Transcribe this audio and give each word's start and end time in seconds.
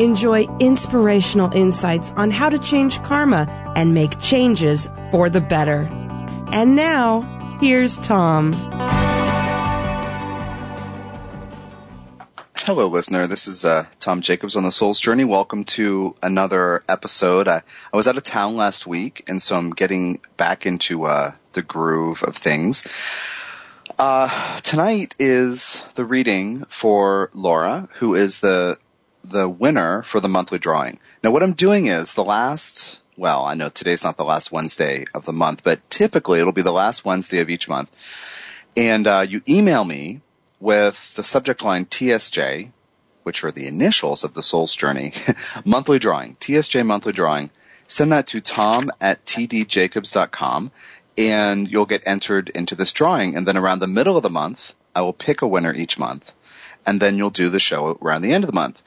Enjoy 0.00 0.46
inspirational 0.60 1.54
insights 1.54 2.10
on 2.12 2.30
how 2.30 2.48
to 2.48 2.58
change 2.58 3.02
karma 3.02 3.46
and 3.76 3.92
make 3.92 4.18
changes 4.18 4.88
for 5.10 5.28
the 5.28 5.42
better. 5.42 5.90
And 6.52 6.74
now, 6.74 7.58
here's 7.60 7.98
Tom. 7.98 8.54
Hello, 12.56 12.86
listener. 12.86 13.26
This 13.26 13.46
is 13.46 13.66
uh, 13.66 13.84
Tom 13.98 14.22
Jacobs 14.22 14.56
on 14.56 14.62
the 14.62 14.72
Soul's 14.72 15.00
Journey. 15.00 15.24
Welcome 15.24 15.64
to 15.64 16.16
another 16.22 16.82
episode. 16.88 17.46
I, 17.46 17.60
I 17.92 17.96
was 17.98 18.08
out 18.08 18.16
of 18.16 18.22
town 18.22 18.56
last 18.56 18.86
week, 18.86 19.24
and 19.28 19.42
so 19.42 19.54
I'm 19.54 19.68
getting 19.68 20.22
back 20.38 20.64
into 20.64 21.04
uh, 21.04 21.32
the 21.52 21.60
groove 21.60 22.22
of 22.22 22.36
things. 22.36 22.88
Uh, 23.98 24.56
tonight 24.60 25.14
is 25.18 25.82
the 25.94 26.06
reading 26.06 26.64
for 26.70 27.28
Laura, 27.34 27.86
who 27.96 28.14
is 28.14 28.40
the 28.40 28.78
the 29.22 29.48
winner 29.48 30.02
for 30.02 30.20
the 30.20 30.28
monthly 30.28 30.58
drawing. 30.58 30.98
Now 31.22 31.30
what 31.30 31.42
I'm 31.42 31.52
doing 31.52 31.86
is 31.86 32.14
the 32.14 32.24
last, 32.24 33.00
well, 33.16 33.44
I 33.44 33.54
know 33.54 33.68
today's 33.68 34.04
not 34.04 34.16
the 34.16 34.24
last 34.24 34.52
Wednesday 34.52 35.04
of 35.14 35.24
the 35.24 35.32
month, 35.32 35.62
but 35.64 35.88
typically 35.90 36.40
it'll 36.40 36.52
be 36.52 36.62
the 36.62 36.72
last 36.72 37.04
Wednesday 37.04 37.40
of 37.40 37.50
each 37.50 37.68
month. 37.68 37.94
And 38.76 39.06
uh, 39.06 39.26
you 39.28 39.42
email 39.48 39.84
me 39.84 40.20
with 40.58 41.14
the 41.14 41.24
subject 41.24 41.64
line 41.64 41.86
TSJ, 41.86 42.70
which 43.22 43.44
are 43.44 43.50
the 43.50 43.66
initials 43.66 44.24
of 44.24 44.34
the 44.34 44.42
soul's 44.42 44.74
journey, 44.74 45.12
monthly 45.64 45.98
drawing, 45.98 46.34
TSJ 46.36 46.84
monthly 46.86 47.12
drawing. 47.12 47.50
Send 47.86 48.12
that 48.12 48.28
to 48.28 48.40
tom 48.40 48.90
at 49.00 49.24
tdjacobs.com 49.24 50.70
and 51.18 51.70
you'll 51.70 51.86
get 51.86 52.06
entered 52.06 52.50
into 52.50 52.76
this 52.76 52.92
drawing. 52.92 53.36
And 53.36 53.46
then 53.46 53.56
around 53.56 53.80
the 53.80 53.86
middle 53.86 54.16
of 54.16 54.22
the 54.22 54.30
month, 54.30 54.74
I 54.94 55.02
will 55.02 55.12
pick 55.12 55.42
a 55.42 55.46
winner 55.46 55.74
each 55.74 55.98
month 55.98 56.32
and 56.90 56.98
then 56.98 57.16
you'll 57.16 57.30
do 57.30 57.50
the 57.50 57.60
show 57.60 57.96
around 58.02 58.22
the 58.22 58.32
end 58.32 58.42
of 58.42 58.48
the 58.50 58.54
month. 58.54 58.82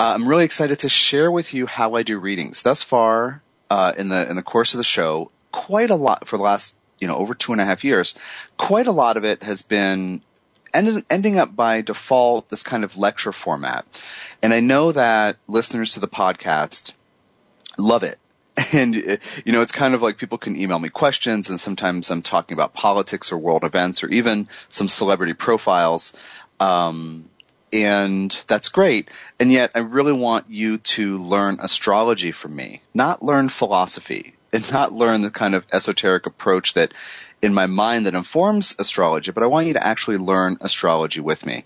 Uh, 0.00 0.12
I'm 0.16 0.26
really 0.26 0.44
excited 0.44 0.80
to 0.80 0.88
share 0.88 1.30
with 1.30 1.54
you 1.54 1.66
how 1.66 1.94
I 1.94 2.02
do 2.02 2.18
readings. 2.18 2.62
Thus 2.62 2.82
far, 2.82 3.42
uh, 3.70 3.92
in 3.96 4.08
the 4.08 4.28
in 4.28 4.34
the 4.34 4.42
course 4.42 4.74
of 4.74 4.78
the 4.78 4.84
show, 4.84 5.30
quite 5.52 5.90
a 5.90 5.94
lot 5.94 6.26
for 6.26 6.36
the 6.36 6.42
last 6.42 6.76
you 7.00 7.06
know 7.06 7.16
over 7.16 7.32
two 7.32 7.52
and 7.52 7.60
a 7.60 7.64
half 7.64 7.84
years, 7.84 8.16
quite 8.56 8.88
a 8.88 8.92
lot 8.92 9.16
of 9.16 9.24
it 9.24 9.44
has 9.44 9.62
been 9.62 10.20
ended, 10.74 11.04
ending 11.08 11.38
up 11.38 11.54
by 11.54 11.80
default 11.80 12.48
this 12.48 12.64
kind 12.64 12.82
of 12.82 12.96
lecture 12.96 13.30
format. 13.30 13.84
And 14.42 14.52
I 14.52 14.58
know 14.58 14.90
that 14.90 15.36
listeners 15.46 15.94
to 15.94 16.00
the 16.00 16.08
podcast 16.08 16.92
love 17.78 18.02
it. 18.02 18.18
And, 18.72 18.94
you 18.94 19.52
know, 19.52 19.62
it's 19.62 19.72
kind 19.72 19.94
of 19.94 20.02
like 20.02 20.16
people 20.16 20.38
can 20.38 20.56
email 20.56 20.78
me 20.78 20.88
questions 20.88 21.50
and 21.50 21.60
sometimes 21.60 22.10
I'm 22.10 22.22
talking 22.22 22.56
about 22.56 22.72
politics 22.72 23.30
or 23.30 23.38
world 23.38 23.64
events 23.64 24.02
or 24.02 24.08
even 24.08 24.48
some 24.68 24.88
celebrity 24.88 25.34
profiles. 25.34 26.14
Um, 26.60 27.28
and 27.74 28.30
that's 28.46 28.68
great. 28.68 29.10
And 29.40 29.50
yet 29.50 29.72
I 29.74 29.80
really 29.80 30.12
want 30.12 30.46
you 30.48 30.78
to 30.78 31.18
learn 31.18 31.58
astrology 31.60 32.30
from 32.30 32.54
me, 32.54 32.80
not 32.94 33.22
learn 33.22 33.48
philosophy 33.48 34.34
and 34.52 34.72
not 34.72 34.92
learn 34.92 35.22
the 35.22 35.30
kind 35.30 35.56
of 35.56 35.66
esoteric 35.72 36.26
approach 36.26 36.74
that 36.74 36.94
in 37.42 37.52
my 37.52 37.66
mind 37.66 38.06
that 38.06 38.14
informs 38.14 38.76
astrology, 38.78 39.32
but 39.32 39.42
I 39.42 39.46
want 39.46 39.66
you 39.66 39.72
to 39.72 39.84
actually 39.84 40.18
learn 40.18 40.56
astrology 40.60 41.20
with 41.20 41.44
me. 41.44 41.64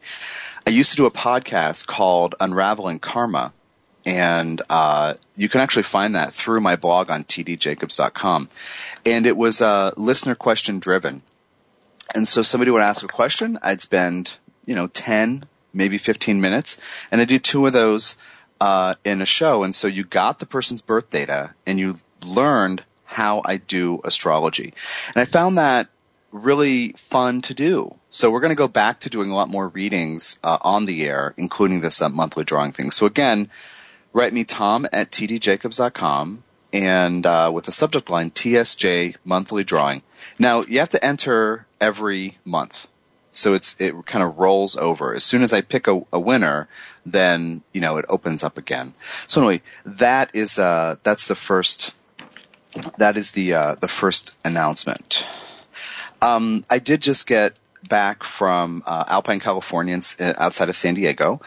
I 0.67 0.71
used 0.71 0.91
to 0.91 0.97
do 0.97 1.07
a 1.07 1.11
podcast 1.11 1.87
called 1.87 2.35
Unraveling 2.41 2.99
Karma, 2.99 3.53
and 4.07 4.61
uh, 4.71 5.15
you 5.37 5.51
can 5.51 5.61
actually 5.61 5.83
find 5.83 6.15
that 6.15 6.33
through 6.33 6.61
my 6.61 6.77
blog 6.77 7.11
on 7.11 7.25
tdjacobs.com. 7.25 8.49
And 9.05 9.27
it 9.27 9.37
was 9.37 9.61
uh, 9.61 9.93
listener 9.99 10.35
question 10.35 10.79
driven. 10.79 11.23
And 12.15 12.27
so 12.27 12.43
somebody 12.43 12.71
would 12.71 12.81
ask 12.81 13.05
a 13.05 13.09
question, 13.09 13.59
I'd 13.63 13.83
spend, 13.83 14.39
you 14.65 14.75
know, 14.75 14.87
10, 14.87 15.45
maybe 15.79 15.97
15 15.97 16.41
minutes. 16.43 16.79
And 17.11 17.21
I 17.21 17.25
do 17.25 17.39
two 17.39 17.67
of 17.67 17.73
those 17.73 18.19
uh, 18.61 18.97
in 19.05 19.23
a 19.23 19.27
show. 19.27 19.63
And 19.63 19.75
so 19.75 19.87
you 19.87 20.05
got 20.05 20.39
the 20.39 20.47
person's 20.47 20.83
birth 20.83 21.09
data 21.09 21.55
and 21.67 21.79
you 21.79 21.95
learned 22.27 22.85
how 23.05 23.41
I 23.45 23.57
do 23.57 24.01
astrology. 24.05 24.75
And 25.07 25.17
I 25.17 25.25
found 25.25 25.57
that 25.57 25.89
really 26.31 26.93
fun 26.93 27.41
to 27.43 27.55
do. 27.55 27.97
So 28.11 28.31
we're 28.31 28.41
going 28.41 28.51
to 28.51 28.57
go 28.57 28.69
back 28.69 29.01
to 29.01 29.11
doing 29.11 29.31
a 29.31 29.35
lot 29.35 29.49
more 29.49 29.69
readings 29.69 30.39
uh, 30.45 30.59
on 30.61 30.85
the 30.85 31.07
air, 31.07 31.33
including 31.39 31.81
this 31.81 32.03
uh, 32.03 32.11
monthly 32.11 32.45
drawing 32.45 32.73
thing. 32.73 32.91
So 32.91 33.07
again, 33.07 33.49
write 34.13 34.33
me 34.33 34.45
tom 34.45 34.87
at 34.93 35.11
tdjacobs.com 35.11 36.43
and 36.73 37.25
uh, 37.25 37.51
with 37.55 37.65
the 37.65 37.73
subject 37.73 38.11
line 38.11 38.31
TSJ 38.31 39.17
monthly 39.25 39.65
drawing. 39.65 40.03
Now 40.39 40.63
you 40.63 40.81
have 40.81 40.91
to 40.91 41.03
enter 41.03 41.67
every 41.81 42.37
month. 42.45 42.89
So 43.31 43.55
it's 43.55 43.81
it 43.81 43.95
kind 44.07 44.25
of 44.25 44.39
rolls 44.39 44.77
over. 44.77 45.15
As 45.15 45.25
soon 45.25 45.43
as 45.43 45.53
I 45.53 45.61
pick 45.61 45.87
a, 45.87 46.03
a 46.13 46.19
winner, 46.21 46.69
then 47.05 47.63
you 47.73 47.81
know 47.81 47.99
it 47.99 48.07
opens 48.09 48.43
up 48.43 48.59
again. 48.59 48.95
So 49.27 49.41
anyway, 49.41 49.63
that 49.85 50.35
is 50.35 50.59
uh 50.59 50.97
that's 51.03 51.27
the 51.27 51.35
first 51.35 51.95
that 52.99 53.17
is 53.17 53.33
the 53.33 53.55
uh, 53.55 53.75
the 53.75 53.89
first 53.89 54.39
announcement. 54.45 55.27
Um, 56.21 56.65
I 56.69 56.79
did 56.79 57.01
just 57.01 57.27
get 57.27 57.55
back 57.89 58.25
from 58.25 58.83
uh, 58.87 59.05
Alpine, 59.09 59.41
California, 59.41 60.01
uh, 60.21 60.35
outside 60.37 60.69
of 60.69 60.77
San 60.77 60.95
Diego, 60.95 61.41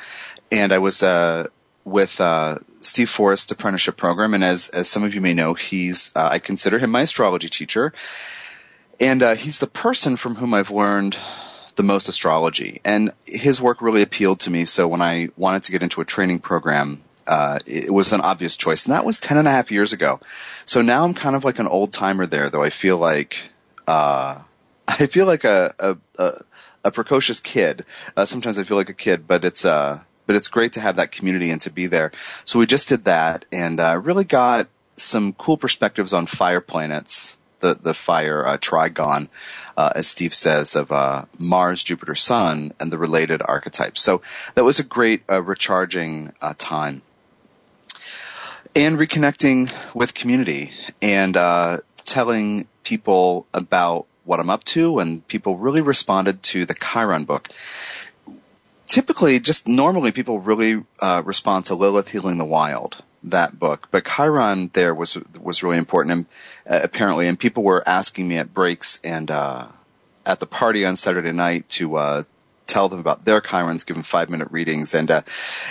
and 0.51 0.71
I 0.71 0.79
was 0.79 1.03
uh, 1.03 1.47
with 1.83 2.19
uh, 2.21 2.59
Steve 2.79 3.09
Forrest 3.09 3.51
apprenticeship 3.51 3.97
program. 3.97 4.33
And 4.33 4.43
as 4.43 4.69
as 4.69 4.87
some 4.87 5.03
of 5.03 5.13
you 5.13 5.21
may 5.21 5.33
know, 5.33 5.53
he's 5.53 6.11
uh, 6.15 6.29
I 6.31 6.39
consider 6.39 6.79
him 6.79 6.91
my 6.91 7.01
astrology 7.01 7.49
teacher, 7.49 7.93
and 8.99 9.21
uh, 9.21 9.35
he's 9.35 9.59
the 9.59 9.67
person 9.67 10.15
from 10.15 10.35
whom 10.35 10.53
I've 10.53 10.71
learned 10.71 11.17
the 11.75 11.83
most 11.83 12.09
astrology. 12.09 12.81
And 12.83 13.11
his 13.25 13.61
work 13.61 13.81
really 13.81 14.01
appealed 14.01 14.41
to 14.41 14.49
me. 14.49 14.65
So 14.65 14.87
when 14.87 15.01
I 15.01 15.29
wanted 15.37 15.63
to 15.63 15.71
get 15.71 15.83
into 15.83 16.01
a 16.01 16.05
training 16.05 16.39
program, 16.39 17.01
uh, 17.27 17.59
it 17.65 17.91
was 17.91 18.13
an 18.13 18.21
obvious 18.21 18.57
choice. 18.57 18.85
And 18.85 18.93
that 18.93 19.05
was 19.05 19.19
ten 19.19 19.37
and 19.37 19.47
a 19.47 19.51
half 19.51 19.71
years 19.71 19.93
ago. 19.93 20.19
So 20.65 20.81
now 20.81 21.03
I'm 21.03 21.13
kind 21.13 21.35
of 21.35 21.43
like 21.43 21.59
an 21.59 21.67
old 21.67 21.93
timer 21.93 22.25
there, 22.25 22.49
though 22.49 22.63
I 22.63 22.69
feel 22.69 22.97
like, 22.97 23.41
uh, 23.87 24.39
I 24.87 25.05
feel 25.05 25.25
like 25.25 25.43
a, 25.43 25.73
a, 25.79 25.97
a, 26.17 26.31
a 26.85 26.91
precocious 26.91 27.39
kid. 27.39 27.85
Uh, 28.15 28.25
sometimes 28.25 28.59
I 28.59 28.63
feel 28.63 28.77
like 28.77 28.89
a 28.89 28.93
kid, 28.93 29.27
but 29.27 29.45
it's, 29.45 29.65
uh, 29.65 29.99
but 30.27 30.35
it's 30.35 30.47
great 30.47 30.73
to 30.73 30.81
have 30.81 30.97
that 30.97 31.11
community 31.11 31.51
and 31.51 31.61
to 31.61 31.71
be 31.71 31.87
there. 31.87 32.11
So 32.45 32.59
we 32.59 32.65
just 32.65 32.89
did 32.89 33.05
that 33.05 33.45
and, 33.51 33.79
uh, 33.79 33.99
really 34.01 34.23
got 34.23 34.67
some 34.97 35.33
cool 35.33 35.57
perspectives 35.57 36.13
on 36.13 36.25
fire 36.25 36.61
planets, 36.61 37.37
the, 37.61 37.75
the 37.75 37.93
fire, 37.93 38.45
uh, 38.45 38.57
trigon, 38.57 39.29
uh, 39.77 39.91
as 39.95 40.07
Steve 40.07 40.33
says, 40.33 40.75
of 40.75 40.91
uh, 40.91 41.25
Mars, 41.39 41.83
Jupiter, 41.83 42.15
Sun, 42.15 42.73
and 42.79 42.91
the 42.91 42.97
related 42.97 43.41
archetypes. 43.43 44.01
So 44.01 44.21
that 44.55 44.63
was 44.63 44.79
a 44.79 44.83
great 44.83 45.23
uh, 45.29 45.41
recharging 45.41 46.33
uh, 46.41 46.53
time. 46.57 47.01
And 48.75 48.97
reconnecting 48.97 49.71
with 49.95 50.13
community 50.13 50.71
and 51.01 51.35
uh, 51.35 51.79
telling 52.05 52.67
people 52.83 53.45
about 53.53 54.05
what 54.23 54.39
I'm 54.39 54.49
up 54.49 54.63
to, 54.63 54.99
and 54.99 55.27
people 55.27 55.57
really 55.57 55.81
responded 55.81 56.41
to 56.43 56.65
the 56.65 56.73
Chiron 56.75 57.25
book. 57.25 57.49
Typically, 58.87 59.39
just 59.39 59.67
normally, 59.67 60.11
people 60.11 60.39
really 60.39 60.83
uh, 60.99 61.21
respond 61.25 61.65
to 61.65 61.75
Lilith 61.75 62.09
Healing 62.09 62.37
the 62.37 62.45
Wild 62.45 63.01
that 63.23 63.57
book. 63.57 63.87
But 63.91 64.05
Chiron 64.05 64.69
there 64.73 64.93
was 64.93 65.17
was 65.39 65.63
really 65.63 65.77
important, 65.77 66.11
and 66.13 66.25
uh, 66.69 66.79
apparently, 66.83 67.27
and 67.27 67.39
people 67.39 67.63
were 67.63 67.83
asking 67.87 68.27
me 68.27 68.37
at 68.37 68.53
breaks 68.53 68.99
and 69.03 69.29
uh, 69.29 69.67
at 70.25 70.39
the 70.39 70.45
party 70.45 70.85
on 70.85 70.97
Saturday 70.97 71.31
night 71.31 71.67
to 71.69 71.95
uh, 71.95 72.23
tell 72.67 72.89
them 72.89 72.99
about 72.99 73.25
their 73.25 73.41
Chirons, 73.41 73.85
give 73.85 73.95
them 73.95 74.03
five 74.03 74.29
minute 74.29 74.49
readings, 74.51 74.93
and 74.93 75.11
uh, 75.11 75.21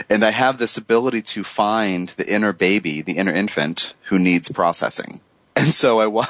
and 0.08 0.24
I 0.24 0.30
have 0.30 0.58
this 0.58 0.76
ability 0.76 1.22
to 1.22 1.44
find 1.44 2.08
the 2.10 2.28
inner 2.28 2.52
baby, 2.52 3.02
the 3.02 3.14
inner 3.14 3.32
infant 3.32 3.94
who 4.04 4.18
needs 4.18 4.48
processing. 4.48 5.20
And 5.56 5.68
so 5.68 5.98
I, 6.00 6.06
wa- 6.06 6.26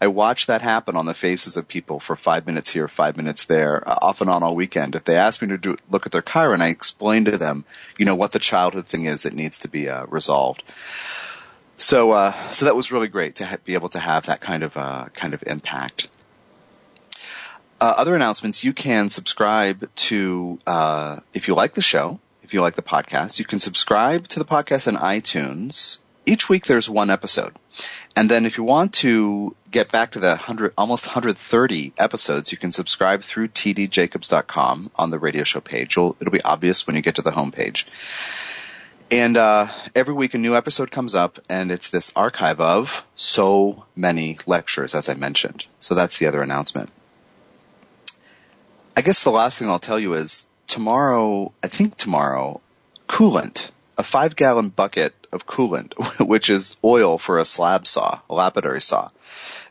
I 0.00 0.08
watch 0.08 0.46
that 0.46 0.60
happen 0.62 0.96
on 0.96 1.04
the 1.06 1.14
faces 1.14 1.56
of 1.56 1.68
people 1.68 2.00
for 2.00 2.16
five 2.16 2.46
minutes 2.48 2.72
here, 2.72 2.88
five 2.88 3.16
minutes 3.16 3.44
there, 3.44 3.86
uh, 3.86 3.98
off 4.02 4.22
and 4.22 4.30
on 4.30 4.42
all 4.42 4.56
weekend. 4.56 4.96
If 4.96 5.04
they 5.04 5.14
ask 5.14 5.40
me 5.40 5.48
to 5.48 5.58
do, 5.58 5.76
look 5.88 6.06
at 6.06 6.10
their 6.10 6.22
Chiron, 6.22 6.62
I 6.62 6.70
explain 6.70 7.26
to 7.26 7.38
them, 7.38 7.64
you 7.98 8.06
know, 8.06 8.16
what 8.16 8.32
the 8.32 8.40
childhood 8.40 8.86
thing 8.86 9.04
is 9.04 9.22
that 9.22 9.34
needs 9.34 9.60
to 9.60 9.68
be 9.68 9.88
uh, 9.88 10.06
resolved. 10.06 10.64
So, 11.82 12.12
uh, 12.12 12.32
so 12.50 12.66
that 12.66 12.76
was 12.76 12.92
really 12.92 13.08
great 13.08 13.36
to 13.36 13.44
ha- 13.44 13.56
be 13.64 13.74
able 13.74 13.88
to 13.90 13.98
have 13.98 14.26
that 14.26 14.40
kind 14.40 14.62
of, 14.62 14.76
uh, 14.76 15.06
kind 15.14 15.34
of 15.34 15.42
impact. 15.44 16.06
Uh, 17.80 17.94
other 17.96 18.14
announcements, 18.14 18.62
you 18.62 18.72
can 18.72 19.10
subscribe 19.10 19.92
to, 19.96 20.60
uh, 20.64 21.18
if 21.34 21.48
you 21.48 21.56
like 21.56 21.74
the 21.74 21.82
show, 21.82 22.20
if 22.44 22.54
you 22.54 22.60
like 22.60 22.74
the 22.74 22.82
podcast, 22.82 23.40
you 23.40 23.44
can 23.44 23.58
subscribe 23.58 24.28
to 24.28 24.38
the 24.38 24.44
podcast 24.44 24.86
on 24.86 24.94
iTunes 24.94 25.98
each 26.26 26.48
week 26.48 26.66
there's 26.66 26.88
one 26.88 27.10
episode. 27.10 27.52
And 28.14 28.28
then 28.30 28.46
if 28.46 28.58
you 28.58 28.64
want 28.64 28.94
to 28.94 29.54
get 29.70 29.90
back 29.90 30.12
to 30.12 30.20
the 30.20 30.28
100, 30.28 30.74
almost 30.76 31.06
130 31.06 31.92
episodes, 31.98 32.52
you 32.52 32.58
can 32.58 32.72
subscribe 32.72 33.22
through 33.22 33.48
tdjacobs.com 33.48 34.90
on 34.96 35.10
the 35.10 35.18
radio 35.18 35.44
show 35.44 35.60
page. 35.60 35.92
It'll, 35.92 36.16
it'll 36.20 36.32
be 36.32 36.42
obvious 36.42 36.86
when 36.86 36.96
you 36.96 37.02
get 37.02 37.16
to 37.16 37.22
the 37.22 37.30
homepage. 37.30 37.86
And 39.12 39.36
uh, 39.36 39.68
every 39.94 40.14
week 40.14 40.32
a 40.32 40.38
new 40.38 40.56
episode 40.56 40.90
comes 40.90 41.14
up, 41.14 41.38
and 41.50 41.70
it's 41.70 41.90
this 41.90 42.12
archive 42.16 42.62
of 42.62 43.06
so 43.14 43.84
many 43.94 44.38
lectures, 44.46 44.94
as 44.94 45.10
I 45.10 45.14
mentioned. 45.14 45.66
So 45.80 45.94
that's 45.94 46.16
the 46.16 46.28
other 46.28 46.40
announcement. 46.40 46.88
I 48.96 49.02
guess 49.02 49.22
the 49.22 49.30
last 49.30 49.58
thing 49.58 49.68
I'll 49.68 49.78
tell 49.78 49.98
you 49.98 50.14
is 50.14 50.46
tomorrow, 50.66 51.52
I 51.62 51.66
think 51.66 51.94
tomorrow, 51.98 52.62
coolant, 53.06 53.70
a 53.98 54.02
five 54.02 54.34
gallon 54.34 54.70
bucket 54.70 55.12
of 55.30 55.46
coolant, 55.46 55.92
which 56.26 56.48
is 56.48 56.78
oil 56.82 57.18
for 57.18 57.38
a 57.38 57.44
slab 57.44 57.86
saw, 57.86 58.20
a 58.30 58.34
lapidary 58.34 58.80
saw, 58.80 59.10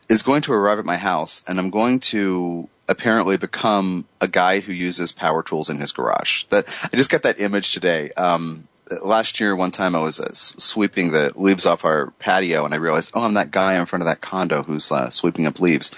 is 0.08 0.22
going 0.22 0.42
to 0.42 0.52
arrive 0.52 0.78
at 0.78 0.84
my 0.84 0.96
house, 0.96 1.42
and 1.48 1.58
I'm 1.58 1.70
going 1.70 1.98
to 1.98 2.68
apparently 2.88 3.38
become 3.38 4.04
a 4.20 4.28
guy 4.28 4.60
who 4.60 4.72
uses 4.72 5.10
power 5.10 5.42
tools 5.42 5.68
in 5.68 5.78
his 5.78 5.90
garage. 5.90 6.44
That 6.44 6.68
I 6.92 6.96
just 6.96 7.10
got 7.10 7.22
that 7.22 7.40
image 7.40 7.72
today. 7.72 8.12
Um, 8.12 8.68
last 9.02 9.40
year, 9.40 9.54
one 9.54 9.70
time 9.70 9.94
I 9.94 10.02
was 10.02 10.20
uh, 10.20 10.32
sweeping 10.32 11.12
the 11.12 11.32
leaves 11.34 11.66
off 11.66 11.84
our 11.84 12.10
patio, 12.18 12.64
and 12.64 12.74
I 12.74 12.78
realized, 12.78 13.12
oh, 13.14 13.20
I'm 13.20 13.34
that 13.34 13.50
guy 13.50 13.78
in 13.78 13.86
front 13.86 14.02
of 14.02 14.06
that 14.06 14.20
condo 14.20 14.62
who's 14.62 14.90
uh, 14.92 15.10
sweeping 15.10 15.46
up 15.46 15.60
leaves, 15.60 15.92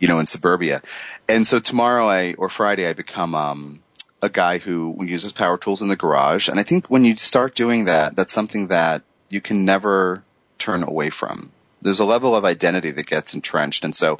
you 0.00 0.08
know, 0.08 0.18
in 0.18 0.26
suburbia. 0.26 0.82
And 1.28 1.46
so 1.46 1.58
tomorrow, 1.58 2.08
I 2.08 2.34
or 2.34 2.48
Friday, 2.48 2.86
I 2.86 2.92
become 2.92 3.34
um, 3.34 3.82
a 4.22 4.28
guy 4.28 4.58
who 4.58 4.96
uses 5.00 5.32
power 5.32 5.58
tools 5.58 5.82
in 5.82 5.88
the 5.88 5.96
garage. 5.96 6.48
And 6.48 6.58
I 6.58 6.62
think 6.62 6.86
when 6.86 7.04
you 7.04 7.16
start 7.16 7.54
doing 7.54 7.86
that, 7.86 8.16
that's 8.16 8.32
something 8.32 8.68
that 8.68 9.02
you 9.28 9.40
can 9.40 9.64
never 9.64 10.22
turn 10.58 10.82
away 10.82 11.10
from. 11.10 11.50
There's 11.82 12.00
a 12.00 12.04
level 12.04 12.34
of 12.34 12.44
identity 12.44 12.90
that 12.92 13.06
gets 13.06 13.34
entrenched, 13.34 13.84
and 13.84 13.94
so 13.94 14.18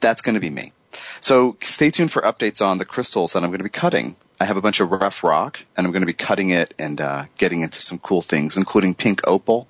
that's 0.00 0.22
going 0.22 0.34
to 0.34 0.40
be 0.40 0.50
me. 0.50 0.72
So 1.20 1.56
stay 1.60 1.90
tuned 1.90 2.12
for 2.12 2.22
updates 2.22 2.64
on 2.64 2.78
the 2.78 2.84
crystals 2.84 3.32
that 3.32 3.42
I'm 3.42 3.50
going 3.50 3.58
to 3.58 3.64
be 3.64 3.70
cutting. 3.70 4.16
I 4.40 4.44
have 4.44 4.56
a 4.56 4.62
bunch 4.62 4.80
of 4.80 4.90
rough 4.90 5.22
rock, 5.22 5.64
and 5.76 5.86
I'm 5.86 5.92
going 5.92 6.02
to 6.02 6.06
be 6.06 6.12
cutting 6.12 6.50
it 6.50 6.74
and 6.78 7.00
uh, 7.00 7.24
getting 7.38 7.60
into 7.60 7.80
some 7.80 7.98
cool 7.98 8.22
things, 8.22 8.56
including 8.56 8.94
pink 8.94 9.26
opal. 9.26 9.68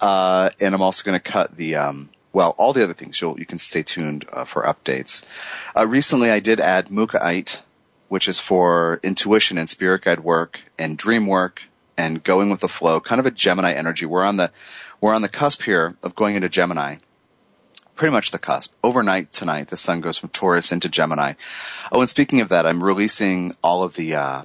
Uh, 0.00 0.50
and 0.60 0.74
I'm 0.74 0.82
also 0.82 1.04
going 1.04 1.18
to 1.18 1.32
cut 1.32 1.56
the 1.56 1.76
um, 1.76 2.10
well, 2.32 2.54
all 2.58 2.72
the 2.72 2.82
other 2.82 2.94
things. 2.94 3.20
You'll, 3.20 3.38
you 3.38 3.46
can 3.46 3.58
stay 3.58 3.82
tuned 3.82 4.24
uh, 4.32 4.44
for 4.44 4.62
updates. 4.62 5.24
Uh, 5.76 5.86
recently, 5.86 6.30
I 6.30 6.40
did 6.40 6.60
add 6.60 6.86
Mookaite, 6.86 7.60
which 8.08 8.28
is 8.28 8.38
for 8.38 9.00
intuition 9.02 9.58
and 9.58 9.68
spirit 9.68 10.02
guide 10.02 10.20
work 10.20 10.60
and 10.78 10.96
dream 10.96 11.26
work 11.26 11.62
and 11.96 12.22
going 12.22 12.50
with 12.50 12.60
the 12.60 12.68
flow, 12.68 13.00
kind 13.00 13.18
of 13.18 13.26
a 13.26 13.30
Gemini 13.30 13.72
energy. 13.72 14.06
We're 14.06 14.24
on 14.24 14.36
the 14.36 14.50
we're 15.00 15.14
on 15.14 15.22
the 15.22 15.28
cusp 15.28 15.62
here 15.62 15.96
of 16.02 16.14
going 16.14 16.36
into 16.36 16.48
Gemini. 16.48 16.96
Pretty 17.94 18.12
much 18.12 18.30
the 18.30 18.38
cusp. 18.38 18.74
Overnight 18.82 19.32
tonight, 19.32 19.68
the 19.68 19.76
sun 19.76 20.00
goes 20.00 20.18
from 20.18 20.30
Taurus 20.30 20.72
into 20.72 20.88
Gemini. 20.88 21.34
Oh, 21.90 22.00
and 22.00 22.08
speaking 22.08 22.40
of 22.40 22.48
that, 22.48 22.66
I'm 22.66 22.82
releasing 22.82 23.54
all 23.62 23.82
of 23.82 23.94
the 23.94 24.16
uh, 24.16 24.42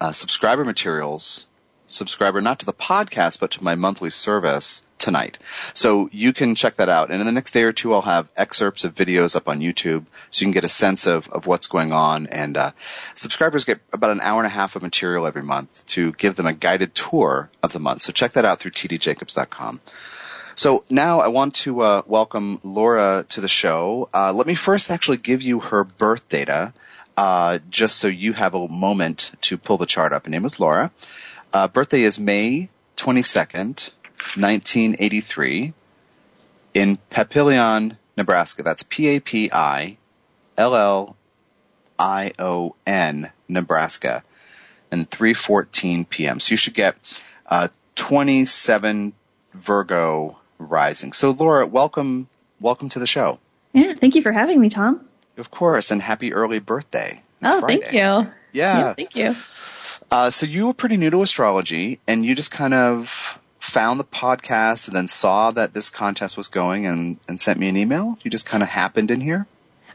uh, 0.00 0.12
subscriber 0.12 0.64
materials 0.64 1.46
subscriber, 1.86 2.40
not 2.40 2.60
to 2.60 2.66
the 2.66 2.72
podcast, 2.72 3.40
but 3.40 3.52
to 3.52 3.64
my 3.64 3.74
monthly 3.74 4.10
service 4.10 4.82
tonight. 4.98 5.38
So 5.74 6.08
you 6.12 6.32
can 6.32 6.54
check 6.54 6.76
that 6.76 6.88
out. 6.88 7.10
And 7.10 7.20
in 7.20 7.26
the 7.26 7.32
next 7.32 7.52
day 7.52 7.62
or 7.62 7.72
two, 7.72 7.92
I'll 7.92 8.02
have 8.02 8.30
excerpts 8.36 8.84
of 8.84 8.94
videos 8.94 9.36
up 9.36 9.48
on 9.48 9.60
YouTube 9.60 10.06
so 10.30 10.42
you 10.42 10.46
can 10.46 10.54
get 10.54 10.64
a 10.64 10.68
sense 10.68 11.06
of, 11.06 11.28
of 11.28 11.46
what's 11.46 11.66
going 11.66 11.92
on. 11.92 12.26
And 12.28 12.56
uh, 12.56 12.70
subscribers 13.14 13.64
get 13.64 13.80
about 13.92 14.12
an 14.12 14.20
hour 14.20 14.38
and 14.38 14.46
a 14.46 14.50
half 14.50 14.76
of 14.76 14.82
material 14.82 15.26
every 15.26 15.42
month 15.42 15.86
to 15.88 16.12
give 16.12 16.36
them 16.36 16.46
a 16.46 16.54
guided 16.54 16.94
tour 16.94 17.50
of 17.62 17.72
the 17.72 17.80
month. 17.80 18.00
So 18.00 18.12
check 18.12 18.32
that 18.32 18.44
out 18.44 18.60
through 18.60 18.72
tdjacobs.com. 18.72 19.80
So 20.56 20.84
now 20.88 21.18
I 21.18 21.28
want 21.28 21.56
to 21.56 21.80
uh, 21.80 22.02
welcome 22.06 22.60
Laura 22.62 23.24
to 23.30 23.40
the 23.40 23.48
show. 23.48 24.08
Uh, 24.14 24.32
let 24.32 24.46
me 24.46 24.54
first 24.54 24.88
actually 24.88 25.16
give 25.16 25.42
you 25.42 25.58
her 25.58 25.82
birth 25.82 26.28
data, 26.28 26.72
uh, 27.16 27.58
just 27.70 27.96
so 27.98 28.06
you 28.06 28.32
have 28.34 28.54
a 28.54 28.68
moment 28.68 29.32
to 29.42 29.58
pull 29.58 29.78
the 29.78 29.86
chart 29.86 30.12
up. 30.12 30.26
Her 30.26 30.30
name 30.30 30.44
is 30.44 30.60
Laura. 30.60 30.92
Uh, 31.52 31.66
birthday 31.66 32.02
is 32.02 32.20
May 32.20 32.68
22nd, 32.96 33.90
1983 34.36 35.72
in 36.74 36.98
Papillion, 37.10 37.96
Nebraska. 38.16 38.62
That's 38.62 38.84
P-A-P-I-L-L-I-O-N, 38.84 39.96
Nebraska, 43.48 44.22
and 44.92 45.10
3:14 45.10 46.08
p.m. 46.08 46.38
So 46.38 46.52
you 46.52 46.56
should 46.56 46.74
get 46.74 46.94
uh, 47.46 47.66
27 47.96 49.14
Virgo 49.52 50.38
rising. 50.58 51.12
So 51.12 51.30
Laura, 51.30 51.66
welcome, 51.66 52.28
welcome 52.60 52.88
to 52.90 52.98
the 52.98 53.06
show. 53.06 53.38
Yeah, 53.72 53.94
thank 53.94 54.14
you 54.14 54.22
for 54.22 54.32
having 54.32 54.60
me, 54.60 54.70
Tom. 54.70 55.06
Of 55.36 55.50
course, 55.50 55.90
and 55.90 56.00
happy 56.00 56.32
early 56.32 56.60
birthday. 56.60 57.22
It's 57.40 57.54
oh, 57.54 57.60
Friday. 57.60 57.80
thank 57.80 57.92
you. 57.92 58.00
Yeah. 58.00 58.32
yeah. 58.52 58.94
Thank 58.94 59.16
you. 59.16 59.34
Uh, 60.10 60.30
so 60.30 60.46
you 60.46 60.68
were 60.68 60.74
pretty 60.74 60.96
new 60.96 61.10
to 61.10 61.22
astrology, 61.22 62.00
and 62.06 62.24
you 62.24 62.34
just 62.34 62.50
kind 62.50 62.74
of 62.74 63.38
found 63.58 63.98
the 63.98 64.04
podcast 64.04 64.88
and 64.88 64.96
then 64.96 65.08
saw 65.08 65.50
that 65.50 65.72
this 65.72 65.90
contest 65.90 66.36
was 66.36 66.48
going 66.48 66.86
and, 66.86 67.18
and 67.28 67.40
sent 67.40 67.58
me 67.58 67.68
an 67.68 67.76
email. 67.76 68.18
You 68.22 68.30
just 68.30 68.46
kind 68.46 68.62
of 68.62 68.68
happened 68.68 69.10
in 69.10 69.20
here. 69.20 69.46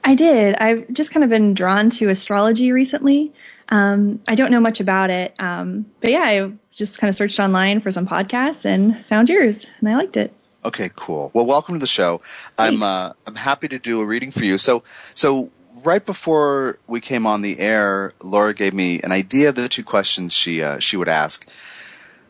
I 0.04 0.16
did. 0.16 0.56
I've 0.56 0.92
just 0.92 1.12
kind 1.12 1.24
of 1.24 1.30
been 1.30 1.54
drawn 1.54 1.90
to 1.92 2.10
astrology 2.10 2.72
recently. 2.72 3.32
Um, 3.70 4.22
I 4.28 4.36
don't 4.36 4.52
know 4.52 4.60
much 4.60 4.80
about 4.80 5.10
it, 5.12 5.36
um, 5.40 5.86
but 6.02 6.12
yeah, 6.12 6.22
I 6.22 6.52
just 6.74 6.98
kind 6.98 7.10
of 7.10 7.16
searched 7.16 7.40
online 7.40 7.82
for 7.82 7.92
some 7.92 8.08
podcasts 8.08 8.66
and 8.66 9.06
found 9.06 9.30
yours, 9.30 9.66
and 9.80 9.90
I 9.90 9.96
liked 9.96 10.18
it. 10.18 10.34
Okay, 10.64 10.92
cool. 10.96 11.32
Well, 11.34 11.46
welcome 11.46 11.76
to 11.76 11.80
the 11.80 11.88
show. 11.88 12.22
I'm 12.58 12.84
uh, 12.84 13.14
I'm 13.26 13.36
happy 13.36 13.70
to 13.70 13.80
do 13.80 14.02
a 14.02 14.06
reading 14.06 14.32
for 14.32 14.44
you. 14.44 14.58
So 14.58 14.84
so 15.14 15.52
right 15.84 16.06
before 16.06 16.80
we 16.88 17.00
came 17.00 17.26
on 17.26 17.42
the 17.42 17.58
air, 17.60 18.14
Laura 18.22 18.54
gave 18.54 18.74
me 18.74 19.00
an 19.02 19.12
idea 19.12 19.50
of 19.50 19.56
the 19.56 19.70
two 19.70 19.84
questions 19.84 20.34
she 20.34 20.62
uh, 20.62 20.80
she 20.80 20.98
would 20.98 21.08
ask. 21.08 21.48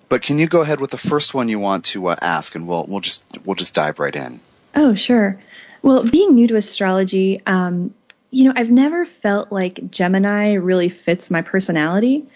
But 0.10 0.22
can 0.22 0.38
you 0.40 0.48
go 0.48 0.62
ahead 0.62 0.80
with 0.80 0.92
the 0.92 0.98
first 0.98 1.34
one 1.34 1.50
you 1.50 1.60
want 1.60 1.86
to 1.86 2.08
uh, 2.08 2.16
ask, 2.20 2.56
and 2.56 2.68
we'll 2.68 2.86
we'll 2.88 3.00
just 3.00 3.26
we'll 3.46 3.56
just 3.56 3.74
dive 3.74 4.00
right 4.00 4.16
in. 4.16 4.40
Oh, 4.76 4.94
sure. 4.96 5.42
Well, 5.82 6.04
being 6.04 6.36
new 6.36 6.48
to 6.48 6.56
astrology, 6.56 7.42
um, 7.46 7.94
you 8.30 8.46
know, 8.46 8.54
I've 8.56 8.70
never 8.70 9.06
felt 9.06 9.52
like 9.52 9.90
Gemini 9.90 10.54
really 10.54 10.90
fits 10.90 11.32
my 11.32 11.42
personality, 11.42 12.28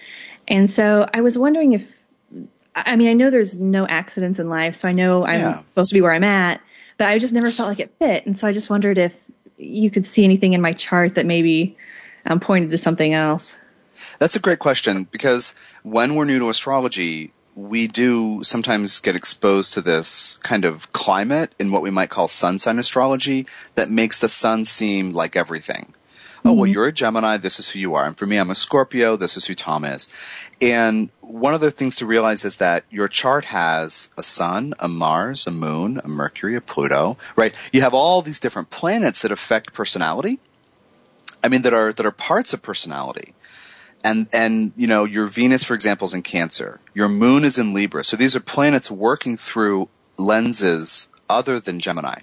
and 0.48 0.70
so 0.70 1.08
I 1.14 1.22
was 1.22 1.38
wondering 1.38 1.74
if, 1.74 1.84
I 2.76 2.96
mean, 2.96 3.08
I 3.08 3.14
know 3.14 3.30
there's 3.30 3.56
no 3.56 3.88
accidents 3.88 4.40
in 4.40 4.50
life, 4.50 4.78
so 4.78 4.88
I 4.88 4.94
know 4.94 5.26
I'm 5.26 5.40
yeah. 5.40 5.58
supposed 5.60 5.90
to 5.90 5.94
be 5.94 6.02
where 6.02 6.14
I'm 6.14 6.24
at, 6.24 6.62
but 6.98 7.08
I 7.08 7.20
just 7.20 7.34
never 7.34 7.52
felt 7.52 7.70
like 7.70 7.80
it 7.80 7.94
fit, 8.00 8.26
and 8.26 8.38
so 8.38 8.48
I 8.48 8.54
just 8.54 8.70
wondered 8.70 8.98
if 8.98 9.16
you 9.58 9.92
could 9.92 10.06
see 10.06 10.24
anything 10.24 10.54
in 10.54 10.62
my 10.62 10.74
chart 10.74 11.16
that 11.16 11.26
maybe 11.26 11.78
um, 12.26 12.40
pointed 12.40 12.72
to 12.72 12.78
something 12.78 13.14
else? 13.14 13.56
That's 14.20 14.36
a 14.36 14.40
great 14.40 14.60
question 14.60 15.04
because 15.04 15.56
when 15.84 16.16
we're 16.16 16.26
new 16.26 16.40
to 16.40 16.50
astrology, 16.50 17.32
we 17.56 17.88
do 17.88 18.44
sometimes 18.44 19.00
get 19.00 19.16
exposed 19.16 19.76
to 19.76 19.82
this 19.82 20.38
kind 20.38 20.66
of 20.66 20.92
climate 20.92 21.54
in 21.60 21.72
what 21.72 21.82
we 21.82 21.92
might 21.92 22.10
call 22.10 22.28
sun 22.28 22.60
sign 22.60 22.80
astrology 22.80 23.48
that 23.76 23.90
makes 23.90 24.20
the 24.20 24.30
sun 24.30 24.66
seem 24.66 25.12
like 25.12 25.36
everything. 25.36 25.94
Mm-hmm. 26.44 26.50
Oh, 26.50 26.54
well, 26.54 26.64
mm-hmm. 26.66 26.74
you're 26.74 26.88
a 26.88 26.92
Gemini. 26.92 27.38
This 27.38 27.60
is 27.60 27.70
who 27.70 27.80
you 27.80 27.96
are. 27.96 28.06
And 28.06 28.18
for 28.18 28.26
me, 28.26 28.38
I'm 28.38 28.50
a 28.50 28.56
Scorpio. 28.56 29.16
This 29.16 29.38
is 29.38 29.46
who 29.46 29.56
Tom 29.56 29.86
is. 29.86 30.10
And 30.62 31.10
one 31.22 31.54
of 31.54 31.62
the 31.62 31.72
things 31.72 31.98
to 31.98 32.06
realize 32.06 32.44
is 32.44 32.58
that 32.58 32.84
your 32.90 33.08
chart 33.08 33.46
has 33.46 34.10
a 34.18 34.24
sun, 34.24 34.74
a 34.78 34.90
Mars, 34.90 35.48
a 35.48 35.52
moon, 35.52 36.02
a 36.04 36.10
Mercury, 36.10 36.56
a 36.56 36.62
Pluto, 36.62 37.18
right? 37.38 37.54
You 37.72 37.82
have 37.82 37.94
all 37.94 38.22
these 38.22 38.42
different 38.42 38.70
planets 38.70 39.22
that 39.22 39.32
affect 39.32 39.74
personality. 39.74 40.40
I 41.42 41.48
mean, 41.48 41.62
that 41.62 41.74
are, 41.74 41.94
that 41.94 42.06
are 42.06 42.12
parts 42.12 42.54
of 42.54 42.62
personality. 42.62 43.34
And, 44.04 44.28
and, 44.34 44.74
you 44.76 44.88
know, 44.88 45.06
your 45.06 45.28
Venus, 45.28 45.64
for 45.64 45.76
example, 45.76 46.06
is 46.06 46.14
in 46.14 46.24
Cancer. 46.24 46.82
Your 46.94 47.08
moon 47.08 47.46
is 47.46 47.58
in 47.58 47.74
Libra. 47.74 48.04
So 48.04 48.18
these 48.18 48.36
are 48.36 48.42
planets 48.42 48.92
working 48.92 49.38
through 49.38 49.88
lenses 50.18 51.08
other 51.30 51.62
than 51.62 51.80
Gemini. 51.80 52.20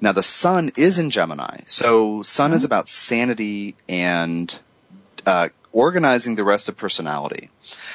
Now 0.00 0.12
the 0.12 0.22
sun 0.22 0.72
is 0.76 0.98
in 0.98 1.10
Gemini, 1.10 1.58
so 1.66 2.22
sun 2.22 2.52
is 2.52 2.64
about 2.64 2.88
sanity 2.88 3.76
and 3.88 4.58
uh, 5.26 5.48
organizing 5.72 6.36
the 6.36 6.44
rest 6.44 6.68
of 6.68 6.76
personality. 6.76 7.50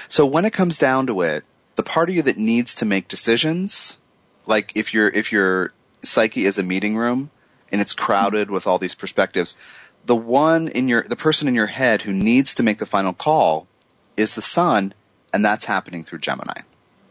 So 0.07 0.25
when 0.25 0.45
it 0.45 0.53
comes 0.53 0.77
down 0.77 1.07
to 1.07 1.21
it, 1.21 1.43
the 1.75 1.83
part 1.83 2.09
of 2.09 2.15
you 2.15 2.21
that 2.23 2.37
needs 2.37 2.75
to 2.75 2.85
make 2.85 3.07
decisions, 3.07 3.99
like 4.45 4.73
if 4.75 4.93
your 4.93 5.07
if 5.07 5.31
your 5.31 5.73
psyche 6.03 6.45
is 6.45 6.59
a 6.59 6.63
meeting 6.63 6.95
room 6.95 7.31
and 7.71 7.81
it's 7.81 7.93
crowded 7.93 8.49
with 8.49 8.67
all 8.67 8.77
these 8.77 8.95
perspectives, 8.95 9.57
the 10.05 10.15
one 10.15 10.67
in 10.67 10.87
your 10.87 11.03
the 11.03 11.15
person 11.15 11.47
in 11.47 11.55
your 11.55 11.65
head 11.65 12.01
who 12.01 12.13
needs 12.13 12.55
to 12.55 12.63
make 12.63 12.77
the 12.77 12.85
final 12.85 13.13
call 13.13 13.67
is 14.15 14.35
the 14.35 14.41
sun, 14.41 14.93
and 15.33 15.43
that's 15.43 15.65
happening 15.65 16.03
through 16.03 16.19
Gemini. 16.19 16.61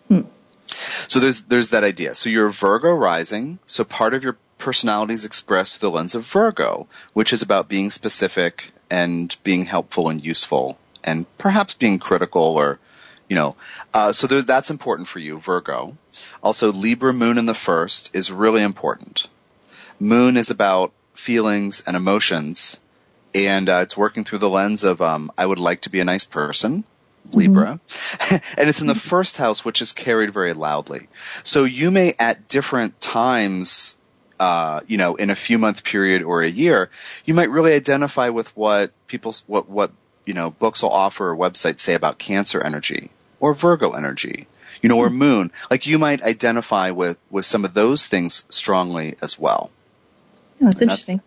Hmm. 0.08 0.22
So 0.64 1.20
there's 1.20 1.42
there's 1.42 1.70
that 1.70 1.84
idea. 1.84 2.14
So 2.14 2.30
you're 2.30 2.48
Virgo 2.48 2.94
rising, 2.94 3.58
so 3.66 3.84
part 3.84 4.14
of 4.14 4.24
your 4.24 4.36
personalities 4.58 5.24
expressed 5.24 5.76
through 5.76 5.90
the 5.90 5.96
lens 5.96 6.14
of 6.14 6.26
Virgo, 6.26 6.86
which 7.12 7.32
is 7.32 7.42
about 7.42 7.68
being 7.68 7.90
specific 7.90 8.72
and 8.90 9.34
being 9.42 9.64
helpful 9.64 10.08
and 10.08 10.24
useful 10.24 10.78
and 11.04 11.26
perhaps 11.38 11.74
being 11.74 11.98
critical 11.98 12.42
or, 12.42 12.80
you 13.28 13.36
know, 13.36 13.56
uh, 13.92 14.12
so 14.12 14.26
there, 14.26 14.42
that's 14.42 14.70
important 14.70 15.06
for 15.06 15.18
you, 15.18 15.38
Virgo. 15.38 15.96
Also, 16.42 16.72
Libra 16.72 17.12
moon 17.12 17.38
in 17.38 17.46
the 17.46 17.54
first 17.54 18.14
is 18.14 18.32
really 18.32 18.62
important. 18.62 19.28
Moon 20.00 20.36
is 20.36 20.50
about 20.50 20.92
feelings 21.14 21.84
and 21.86 21.96
emotions, 21.96 22.80
and 23.34 23.68
uh, 23.68 23.80
it's 23.82 23.96
working 23.96 24.24
through 24.24 24.38
the 24.38 24.48
lens 24.48 24.84
of 24.84 25.00
um, 25.00 25.30
I 25.38 25.46
would 25.46 25.58
like 25.58 25.82
to 25.82 25.90
be 25.90 26.00
a 26.00 26.04
nice 26.04 26.24
person, 26.24 26.84
Libra, 27.32 27.80
mm-hmm. 27.86 28.34
and 28.58 28.68
it's 28.68 28.80
in 28.80 28.86
the 28.86 28.94
first 28.94 29.36
house, 29.36 29.64
which 29.64 29.82
is 29.82 29.92
carried 29.92 30.32
very 30.32 30.52
loudly. 30.52 31.08
So 31.42 31.64
you 31.64 31.90
may 31.90 32.14
at 32.18 32.48
different 32.48 33.00
times. 33.00 33.96
Uh, 34.40 34.80
you 34.88 34.98
know, 34.98 35.14
in 35.14 35.30
a 35.30 35.34
few 35.36 35.58
month 35.58 35.84
period 35.84 36.22
or 36.22 36.42
a 36.42 36.48
year, 36.48 36.90
you 37.24 37.34
might 37.34 37.50
really 37.50 37.72
identify 37.72 38.30
with 38.30 38.54
what 38.56 38.90
people, 39.06 39.34
what, 39.46 39.68
what, 39.68 39.92
you 40.24 40.34
know, 40.34 40.50
books 40.50 40.82
will 40.82 40.90
offer 40.90 41.30
or 41.30 41.36
websites 41.36 41.80
say 41.80 41.94
about 41.94 42.18
Cancer 42.18 42.60
energy 42.60 43.10
or 43.38 43.54
Virgo 43.54 43.92
energy, 43.92 44.48
you 44.82 44.88
know, 44.88 44.98
or 44.98 45.08
mm-hmm. 45.08 45.18
Moon. 45.18 45.52
Like 45.70 45.86
you 45.86 45.98
might 45.98 46.22
identify 46.22 46.90
with, 46.90 47.16
with 47.30 47.46
some 47.46 47.64
of 47.64 47.74
those 47.74 48.08
things 48.08 48.44
strongly 48.48 49.16
as 49.22 49.38
well. 49.38 49.70
Oh, 50.60 50.66
that's 50.66 50.82
interesting. 50.82 51.20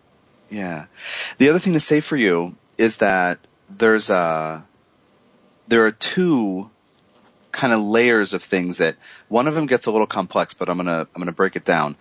That's, 0.50 0.56
yeah. 0.56 0.86
The 1.38 1.48
other 1.48 1.58
thing 1.58 1.72
to 1.72 1.80
say 1.80 2.00
for 2.00 2.16
you 2.16 2.56
is 2.76 2.96
that 2.96 3.38
there's 3.70 4.10
a, 4.10 4.64
there 5.68 5.86
are 5.86 5.92
two 5.92 6.70
kind 7.52 7.72
of 7.72 7.80
layers 7.80 8.34
of 8.34 8.42
things 8.42 8.78
that 8.78 8.96
one 9.28 9.48
of 9.48 9.54
them 9.54 9.66
gets 9.66 9.86
a 9.86 9.90
little 9.90 10.06
complex, 10.06 10.54
but 10.54 10.68
I'm 10.68 10.76
gonna 10.76 11.00
I'm 11.00 11.20
gonna 11.20 11.32
break 11.32 11.56
it 11.56 11.64
down. 11.64 11.96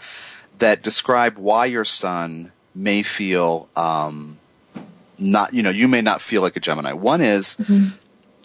That 0.60 0.82
describe 0.82 1.38
why 1.38 1.66
your 1.66 1.86
sun 1.86 2.52
may 2.74 3.04
feel 3.04 3.70
um, 3.76 4.40
not 5.18 5.54
you 5.54 5.64
know 5.64 5.70
you 5.70 5.88
may 5.88 6.02
not 6.02 6.22
feel 6.22 6.42
like 6.42 6.56
a 6.56 6.60
Gemini. 6.60 6.94
One 6.94 7.22
is 7.22 7.56
mm-hmm. 7.56 7.96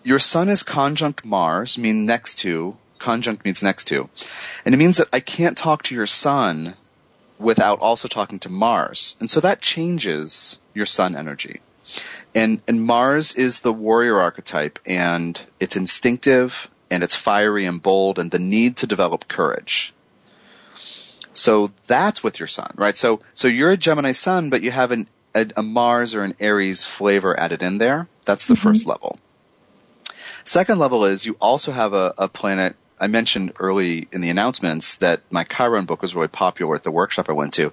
your 0.04 0.19
sun 0.19 0.49
is 0.49 0.62
conjunct 0.62 1.25
Mars, 1.25 1.78
mean 1.78 2.07
next 2.07 2.37
to 2.40 2.76
conjunct 2.99 3.45
means 3.45 3.62
next 3.62 3.87
to, 3.87 4.09
and 4.64 4.75
it 4.75 4.78
means 4.78 4.99
that 4.99 5.09
I 5.12 5.21
can't 5.21 5.57
talk 5.57 5.85
to 5.85 5.95
your 5.95 6.07
sun 6.07 6.75
without 7.38 7.81
also 7.81 8.09
talking 8.09 8.38
to 8.40 8.49
Mars, 8.49 9.16
and 9.21 9.28
so 9.28 9.40
that 9.40 9.61
changes 9.61 10.59
your 10.75 10.87
sun 10.87 11.16
energy. 11.16 11.61
And, 12.35 12.62
and 12.66 12.83
Mars 12.83 13.35
is 13.35 13.61
the 13.61 13.73
warrior 13.73 14.19
archetype 14.19 14.78
and 14.87 15.40
it's 15.61 15.76
instinctive 15.76 16.71
and 16.90 17.02
it's 17.02 17.16
fiery 17.16 17.66
and 17.66 17.83
bold 17.83 18.19
and 18.19 18.31
the 18.31 18.38
need 18.38 18.78
to 18.78 18.87
develop 18.87 19.28
courage. 19.28 19.92
So 21.33 21.71
that's 21.87 22.23
with 22.23 22.39
your 22.41 22.47
sun, 22.47 22.73
right? 22.77 22.97
So, 22.97 23.21
so 23.35 23.49
you're 23.49 23.71
a 23.71 23.77
Gemini 23.77 24.12
sun, 24.12 24.51
but 24.51 24.62
you 24.62 24.71
have 24.71 24.93
an, 24.93 25.07
a, 25.35 25.49
a 25.57 25.62
Mars 25.62 26.15
or 26.15 26.23
an 26.23 26.35
Aries 26.41 26.85
flavor 26.85 27.39
added 27.39 27.62
in 27.62 27.79
there. 27.79 28.07
That's 28.27 28.47
the 28.47 28.55
mm-hmm. 28.55 28.69
first 28.69 28.87
level. 28.87 29.19
Second 30.45 30.79
level 30.79 31.05
is 31.05 31.25
you 31.25 31.37
also 31.41 31.73
have 31.73 31.95
a, 31.95 32.15
a 32.19 32.29
planet 32.29 32.77
I 33.03 33.09
mentioned 33.09 33.53
early 33.59 34.07
in 34.12 34.21
the 34.21 34.31
announcements 34.31 34.97
that 34.97 35.23
my 35.29 35.43
Chiron 35.43 35.87
book 35.87 36.03
was 36.03 36.15
really 36.15 36.29
popular 36.29 36.77
at 36.77 36.85
the 36.85 36.93
workshop 36.93 37.29
I 37.29 37.33
went 37.33 37.55
to. 37.55 37.73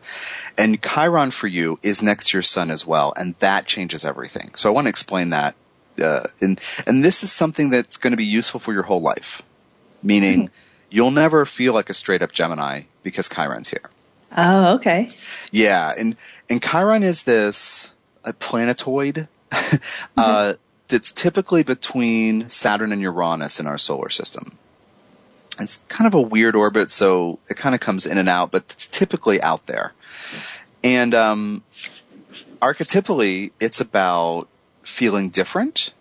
And 0.58 0.82
Chiron 0.82 1.30
for 1.30 1.46
you 1.46 1.78
is 1.84 2.02
next 2.02 2.30
to 2.30 2.38
your 2.38 2.42
sun 2.42 2.72
as 2.72 2.86
well, 2.86 3.14
and 3.16 3.36
that 3.36 3.68
changes 3.68 4.06
everything. 4.06 4.56
So 4.56 4.70
I 4.70 4.74
want 4.74 4.86
to 4.86 4.90
explain 4.90 5.30
that. 5.30 5.54
Uh, 6.02 6.24
and, 6.42 6.60
and 6.88 7.06
this 7.06 7.24
is 7.24 7.32
something 7.32 7.70
that's 7.70 7.98
going 7.98 8.12
to 8.12 8.18
be 8.18 8.26
useful 8.26 8.60
for 8.60 8.74
your 8.74 8.82
whole 8.82 9.02
life. 9.02 9.44
Meaning, 10.02 10.46
mm-hmm. 10.46 10.69
You'll 10.90 11.12
never 11.12 11.46
feel 11.46 11.74
like 11.74 11.90
a 11.90 11.94
straight 11.94 12.22
up 12.22 12.32
Gemini 12.32 12.84
because 13.04 13.30
Chiron's 13.30 13.70
here. 13.70 13.90
Oh, 14.36 14.76
okay. 14.76 15.08
Yeah, 15.52 15.94
and 15.96 16.16
and 16.50 16.62
Chiron 16.62 17.04
is 17.04 17.24
this 17.24 17.92
a 18.24 18.34
planetoid 18.34 19.28
mm-hmm. 19.52 19.80
uh, 20.18 20.54
that's 20.88 21.12
typically 21.12 21.64
between 21.64 22.50
Saturn 22.50 22.92
and 22.92 23.02
Uranus 23.02 23.60
in 23.60 23.68
our 23.68 23.78
solar 23.78 24.10
system. 24.10 24.46
It's 25.60 25.78
kind 25.88 26.08
of 26.08 26.14
a 26.14 26.22
weird 26.22 26.56
orbit, 26.56 26.90
so 26.90 27.40
it 27.50 27.58
kind 27.58 27.76
of 27.76 27.82
comes 27.82 28.06
in 28.06 28.18
and 28.18 28.30
out, 28.30 28.52
but 28.52 28.64
it's 28.70 28.88
typically 28.88 29.42
out 29.42 29.66
there. 29.66 29.94
And 30.84 31.14
um, 31.14 31.64
archetypally, 32.62 33.52
it's 33.60 33.82
about 33.82 34.48
feeling 34.84 35.30
different, 35.30 35.94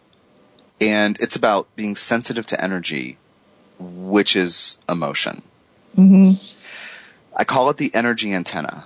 and 0.80 1.18
it's 1.20 1.36
about 1.36 1.74
being 1.74 1.96
sensitive 1.96 2.46
to 2.46 2.62
energy, 2.62 3.18
which 3.78 4.36
is 4.36 4.78
emotion. 4.88 5.42
Mm-hmm. 5.96 6.32
I 7.36 7.44
call 7.44 7.70
it 7.70 7.76
the 7.76 7.94
energy 7.94 8.32
antenna. 8.32 8.84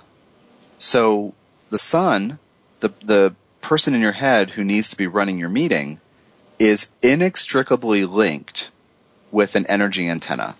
So 0.77 1.33
the 1.69 1.79
sun, 1.79 2.39
the 2.79 2.93
the 3.03 3.35
person 3.61 3.95
in 3.95 4.01
your 4.01 4.11
head 4.11 4.49
who 4.49 4.63
needs 4.63 4.89
to 4.89 4.97
be 4.97 5.07
running 5.07 5.39
your 5.39 5.49
meeting, 5.49 5.99
is 6.59 6.89
inextricably 7.01 8.05
linked 8.05 8.71
with 9.31 9.55
an 9.55 9.65
energy 9.67 10.07
antenna. 10.07 10.55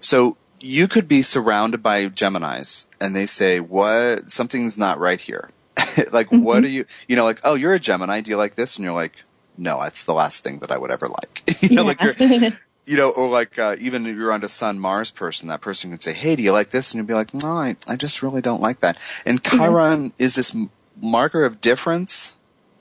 So 0.00 0.36
you 0.60 0.88
could 0.88 1.08
be 1.08 1.22
surrounded 1.22 1.82
by 1.82 2.06
Geminis 2.08 2.86
and 3.00 3.14
they 3.14 3.26
say, 3.26 3.60
what, 3.60 4.30
something's 4.30 4.78
not 4.78 4.98
right 4.98 5.20
here. 5.20 5.50
like, 6.12 6.28
mm-hmm. 6.28 6.42
what 6.42 6.64
are 6.64 6.68
you, 6.68 6.86
you 7.08 7.16
know, 7.16 7.24
like, 7.24 7.40
oh, 7.44 7.54
you're 7.54 7.74
a 7.74 7.80
Gemini. 7.80 8.20
Do 8.20 8.30
you 8.30 8.36
like 8.36 8.54
this? 8.54 8.76
And 8.76 8.84
you're 8.84 8.94
like, 8.94 9.12
no, 9.56 9.80
that's 9.80 10.04
the 10.04 10.14
last 10.14 10.44
thing 10.44 10.58
that 10.60 10.70
I 10.70 10.78
would 10.78 10.90
ever 10.90 11.08
like. 11.08 11.42
you 11.62 11.76
know, 11.76 11.84
like 11.84 12.00
you're, 12.00 12.14
you 12.86 12.96
know, 12.96 13.10
or 13.10 13.28
like, 13.28 13.58
uh, 13.58 13.76
even 13.78 14.06
if 14.06 14.16
you're 14.16 14.32
on 14.32 14.44
a 14.44 14.48
Sun 14.48 14.78
Mars 14.78 15.10
person, 15.10 15.48
that 15.48 15.60
person 15.60 15.90
could 15.90 16.02
say, 16.02 16.12
hey, 16.12 16.36
do 16.36 16.42
you 16.42 16.52
like 16.52 16.70
this? 16.70 16.92
And 16.92 16.98
you'd 16.98 17.06
be 17.06 17.14
like, 17.14 17.34
no, 17.34 17.52
I, 17.52 17.76
I 17.86 17.96
just 17.96 18.22
really 18.22 18.40
don't 18.40 18.60
like 18.60 18.80
that. 18.80 18.98
And. 19.24 19.42
Chiron 19.42 20.10
mm-hmm. 20.10 20.22
is 20.22 20.34
this 20.34 20.56
marker 21.00 21.44
of 21.44 21.60
difference. 21.60 22.36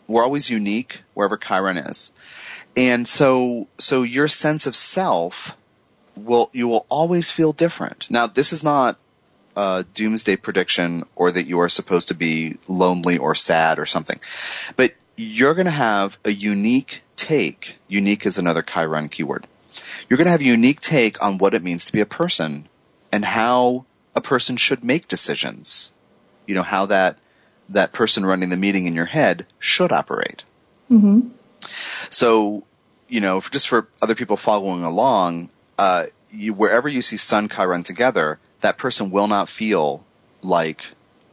We're 0.08 0.24
always 0.24 0.50
unique 0.50 1.02
wherever 1.14 1.38
Chiron 1.38 1.78
is. 1.78 2.12
And 2.76 3.08
so, 3.08 3.68
so 3.78 4.04
your 4.04 4.28
sense 4.28 4.68
of 4.68 4.76
self 4.76 5.56
will 6.16 6.50
you 6.54 6.68
will 6.68 6.86
always 6.90 7.32
feel 7.32 7.54
different. 7.54 8.10
Now, 8.10 8.28
this 8.28 8.54
is 8.54 8.64
not 8.64 8.98
a 9.56 9.86
doomsday 9.94 10.36
prediction 10.38 11.04
or 11.16 11.32
that 11.32 11.44
you 11.44 11.60
are 11.60 11.70
supposed 11.70 12.08
to 12.10 12.16
be 12.16 12.58
lonely 12.68 13.18
or 13.18 13.36
sad 13.36 13.80
or 13.80 13.86
something, 13.86 14.20
but 14.76 14.94
you're 15.16 15.54
going 15.54 15.66
to 15.66 15.72
have 15.72 16.18
a 16.26 16.32
unique 16.32 17.04
take. 17.16 17.78
Unique 17.88 18.26
is 18.26 18.38
another 18.38 18.62
Chiron 18.62 19.10
keyword. 19.10 19.48
You're 20.10 20.18
going 20.18 20.26
to 20.26 20.32
have 20.32 20.42
a 20.42 20.46
unique 20.46 20.82
take 20.82 21.24
on 21.24 21.38
what 21.38 21.54
it 21.54 21.64
means 21.64 21.86
to 21.86 21.94
be 21.94 22.02
a 22.02 22.06
person 22.06 22.68
and 23.12 23.24
how 23.24 23.86
a 24.16 24.22
person 24.22 24.58
should 24.58 24.84
make 24.84 25.08
decisions. 25.08 25.94
You 26.46 26.56
know, 26.56 26.64
how 26.64 26.88
that, 26.88 27.18
that 27.70 27.94
person 27.94 28.26
running 28.26 28.50
the 28.50 28.58
meeting 28.58 28.86
in 28.86 28.94
your 28.94 29.06
head 29.06 29.46
should 29.60 29.92
operate. 29.92 30.44
Mm-hmm. 30.92 31.30
So, 32.10 32.64
you 33.08 33.22
know, 33.22 33.42
just 33.42 33.70
for 33.70 33.88
other 34.02 34.16
people 34.16 34.38
following 34.38 34.84
along, 34.84 35.50
uh, 35.78 36.06
you, 36.30 36.54
wherever 36.54 36.90
you 36.90 37.02
see 37.02 37.18
Sun 37.18 37.50
Chiron 37.50 37.84
together, 37.84 38.40
that 38.62 38.78
person 38.78 39.12
will 39.12 39.28
not 39.28 39.50
feel 39.50 40.04
like 40.42 40.84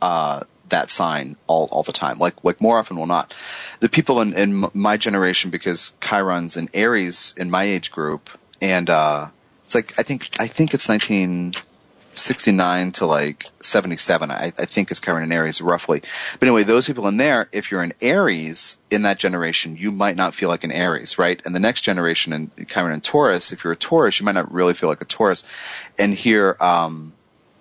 uh, 0.01 0.45
that 0.71 0.91
sign 0.91 1.37
all, 1.47 1.69
all 1.71 1.83
the 1.83 1.93
time. 1.93 2.19
Like 2.19 2.43
like 2.45 2.61
more 2.61 2.79
often 2.79 2.97
will 2.97 3.07
not. 3.07 3.35
The 3.81 3.89
people 3.89 4.21
in, 4.21 4.35
in 4.35 4.67
my 4.75 4.97
generation, 4.97 5.51
because 5.51 5.95
Chiron's 6.01 6.57
in 6.57 6.69
Aries 6.75 7.35
in 7.37 7.51
my 7.51 7.65
age 7.65 7.91
group, 7.91 8.31
and 8.61 8.89
uh, 8.91 9.29
it's 9.65 9.75
like 9.75 9.99
I 9.99 10.03
think 10.03 10.29
I 10.41 10.49
think 10.49 10.75
it's 10.75 10.89
1969 10.89 12.93
to 12.93 13.07
like 13.07 13.47
77, 13.61 14.31
I, 14.31 14.53
I 14.59 14.67
think 14.67 14.91
is 14.91 15.01
Chiron 15.01 15.23
and 15.23 15.33
Aries 15.33 15.61
roughly. 15.61 16.01
But 16.01 16.43
anyway, 16.43 16.65
those 16.65 16.89
people 16.89 17.07
in 17.07 17.19
there, 17.19 17.49
if 17.53 17.71
you're 17.71 17.83
an 17.83 17.93
Aries 18.01 18.79
in 18.91 19.03
that 19.03 19.19
generation, 19.19 19.77
you 19.77 19.93
might 19.93 20.17
not 20.17 20.35
feel 20.35 20.49
like 20.49 20.65
an 20.65 20.73
Aries, 20.73 21.19
right? 21.19 21.41
And 21.45 21.55
the 21.55 21.61
next 21.61 21.83
generation 21.83 22.33
in 22.33 22.51
Chiron 22.67 22.93
and 22.93 23.05
Taurus, 23.05 23.53
if 23.53 23.63
you're 23.63 23.75
a 23.75 23.77
Taurus, 23.77 24.19
you 24.19 24.27
might 24.27 24.35
not 24.35 24.53
really 24.53 24.75
feel 24.75 24.89
like 24.89 25.03
a 25.03 25.07
Taurus. 25.07 25.45
And 25.99 26.13
here, 26.13 26.57
um, 26.61 27.13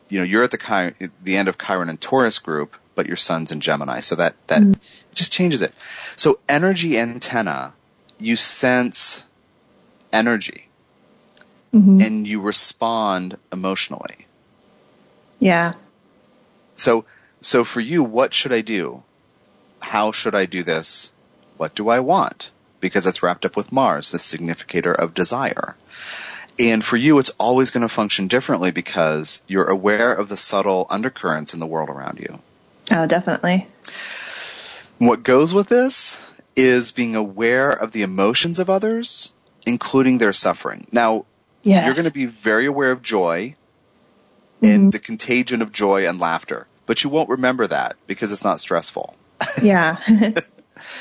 you 0.10 0.18
know, 0.18 0.26
you're 0.26 0.44
at 0.44 0.52
the 0.52 1.10
the 1.24 1.38
end 1.38 1.48
of 1.48 1.58
Chiron 1.58 1.90
and 1.90 2.02
Taurus 2.02 2.40
group, 2.40 2.76
but 3.00 3.08
your 3.08 3.16
sun's 3.16 3.54
in 3.54 3.62
Gemini. 3.62 4.02
So 4.02 4.16
that, 4.16 4.36
that 4.48 4.62
mm-hmm. 4.62 4.74
just 5.14 5.32
changes 5.32 5.62
it. 5.62 5.74
So 6.18 6.38
energy 6.50 7.00
antenna, 7.00 7.72
you 8.20 8.36
sense 8.36 9.24
energy. 10.12 10.68
Mm-hmm. 11.74 12.02
And 12.02 12.28
you 12.28 12.42
respond 12.42 13.38
emotionally. 13.54 14.18
Yeah. 15.40 15.76
So, 16.76 17.06
so 17.40 17.64
for 17.64 17.80
you, 17.80 18.04
what 18.04 18.34
should 18.34 18.52
I 18.52 18.60
do? 18.60 19.02
How 19.80 20.12
should 20.12 20.36
I 20.36 20.46
do 20.46 20.64
this? 20.64 21.14
What 21.56 21.76
do 21.76 21.88
I 21.88 22.02
want? 22.02 22.52
Because 22.82 23.06
it's 23.06 23.24
wrapped 23.24 23.46
up 23.46 23.56
with 23.56 23.72
Mars, 23.72 24.12
the 24.12 24.20
significator 24.20 24.92
of 24.92 25.14
desire. 25.14 25.78
And 26.60 26.84
for 26.84 26.98
you, 26.98 27.18
it's 27.20 27.32
always 27.40 27.72
going 27.72 27.88
to 27.88 27.88
function 27.88 28.28
differently 28.28 28.72
because 28.72 29.42
you're 29.48 29.70
aware 29.70 30.12
of 30.12 30.28
the 30.28 30.36
subtle 30.36 30.86
undercurrents 30.90 31.54
in 31.54 31.62
the 31.62 31.66
world 31.66 31.90
around 31.90 32.20
you. 32.20 32.40
Oh, 32.92 33.06
definitely. 33.06 33.68
What 34.98 35.24
goes 35.24 35.54
with 35.54 35.68
this 35.70 36.22
is 36.56 36.92
being 36.92 37.16
aware 37.16 37.72
of 37.72 37.92
the 37.92 38.02
emotions 38.02 38.60
of 38.60 38.70
others, 38.70 39.34
including 39.66 40.18
their 40.18 40.34
suffering. 40.34 40.86
Now, 40.92 41.26
yes. 41.64 41.86
you're 41.86 41.96
going 41.96 42.06
to 42.06 42.12
be 42.12 42.26
very 42.26 42.66
aware 42.66 42.92
of 42.92 43.02
joy 43.02 43.56
and 44.62 44.72
mm-hmm. 44.72 44.90
the 44.90 45.00
contagion 45.00 45.62
of 45.62 45.72
joy 45.72 46.08
and 46.08 46.20
laughter. 46.20 46.68
But 46.86 47.04
you 47.04 47.10
won't 47.10 47.30
remember 47.30 47.68
that 47.68 47.96
because 48.08 48.32
it's 48.32 48.44
not 48.44 48.60
stressful. 48.60 49.16
Yeah. 49.62 49.98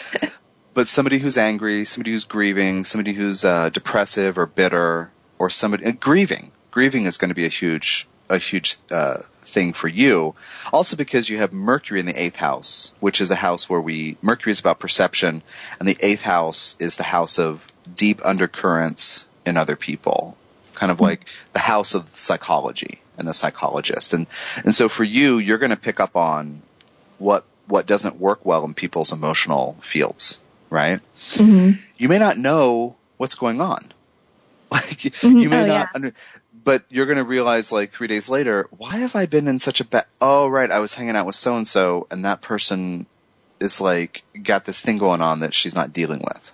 but 0.75 0.87
somebody 0.87 1.19
who's 1.19 1.39
angry, 1.39 1.85
somebody 1.85 2.13
who's 2.13 2.25
grieving, 2.25 2.85
somebody 2.85 3.13
who's 3.13 3.45
uh, 3.45 3.71
depressive 3.71 4.39
or 4.39 4.47
bitter, 4.47 5.11
or 5.39 5.51
somebody 5.51 5.87
uh, 5.87 5.93
grieving. 5.93 6.53
Grieving 6.71 7.07
is 7.07 7.17
going 7.17 7.31
to 7.31 7.35
be 7.35 7.47
a 7.47 7.51
huge 7.51 8.07
a 8.31 8.39
huge 8.39 8.77
uh, 8.91 9.19
thing 9.35 9.73
for 9.73 9.89
you. 9.89 10.35
Also 10.73 10.97
because 10.97 11.29
you 11.29 11.39
have 11.39 11.53
Mercury 11.53 12.01
in 12.01 12.07
the 12.07 12.21
eighth 12.21 12.37
house, 12.37 12.93
which 13.01 13.21
is 13.21 13.31
a 13.31 13.35
house 13.37 13.69
where 13.69 13.81
we 13.81 14.17
Mercury 14.23 14.51
is 14.51 14.61
about 14.61 14.79
perception, 14.81 15.43
and 15.79 15.89
the 15.89 15.97
eighth 16.01 16.23
house 16.23 16.77
is 16.79 16.97
the 16.97 17.03
house 17.05 17.39
of 17.39 17.67
deep 17.95 18.21
undercurrents 18.25 19.27
in 19.47 19.57
other 19.57 19.77
people, 19.77 20.37
kind 20.75 20.93
of 20.93 21.01
like 21.01 21.29
the 21.53 21.59
house 21.59 21.95
of 21.95 22.09
psychology 22.11 23.01
and 23.17 23.27
the 23.27 23.33
psychologist. 23.35 24.13
And 24.15 24.27
and 24.65 24.75
so 24.75 24.89
for 24.89 25.05
you, 25.05 25.39
you're 25.39 25.59
going 25.59 25.71
to 25.71 25.77
pick 25.77 26.01
up 26.01 26.17
on 26.17 26.63
what 27.19 27.45
what 27.67 27.87
doesn't 27.87 28.17
work 28.17 28.45
well 28.47 28.65
in 28.65 28.75
people's 28.75 29.13
emotional 29.13 29.77
fields, 29.83 30.41
right? 30.71 31.01
Mm-hmm. 31.15 31.81
You 31.97 32.09
may 32.09 32.19
not 32.19 32.37
know 32.37 32.97
what's 33.17 33.35
going 33.37 33.61
on. 33.61 33.81
Like 34.71 34.99
Mm-hmm. 34.99 35.39
you 35.39 35.49
may 35.49 35.63
Oh, 35.63 35.67
not 35.67 35.75
yeah. 35.75 35.87
under, 35.95 36.13
but 36.69 36.85
you're 36.91 37.07
going 37.07 37.17
to 37.17 37.25
realize 37.25 37.73
like 37.73 37.93
3 37.93 38.09
days 38.09 38.29
later, 38.29 38.69
why 38.77 38.99
have 38.99 39.17
I 39.17 39.25
been 39.25 39.49
in 39.49 39.59
such 39.59 39.81
a 39.81 39.85
bad 39.85 40.05
Oh, 40.21 40.49
right, 40.49 40.71
I 40.71 40.81
was 40.81 40.93
hanging 40.93 41.17
out 41.17 41.25
with 41.25 41.35
so 41.35 41.57
and 41.57 41.67
so 41.67 42.07
and 42.11 42.27
that 42.27 42.43
person 42.43 43.07
is 43.59 43.81
like 43.81 44.23
got 44.43 44.67
this 44.67 44.83
thing 44.83 44.99
going 44.99 45.23
on 45.23 45.41
that 45.41 45.55
she's 45.55 45.75
not 45.75 45.95
dealing 45.95 46.21
with. 46.21 46.53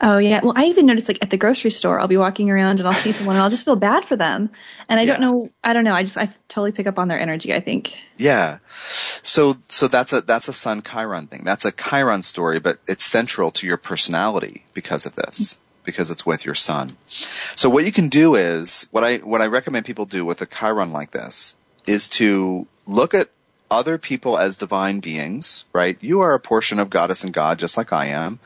Oh 0.00 0.18
yeah. 0.18 0.40
Well, 0.42 0.54
I 0.56 0.64
even 0.64 0.86
notice 0.86 1.06
like 1.06 1.20
at 1.22 1.30
the 1.30 1.36
grocery 1.36 1.70
store, 1.70 2.00
I'll 2.00 2.08
be 2.08 2.16
walking 2.16 2.50
around 2.50 2.80
and 2.80 2.88
I'll 2.88 2.94
see 2.94 3.12
someone 3.12 3.36
and 3.36 3.44
I'll 3.44 3.48
just 3.48 3.64
feel 3.64 3.76
bad 3.76 4.06
for 4.06 4.16
them. 4.16 4.50
And 4.88 4.98
I 4.98 5.06
don't 5.06 5.20
know, 5.20 5.50
I 5.62 5.72
don't 5.72 5.84
know. 5.84 5.94
I 5.94 6.02
just, 6.02 6.18
I 6.18 6.34
totally 6.48 6.72
pick 6.72 6.88
up 6.88 6.98
on 6.98 7.06
their 7.06 7.20
energy, 7.20 7.54
I 7.54 7.60
think. 7.60 7.92
Yeah. 8.16 8.58
So 8.66 9.54
so 9.68 9.86
that's 9.86 10.12
a 10.14 10.20
that's 10.20 10.48
a 10.48 10.52
Sun 10.52 10.82
Chiron 10.82 11.28
thing. 11.28 11.44
That's 11.44 11.64
a 11.64 11.70
Chiron 11.70 12.24
story, 12.24 12.58
but 12.58 12.80
it's 12.88 13.04
central 13.06 13.52
to 13.52 13.68
your 13.68 13.76
personality 13.76 14.64
because 14.74 15.06
of 15.06 15.14
this. 15.14 15.54
Mm-hmm. 15.54 15.65
Because 15.86 16.10
it's 16.10 16.26
with 16.26 16.44
your 16.44 16.54
sun. 16.54 16.94
So 17.06 17.70
what 17.70 17.86
you 17.86 17.92
can 17.92 18.08
do 18.08 18.34
is 18.34 18.88
what 18.90 19.04
I 19.04 19.18
what 19.18 19.40
I 19.40 19.46
recommend 19.46 19.86
people 19.86 20.04
do 20.04 20.24
with 20.26 20.42
a 20.42 20.46
Chiron 20.46 20.92
like 20.92 21.12
this 21.12 21.56
is 21.86 22.08
to 22.10 22.66
look 22.86 23.14
at 23.14 23.30
other 23.70 23.98
people 23.98 24.36
as 24.38 24.58
divine 24.58 25.00
beings, 25.00 25.64
right? 25.72 25.96
You 26.02 26.20
are 26.22 26.34
a 26.34 26.40
portion 26.40 26.78
of 26.80 26.90
goddess 26.90 27.24
and 27.24 27.32
God 27.32 27.58
just 27.58 27.76
like 27.78 27.92
I 27.92 28.06
am. 28.08 28.38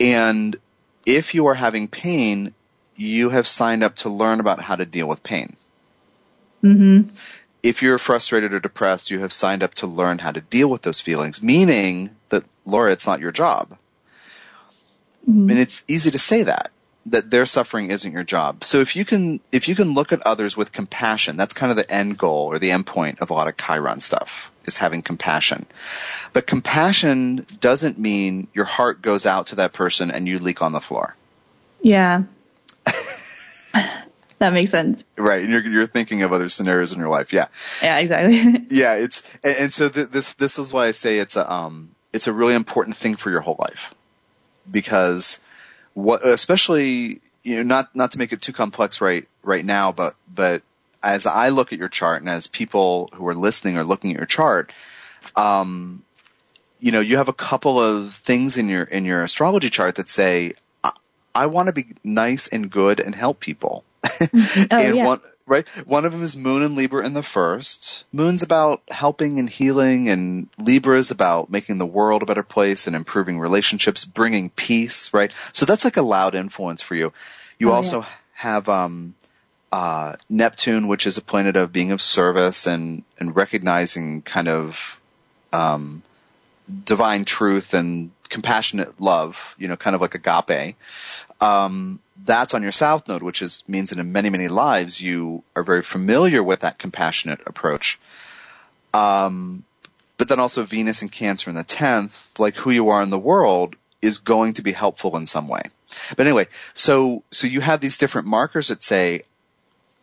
And 0.00 0.56
if 1.06 1.34
you 1.34 1.46
are 1.46 1.54
having 1.54 1.88
pain, 1.88 2.54
you 2.96 3.30
have 3.30 3.46
signed 3.46 3.84
up 3.84 3.96
to 3.96 4.10
learn 4.10 4.40
about 4.40 4.60
how 4.60 4.76
to 4.76 4.86
deal 4.86 5.08
with 5.08 5.22
pain 5.22 5.56
Mm-hmm. 6.62 7.14
if 7.62 7.82
you're 7.82 7.98
frustrated 7.98 8.52
or 8.52 8.60
depressed, 8.60 9.10
you 9.10 9.20
have 9.20 9.32
signed 9.32 9.62
up 9.62 9.74
to 9.76 9.86
learn 9.86 10.18
how 10.18 10.30
to 10.32 10.42
deal 10.42 10.68
with 10.68 10.82
those 10.82 11.00
feelings, 11.00 11.42
meaning 11.42 12.10
that, 12.28 12.44
Laura, 12.66 12.92
it's 12.92 13.06
not 13.06 13.20
your 13.20 13.32
job. 13.32 13.78
Mm-hmm. 15.28 15.50
And 15.50 15.58
it's 15.58 15.84
easy 15.88 16.10
to 16.12 16.18
say 16.18 16.44
that, 16.44 16.70
that 17.06 17.30
their 17.30 17.46
suffering 17.46 17.90
isn't 17.90 18.12
your 18.12 18.24
job. 18.24 18.64
So 18.64 18.80
if 18.80 18.96
you 18.96 19.04
can, 19.04 19.40
if 19.52 19.68
you 19.68 19.74
can 19.74 19.94
look 19.94 20.12
at 20.12 20.26
others 20.26 20.56
with 20.56 20.72
compassion, 20.72 21.36
that's 21.36 21.54
kind 21.54 21.70
of 21.70 21.76
the 21.76 21.90
end 21.90 22.18
goal 22.18 22.46
or 22.52 22.58
the 22.58 22.70
end 22.70 22.86
point 22.86 23.20
of 23.20 23.30
a 23.30 23.34
lot 23.34 23.48
of 23.48 23.56
Chiron 23.56 24.00
stuff, 24.00 24.50
is 24.64 24.76
having 24.76 25.02
compassion. 25.02 25.66
But 26.32 26.46
compassion 26.46 27.46
doesn't 27.60 27.98
mean 27.98 28.48
your 28.54 28.64
heart 28.64 29.02
goes 29.02 29.26
out 29.26 29.48
to 29.48 29.56
that 29.56 29.72
person 29.72 30.10
and 30.10 30.26
you 30.26 30.38
leak 30.38 30.62
on 30.62 30.72
the 30.72 30.80
floor. 30.80 31.16
Yeah. 31.82 32.24
that 33.72 34.52
makes 34.52 34.70
sense. 34.70 35.02
Right. 35.16 35.42
And 35.42 35.50
you're, 35.50 35.66
you're 35.66 35.86
thinking 35.86 36.22
of 36.22 36.32
other 36.32 36.48
scenarios 36.48 36.92
in 36.92 36.98
your 36.98 37.08
life. 37.08 37.32
Yeah. 37.32 37.46
Yeah, 37.82 37.98
exactly. 37.98 38.66
yeah, 38.70 38.94
it's 38.94 39.22
and, 39.42 39.56
and 39.58 39.72
so 39.72 39.88
th- 39.88 40.08
this 40.08 40.34
this 40.34 40.58
is 40.58 40.72
why 40.72 40.86
I 40.86 40.90
say 40.90 41.18
it's 41.18 41.36
a 41.36 41.50
um 41.50 41.94
it's 42.12 42.26
a 42.26 42.32
really 42.32 42.54
important 42.54 42.96
thing 42.96 43.16
for 43.16 43.30
your 43.30 43.40
whole 43.40 43.56
life 43.58 43.94
because 44.70 45.40
what 45.94 46.24
especially 46.24 47.20
you 47.42 47.56
know 47.56 47.62
not 47.62 47.94
not 47.94 48.12
to 48.12 48.18
make 48.18 48.32
it 48.32 48.40
too 48.40 48.52
complex 48.52 49.00
right 49.00 49.26
right 49.42 49.64
now 49.64 49.92
but 49.92 50.14
but 50.32 50.62
as 51.02 51.26
I 51.26 51.48
look 51.48 51.72
at 51.72 51.78
your 51.78 51.88
chart 51.88 52.20
and 52.20 52.28
as 52.28 52.46
people 52.46 53.10
who 53.14 53.26
are 53.28 53.34
listening 53.34 53.76
are 53.76 53.84
looking 53.84 54.10
at 54.10 54.16
your 54.16 54.26
chart 54.26 54.72
um 55.36 56.02
you 56.78 56.92
know 56.92 57.00
you 57.00 57.16
have 57.16 57.28
a 57.28 57.34
couple 57.34 57.78
of 57.80 58.12
things 58.12 58.58
in 58.58 58.68
your 58.68 58.82
in 58.82 59.04
your 59.04 59.22
astrology 59.22 59.70
chart 59.70 59.96
that 59.96 60.08
say 60.08 60.52
I, 60.84 60.92
I 61.34 61.46
want 61.46 61.68
to 61.68 61.72
be 61.72 61.86
nice 62.04 62.48
and 62.48 62.70
good 62.70 63.00
and 63.00 63.14
help 63.14 63.40
people 63.40 63.84
Oh, 64.32 64.76
and 64.76 64.96
yeah. 64.96 65.16
Right? 65.50 65.68
One 65.86 66.04
of 66.04 66.12
them 66.12 66.22
is 66.22 66.36
moon 66.36 66.62
and 66.62 66.74
libra 66.74 67.04
in 67.04 67.12
the 67.12 67.22
first. 67.22 68.04
Moon's 68.12 68.42
about 68.42 68.82
helping 68.88 69.38
and 69.40 69.50
healing 69.50 70.08
and 70.08 70.48
libra 70.58 70.96
is 70.96 71.10
about 71.10 71.50
making 71.50 71.78
the 71.78 71.84
world 71.86 72.22
a 72.22 72.26
better 72.26 72.44
place 72.44 72.86
and 72.86 72.96
improving 72.96 73.38
relationships 73.38 74.04
bringing 74.04 74.48
peace 74.50 75.12
right? 75.12 75.32
So 75.52 75.66
that's 75.66 75.84
like 75.84 75.96
a 75.98 76.02
loud 76.02 76.34
influence 76.34 76.82
for 76.82 76.94
you. 76.94 77.12
You 77.58 77.70
Oh, 77.70 77.74
also 77.74 78.06
have 78.32 78.68
um 78.68 79.14
uh 79.72 80.16
neptune 80.28 80.88
which 80.88 81.06
is 81.06 81.18
a 81.18 81.22
planet 81.22 81.56
of 81.56 81.72
being 81.72 81.92
of 81.92 82.00
service 82.00 82.66
and 82.66 83.02
and 83.18 83.36
recognizing 83.36 84.22
kind 84.22 84.48
of 84.48 84.98
um 85.52 86.02
divine 86.84 87.24
truth 87.24 87.74
and 87.74 88.10
compassionate 88.28 89.00
love 89.00 89.54
you 89.58 89.66
know 89.68 89.76
kind 89.76 89.94
of 89.96 90.00
like 90.00 90.14
agape 90.14 90.76
um, 91.40 92.00
that's 92.24 92.54
on 92.54 92.62
your 92.62 92.72
south 92.72 93.08
node, 93.08 93.22
which 93.22 93.42
is 93.42 93.64
means 93.66 93.90
that 93.90 93.98
in 93.98 94.12
many 94.12 94.30
many 94.30 94.48
lives 94.48 95.00
you 95.00 95.42
are 95.56 95.62
very 95.62 95.82
familiar 95.82 96.42
with 96.42 96.60
that 96.60 96.78
compassionate 96.78 97.40
approach. 97.46 97.98
Um, 98.92 99.64
but 100.18 100.28
then 100.28 100.40
also 100.40 100.64
Venus 100.64 101.02
and 101.02 101.10
Cancer 101.10 101.48
in 101.48 101.56
the 101.56 101.64
tenth, 101.64 102.38
like 102.38 102.54
who 102.54 102.70
you 102.70 102.90
are 102.90 103.02
in 103.02 103.10
the 103.10 103.18
world, 103.18 103.76
is 104.02 104.18
going 104.18 104.54
to 104.54 104.62
be 104.62 104.72
helpful 104.72 105.16
in 105.16 105.26
some 105.26 105.48
way. 105.48 105.62
But 106.16 106.26
anyway, 106.26 106.48
so 106.74 107.22
so 107.30 107.46
you 107.46 107.60
have 107.60 107.80
these 107.80 107.96
different 107.96 108.28
markers 108.28 108.68
that 108.68 108.82
say, 108.82 109.22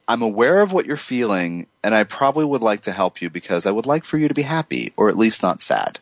I'm 0.07 0.21
aware 0.21 0.61
of 0.61 0.71
what 0.71 0.85
you're 0.85 0.95
feeling, 0.95 1.67
and 1.83 1.93
I 1.93 2.05
probably 2.05 2.45
would 2.45 2.63
like 2.63 2.81
to 2.81 2.93
help 2.93 3.21
you 3.21 3.29
because 3.29 3.65
I 3.65 3.71
would 3.71 3.85
like 3.85 4.05
for 4.05 4.17
you 4.17 4.29
to 4.29 4.33
be 4.33 4.41
happy, 4.41 4.93
or 4.95 5.09
at 5.09 5.17
least 5.17 5.43
not 5.43 5.61
sad. 5.61 5.99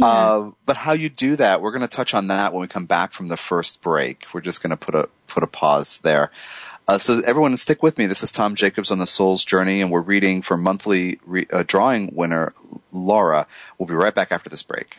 Uh, 0.00 0.50
but 0.66 0.76
how 0.76 0.92
you 0.92 1.08
do 1.08 1.36
that, 1.36 1.60
we're 1.60 1.72
going 1.72 1.82
to 1.82 1.88
touch 1.88 2.14
on 2.14 2.28
that 2.28 2.52
when 2.52 2.62
we 2.62 2.68
come 2.68 2.86
back 2.86 3.12
from 3.12 3.28
the 3.28 3.36
first 3.36 3.82
break. 3.82 4.24
We're 4.32 4.40
just 4.40 4.62
going 4.62 4.70
to 4.70 4.76
put 4.76 4.94
a 4.94 5.08
put 5.26 5.42
a 5.42 5.48
pause 5.48 5.98
there. 5.98 6.30
Uh, 6.86 6.98
so 6.98 7.20
everyone, 7.20 7.56
stick 7.56 7.82
with 7.82 7.98
me. 7.98 8.06
This 8.06 8.22
is 8.22 8.32
Tom 8.32 8.54
Jacobs 8.54 8.90
on 8.90 8.98
the 8.98 9.06
Soul's 9.06 9.44
Journey, 9.44 9.80
and 9.80 9.90
we're 9.90 10.00
reading 10.00 10.42
for 10.42 10.56
monthly 10.56 11.20
re- 11.24 11.46
uh, 11.52 11.64
drawing 11.66 12.14
winner 12.14 12.52
Laura. 12.92 13.46
We'll 13.78 13.86
be 13.86 13.94
right 13.94 14.14
back 14.14 14.32
after 14.32 14.48
this 14.48 14.62
break. 14.62 14.96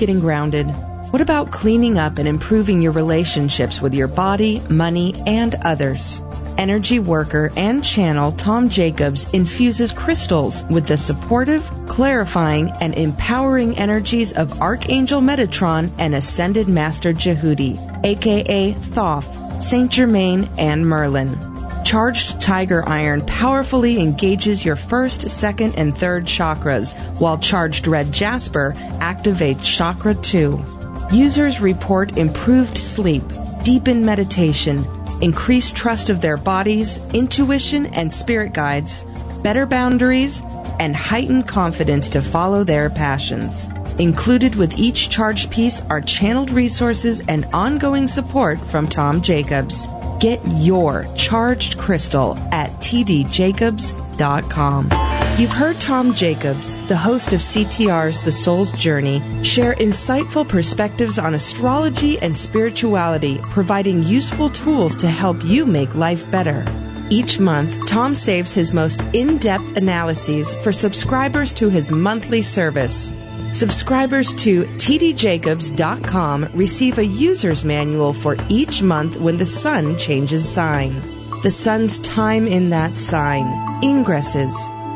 Getting 0.00 0.20
grounded? 0.20 0.64
What 1.10 1.20
about 1.20 1.50
cleaning 1.50 1.98
up 1.98 2.16
and 2.16 2.26
improving 2.26 2.80
your 2.80 2.92
relationships 2.92 3.82
with 3.82 3.92
your 3.92 4.08
body, 4.08 4.62
money, 4.70 5.12
and 5.26 5.56
others? 5.56 6.22
Energy 6.56 6.98
worker 6.98 7.52
and 7.54 7.84
channel 7.84 8.32
Tom 8.32 8.70
Jacobs 8.70 9.30
infuses 9.34 9.92
crystals 9.92 10.64
with 10.70 10.86
the 10.86 10.96
supportive, 10.96 11.70
clarifying, 11.86 12.70
and 12.80 12.94
empowering 12.94 13.76
energies 13.76 14.32
of 14.32 14.62
Archangel 14.62 15.20
Metatron 15.20 15.90
and 15.98 16.14
Ascended 16.14 16.66
Master 16.66 17.12
Djehuty, 17.12 17.76
aka 18.02 18.72
Thoth, 18.72 19.62
Saint 19.62 19.92
Germain, 19.92 20.48
and 20.56 20.86
Merlin. 20.86 21.49
Charged 21.90 22.40
Tiger 22.40 22.88
Iron 22.88 23.26
powerfully 23.26 23.98
engages 23.98 24.64
your 24.64 24.76
first, 24.76 25.28
second, 25.28 25.74
and 25.76 25.92
third 25.92 26.24
chakras, 26.24 26.96
while 27.18 27.36
Charged 27.36 27.88
Red 27.88 28.12
Jasper 28.12 28.74
activates 29.00 29.64
Chakra 29.64 30.14
2. 30.14 30.64
Users 31.10 31.60
report 31.60 32.16
improved 32.16 32.78
sleep, 32.78 33.24
deepened 33.64 34.06
meditation, 34.06 34.86
increased 35.20 35.74
trust 35.74 36.10
of 36.10 36.20
their 36.20 36.36
bodies, 36.36 37.00
intuition 37.12 37.86
and 37.86 38.12
spirit 38.12 38.52
guides, 38.52 39.04
better 39.42 39.66
boundaries, 39.66 40.44
and 40.78 40.94
heightened 40.94 41.48
confidence 41.48 42.08
to 42.10 42.22
follow 42.22 42.62
their 42.62 42.88
passions. 42.88 43.68
Included 43.98 44.54
with 44.54 44.78
each 44.78 45.10
charged 45.10 45.50
piece 45.50 45.82
are 45.90 46.00
channeled 46.00 46.52
resources 46.52 47.20
and 47.26 47.44
ongoing 47.52 48.06
support 48.06 48.60
from 48.60 48.86
Tom 48.86 49.20
Jacobs. 49.20 49.88
Get 50.20 50.40
your 50.46 51.08
charged 51.16 51.76
crystal 51.78 52.36
at 52.52 52.70
tdjacobs.com. 52.82 54.90
You've 55.38 55.50
heard 55.50 55.80
Tom 55.80 56.12
Jacobs, 56.12 56.76
the 56.88 56.96
host 56.96 57.32
of 57.32 57.40
CTR's 57.40 58.20
The 58.20 58.30
Soul's 58.30 58.70
Journey, 58.72 59.22
share 59.42 59.74
insightful 59.76 60.46
perspectives 60.46 61.18
on 61.18 61.32
astrology 61.32 62.18
and 62.18 62.36
spirituality, 62.36 63.38
providing 63.44 64.02
useful 64.02 64.50
tools 64.50 64.94
to 64.98 65.08
help 65.08 65.42
you 65.42 65.64
make 65.64 65.94
life 65.94 66.30
better. 66.30 66.66
Each 67.08 67.40
month, 67.40 67.86
Tom 67.86 68.14
saves 68.14 68.52
his 68.52 68.74
most 68.74 69.00
in 69.14 69.38
depth 69.38 69.78
analyses 69.78 70.54
for 70.56 70.70
subscribers 70.70 71.54
to 71.54 71.70
his 71.70 71.90
monthly 71.90 72.42
service. 72.42 73.10
Subscribers 73.52 74.32
to 74.34 74.62
tdjacobs.com 74.62 76.48
receive 76.54 76.98
a 76.98 77.04
user's 77.04 77.64
manual 77.64 78.12
for 78.12 78.36
each 78.48 78.80
month 78.80 79.16
when 79.16 79.38
the 79.38 79.46
sun 79.46 79.98
changes 79.98 80.48
sign. 80.48 80.94
The 81.42 81.50
sun's 81.50 81.98
time 81.98 82.46
in 82.46 82.70
that 82.70 82.94
sign, 82.94 83.46
ingresses, 83.82 84.52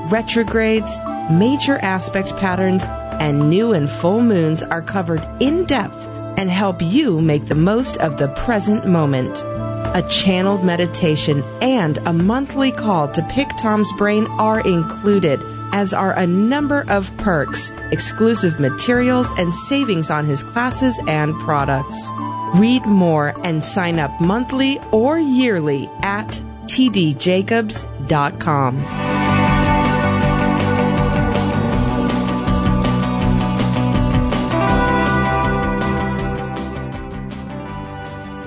retrogrades, 0.09 0.97
major 1.33 1.79
aspect 1.79 2.37
patterns, 2.37 2.85
and 3.19 3.51
new 3.51 3.73
and 3.73 3.91
full 3.91 4.23
moons 4.23 4.63
are 4.63 4.83
covered 4.83 5.27
in 5.41 5.65
depth 5.65 6.07
and 6.37 6.49
help 6.49 6.81
you 6.81 7.21
make 7.21 7.47
the 7.47 7.57
most 7.57 7.97
of 7.97 8.19
the 8.19 8.29
present 8.29 8.87
moment. 8.87 9.43
A 9.97 10.07
channeled 10.09 10.63
meditation 10.65 11.43
and 11.61 11.99
a 12.07 12.13
monthly 12.13 12.71
call 12.71 13.09
to 13.09 13.23
pick 13.31 13.49
Tom's 13.57 13.93
brain 13.95 14.27
are 14.39 14.61
included 14.61 15.41
as 15.75 15.93
are 15.93 16.17
a 16.17 16.27
number 16.27 16.87
of 16.89 17.15
perks, 17.19 17.71
exclusive 17.91 18.59
materials, 18.61 19.33
and 19.37 19.53
savings 19.53 20.09
on 20.09 20.25
his 20.25 20.45
classes 20.45 21.01
and 21.09 21.35
products. 21.41 22.09
Read 22.55 22.87
more 22.87 23.35
and 23.45 23.65
sign 23.65 23.99
up 23.99 24.21
monthly 24.21 24.79
or 24.93 25.19
yearly 25.19 25.91
at 26.03 26.41
tdjacobs.com. 26.67 29.14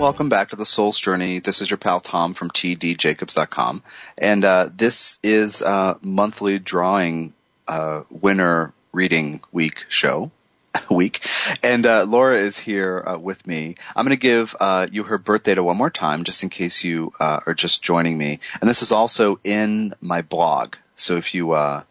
Welcome 0.07 0.29
back 0.29 0.51
to 0.51 0.55
the 0.55 0.65
Soul's 0.65 0.97
Journey. 0.97 1.39
This 1.39 1.61
is 1.61 1.69
your 1.69 1.77
pal 1.77 1.99
Tom 1.99 2.33
from 2.33 2.49
tdjacobs.com. 2.49 3.83
And 4.17 4.45
uh, 4.45 4.69
this 4.73 5.19
is 5.21 5.61
a 5.61 5.97
monthly 6.01 6.59
drawing 6.59 7.33
uh, 7.67 8.03
winner 8.09 8.71
reading 8.93 9.41
week 9.51 9.85
show. 9.89 10.31
week. 10.89 11.19
And 11.61 11.85
uh, 11.85 12.05
Laura 12.05 12.37
is 12.37 12.57
here 12.57 13.03
uh, 13.05 13.17
with 13.17 13.45
me. 13.45 13.75
I'm 13.97 14.05
going 14.05 14.15
to 14.15 14.21
give 14.21 14.55
uh, 14.57 14.87
you 14.89 15.03
her 15.03 15.17
birth 15.17 15.43
data 15.43 15.61
one 15.61 15.75
more 15.75 15.89
time, 15.89 16.23
just 16.23 16.41
in 16.41 16.47
case 16.47 16.85
you 16.85 17.11
uh, 17.19 17.41
are 17.45 17.53
just 17.53 17.83
joining 17.83 18.17
me. 18.17 18.39
And 18.61 18.69
this 18.69 18.83
is 18.83 18.93
also 18.93 19.41
in 19.43 19.93
my 19.99 20.21
blog, 20.21 20.77
so 20.95 21.17
if 21.17 21.33
you 21.33 21.51
uh, 21.51 21.83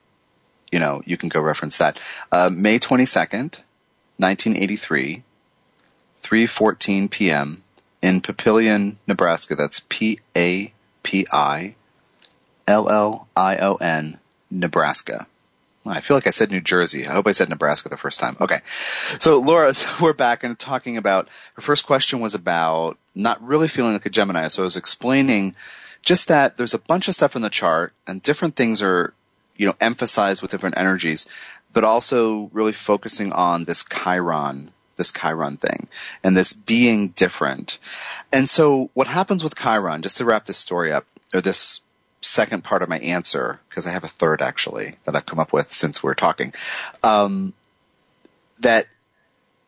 you 0.72 0.78
know 0.78 1.02
you 1.04 1.18
can 1.18 1.28
go 1.28 1.42
reference 1.42 1.76
that. 1.78 2.00
Uh, 2.32 2.48
May 2.50 2.78
22nd, 2.78 3.60
1983, 4.16 5.22
3:14 6.22 7.10
p.m. 7.10 7.62
in 8.02 8.20
Papillion, 8.20 8.96
Nebraska. 9.06 9.56
That's 9.56 9.80
P 9.80 10.18
A 10.36 10.72
P 11.02 11.26
I 11.30 11.74
L 12.66 12.88
L 12.88 13.28
I 13.36 13.56
O 13.58 13.74
N, 13.76 14.18
Nebraska. 14.50 15.26
I 15.88 16.00
feel 16.00 16.16
like 16.16 16.26
I 16.26 16.30
said 16.30 16.50
New 16.50 16.60
Jersey. 16.60 17.06
I 17.06 17.12
hope 17.12 17.26
I 17.26 17.32
said 17.32 17.48
Nebraska 17.48 17.88
the 17.88 17.96
first 17.96 18.20
time. 18.20 18.36
Okay. 18.40 18.60
So 19.18 19.38
Laura, 19.40 19.72
so 19.74 19.88
we're 20.02 20.12
back 20.12 20.44
and 20.44 20.58
talking 20.58 20.96
about, 20.96 21.28
her 21.54 21.62
first 21.62 21.86
question 21.86 22.20
was 22.20 22.34
about 22.34 22.98
not 23.14 23.42
really 23.42 23.68
feeling 23.68 23.92
like 23.92 24.06
a 24.06 24.10
Gemini. 24.10 24.48
So 24.48 24.62
I 24.62 24.64
was 24.64 24.76
explaining 24.76 25.54
just 26.02 26.28
that 26.28 26.56
there's 26.56 26.74
a 26.74 26.78
bunch 26.78 27.08
of 27.08 27.14
stuff 27.14 27.36
in 27.36 27.42
the 27.42 27.50
chart 27.50 27.92
and 28.06 28.22
different 28.22 28.56
things 28.56 28.82
are, 28.82 29.12
you 29.56 29.66
know, 29.66 29.74
emphasized 29.80 30.42
with 30.42 30.50
different 30.50 30.78
energies, 30.78 31.28
but 31.72 31.84
also 31.84 32.50
really 32.52 32.72
focusing 32.72 33.32
on 33.32 33.64
this 33.64 33.84
Chiron, 33.84 34.72
this 34.96 35.12
Chiron 35.12 35.56
thing 35.56 35.88
and 36.24 36.34
this 36.34 36.52
being 36.52 37.08
different. 37.08 37.78
And 38.32 38.48
so 38.48 38.90
what 38.94 39.06
happens 39.06 39.44
with 39.44 39.54
Chiron, 39.54 40.02
just 40.02 40.18
to 40.18 40.24
wrap 40.24 40.44
this 40.44 40.58
story 40.58 40.92
up, 40.92 41.06
or 41.34 41.40
this 41.40 41.80
second 42.22 42.64
part 42.64 42.82
of 42.82 42.88
my 42.88 42.98
answer, 42.98 43.60
because 43.68 43.86
I 43.86 43.90
have 43.90 44.04
a 44.04 44.08
third 44.08 44.42
actually 44.42 44.94
that 45.04 45.14
I've 45.14 45.26
come 45.26 45.38
up 45.38 45.52
with 45.52 45.70
since 45.70 46.02
we're 46.02 46.14
talking, 46.14 46.52
um, 47.02 47.52
that 48.60 48.86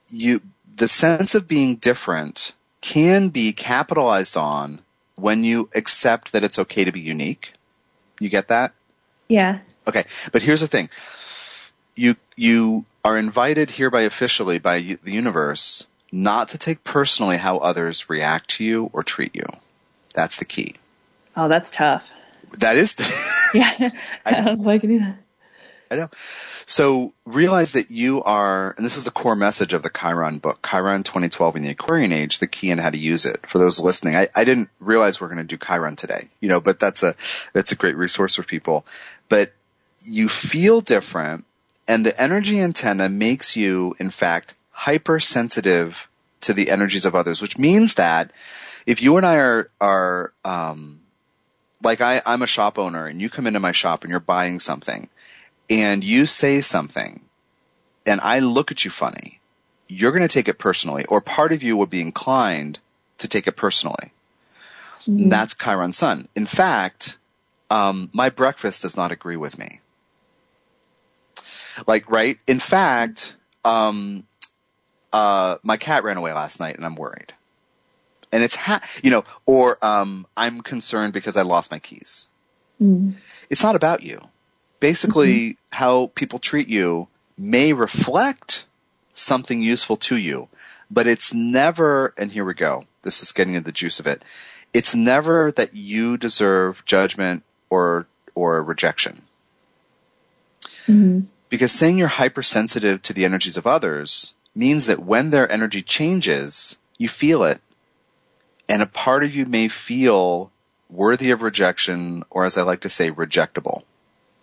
you, 0.09 0.41
the 0.77 0.89
sense 0.89 1.35
of 1.35 1.47
being 1.47 1.77
different 1.77 2.53
can 2.81 3.29
be 3.29 3.53
capitalized 3.53 4.37
on 4.37 4.81
when 5.17 5.45
you 5.45 5.69
accept 5.75 6.33
that 6.33 6.45
it's 6.45 6.59
okay 6.61 6.85
to 6.85 6.93
be 6.93 7.01
unique. 7.01 7.53
You 8.21 8.29
get 8.29 8.49
that? 8.49 8.73
Yeah. 9.29 9.59
Okay. 9.87 10.05
But 10.33 10.43
here's 10.43 10.61
the 10.61 10.69
thing. 10.69 10.89
You, 11.95 12.15
you 12.37 12.85
are 13.09 13.17
invited 13.17 13.71
hereby 13.71 14.03
officially 14.03 14.59
by 14.59 14.81
the 14.81 15.13
universe 15.13 15.87
not 16.13 16.51
to 16.51 16.59
take 16.59 16.85
personally 16.85 17.39
how 17.39 17.57
others 17.57 18.11
react 18.11 18.51
to 18.51 18.65
you 18.65 18.91
or 18.93 19.03
treat 19.03 19.35
you. 19.35 19.47
That's 20.15 20.37
the 20.37 20.45
key. 20.45 20.75
Oh, 21.35 21.49
that's 21.49 21.71
tough. 21.71 22.05
That 22.59 22.77
is. 22.77 22.95
Yeah. 23.55 23.73
I, 24.27 24.35
I 24.35 24.53
was 24.53 24.67
like, 24.67 24.83
do 24.83 24.99
that. 24.99 25.17
I 25.91 25.97
know. 25.97 26.11
So 26.67 27.15
realize 27.25 27.73
that 27.73 27.91
you 27.91 28.23
are, 28.23 28.75
and 28.77 28.85
this 28.85 28.99
is 28.99 29.05
the 29.05 29.11
core 29.11 29.35
message 29.35 29.73
of 29.73 29.83
the 29.83 29.89
Chiron 29.89 30.37
book, 30.37 30.59
Chiron 30.69 31.03
2012 31.03 31.57
in 31.57 31.63
the 31.63 31.71
Aquarian 31.71 32.13
Age, 32.13 32.41
the 32.41 32.47
key 32.47 32.71
and 32.73 32.79
how 32.79 32.91
to 32.91 32.99
use 32.99 33.25
it. 33.25 33.47
For 33.47 33.57
those 33.57 33.81
listening, 33.81 34.17
I, 34.17 34.29
I 34.37 34.45
didn't 34.45 34.69
realize 34.81 35.19
we're 35.19 35.29
going 35.29 35.39
to 35.39 35.45
do 35.45 35.57
Chiron 35.57 35.97
today, 35.97 36.29
you 36.41 36.51
know, 36.51 36.61
but 36.61 36.79
that's 36.79 37.03
a, 37.03 37.15
that's 37.55 37.73
a 37.73 37.75
great 37.75 37.97
resource 37.97 38.35
for 38.35 38.43
people. 38.43 38.85
But 39.31 39.55
you 40.03 40.29
feel 40.29 40.83
different 40.83 41.47
and 41.89 42.05
the 42.05 42.21
energy 42.21 42.61
antenna 42.61 43.09
makes 43.09 43.57
you, 43.57 43.97
in 43.99 44.11
fact, 44.11 44.55
hypersensitive 44.71 46.07
to 46.43 46.53
the 46.53 46.71
energies 46.71 47.07
of 47.07 47.15
others, 47.15 47.43
which 47.43 47.59
means 47.59 47.95
that 47.95 48.31
if 48.87 49.03
you 49.03 49.17
and 49.17 49.27
I 49.27 49.39
are, 49.39 49.71
are, 49.81 50.33
um, 50.45 51.01
like 51.83 52.01
I, 52.01 52.21
I'm 52.25 52.43
a 52.43 52.47
shop 52.47 52.79
owner 52.79 53.07
and 53.07 53.21
you 53.21 53.31
come 53.31 53.47
into 53.47 53.59
my 53.59 53.73
shop 53.73 54.05
and 54.05 54.11
you're 54.11 54.21
buying 54.21 54.61
something 54.61 55.09
and 55.71 56.05
you 56.05 56.27
say 56.27 56.61
something 56.61 57.23
and 58.07 58.21
I 58.21 58.41
look 58.41 58.71
at 58.71 58.85
you 58.85 58.91
funny, 58.91 59.41
you're 59.89 60.13
going 60.13 60.23
to 60.23 60.29
take 60.29 60.49
it 60.49 60.59
personally 60.59 61.07
or 61.07 61.21
part 61.21 61.53
of 61.53 61.63
you 61.63 61.77
would 61.79 61.91
be 61.91 62.03
inclined 62.03 62.79
to 63.19 63.29
take 63.29 63.47
it 63.47 63.57
personally. 63.57 64.13
Mm-hmm. 65.01 65.29
That's 65.29 65.55
Chiron 65.55 65.93
Sun. 65.93 66.29
In 66.37 66.47
fact, 66.47 67.17
um, 67.71 68.11
my 68.13 68.31
breakfast 68.31 68.83
does 68.83 68.97
not 68.97 69.13
agree 69.13 69.37
with 69.37 69.59
me. 69.59 69.81
Like, 71.87 72.11
right? 72.11 72.39
In 72.47 72.61
fact, 72.61 73.37
um, 73.65 74.27
uh, 75.13 75.57
my 75.63 75.77
cat 75.77 76.05
ran 76.05 76.17
away 76.17 76.33
last 76.33 76.61
night 76.61 76.77
and 76.77 76.85
I'm 76.85 76.95
worried 76.95 77.33
and 78.33 78.43
it's 78.43 78.57
ha- 78.57 78.83
you 79.03 79.11
know, 79.11 79.25
or 79.47 79.79
um, 79.83 80.27
I'm 80.37 80.61
concerned 80.61 81.13
because 81.13 81.37
I 81.37 81.43
lost 81.43 81.71
my 81.71 81.79
keys. 81.79 82.29
Mm. 82.81 83.15
It's 83.51 83.63
not 83.63 83.77
about 83.77 84.03
you. 84.03 84.21
Basically, 84.81 85.51
mm-hmm. 85.51 85.77
how 85.77 86.07
people 86.15 86.39
treat 86.39 86.69
you 86.69 87.09
may 87.37 87.73
reflect 87.73 88.67
something 89.13 89.61
useful 89.61 89.97
to 89.97 90.17
you, 90.17 90.49
but 90.91 91.07
it's 91.07 91.35
never. 91.35 92.15
And 92.17 92.31
here 92.31 92.45
we 92.45 92.55
go. 92.55 92.85
This 93.03 93.23
is 93.23 93.33
getting 93.33 93.55
into 93.55 93.65
the 93.65 93.73
juice 93.73 94.01
of 94.01 94.07
it. 94.07 94.23
It's 94.73 94.95
never 94.95 95.51
that 95.53 95.75
you 95.75 96.17
deserve 96.17 96.85
judgment 96.85 97.43
or 97.71 98.07
or 98.35 98.63
rejection. 98.63 99.15
Mm-hmm. 100.87 101.21
Because 101.49 101.73
saying 101.73 101.99
you're 101.99 102.09
hypersensitive 102.09 103.03
to 103.03 103.13
the 103.13 103.25
energies 103.25 103.57
of 103.57 103.67
others 103.67 104.35
means 104.55 104.87
that 104.87 105.03
when 105.03 105.31
their 105.31 105.51
energy 105.51 105.83
changes, 105.83 106.77
you 106.99 107.09
feel 107.09 107.45
it 107.45 107.61
and 108.69 108.83
a 108.83 108.87
part 108.87 109.25
of 109.25 109.35
you 109.35 109.47
may 109.47 109.69
feel 109.69 110.51
worthy 110.91 111.31
of 111.31 111.43
rejection, 111.43 112.23
or 112.31 112.45
as 112.45 112.59
I 112.59 112.63
like 112.63 112.81
to 112.81 112.89
say, 112.89 113.11
rejectable. 113.11 113.83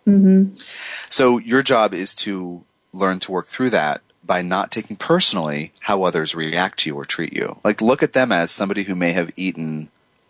Mm-hmm. 0.08 0.56
So 1.10 1.38
your 1.38 1.64
job 1.64 1.94
is 1.94 2.16
to 2.16 2.64
learn 2.92 3.20
to 3.20 3.32
work 3.32 3.48
through 3.48 3.72
that 3.72 4.02
by 4.24 4.42
not 4.42 4.72
taking 4.72 4.96
personally 4.96 5.72
how 5.80 6.04
others 6.04 6.34
react 6.34 6.80
to 6.80 6.90
you 6.90 6.96
or 6.96 7.06
treat 7.06 7.34
you. 7.34 7.60
Like 7.64 7.82
look 7.82 8.04
at 8.04 8.14
them 8.14 8.32
as 8.32 8.52
somebody 8.52 8.84
who 8.84 8.96
may 8.96 9.12
have 9.12 9.32
eaten, 9.36 9.90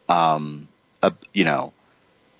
um, 0.09 0.67
a 1.01 1.13
you 1.33 1.45
know, 1.45 1.73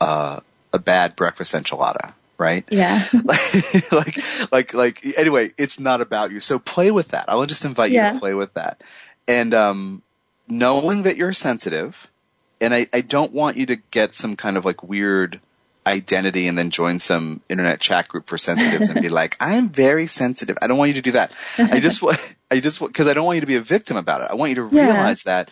uh, 0.01 0.41
a 0.73 0.79
bad 0.79 1.15
breakfast 1.15 1.53
enchilada, 1.53 2.13
right? 2.37 2.65
Yeah. 2.69 3.01
like, 3.23 3.91
like, 3.91 4.51
like, 4.51 4.73
like, 4.73 5.17
anyway, 5.17 5.51
it's 5.57 5.79
not 5.79 6.01
about 6.01 6.31
you. 6.31 6.39
So 6.39 6.59
play 6.59 6.91
with 6.91 7.09
that. 7.09 7.29
I 7.29 7.35
will 7.35 7.45
just 7.45 7.65
invite 7.65 7.91
yeah. 7.91 8.07
you 8.07 8.13
to 8.13 8.19
play 8.19 8.33
with 8.33 8.53
that. 8.53 8.81
And, 9.27 9.53
um, 9.53 10.01
knowing 10.47 11.03
that 11.03 11.17
you're 11.17 11.33
sensitive, 11.33 12.07
and 12.61 12.73
I, 12.73 12.87
I 12.93 13.01
don't 13.01 13.31
want 13.31 13.57
you 13.57 13.67
to 13.67 13.75
get 13.75 14.13
some 14.13 14.35
kind 14.35 14.57
of 14.57 14.65
like 14.65 14.83
weird 14.83 15.39
identity 15.87 16.47
and 16.47 16.57
then 16.57 16.71
join 16.71 16.99
some 16.99 17.41
internet 17.47 17.79
chat 17.79 18.07
group 18.07 18.25
for 18.25 18.37
sensitives 18.37 18.89
and 18.89 19.01
be 19.01 19.09
like, 19.21 19.37
I'm 19.39 19.69
very 19.69 20.07
sensitive. 20.07 20.57
I 20.61 20.67
don't 20.67 20.77
want 20.77 20.89
you 20.89 20.95
to 20.95 21.01
do 21.01 21.11
that. 21.11 21.31
I 21.57 21.79
just 21.79 22.01
want, 22.01 22.17
I 22.51 22.59
just 22.59 22.81
want, 22.81 22.93
cause 22.93 23.07
I 23.07 23.13
don't 23.13 23.25
want 23.25 23.37
you 23.37 23.41
to 23.41 23.47
be 23.47 23.55
a 23.55 23.61
victim 23.61 23.97
about 23.97 24.21
it. 24.21 24.31
I 24.31 24.35
want 24.35 24.49
you 24.49 24.67
to 24.67 24.75
yeah. 24.75 24.85
realize 24.85 25.23
that 25.23 25.51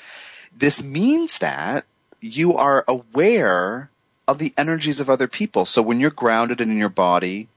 this 0.55 0.83
means 0.83 1.39
that 1.39 1.85
you 2.21 2.55
are 2.55 2.83
aware 2.87 3.89
of 4.27 4.37
the 4.37 4.53
energies 4.57 4.99
of 4.99 5.09
other 5.09 5.27
people. 5.27 5.65
So 5.65 5.81
when 5.81 5.99
you're 5.99 6.11
grounded 6.11 6.61
and 6.61 6.71
in 6.71 6.77
your 6.77 6.89
body, 6.89 7.47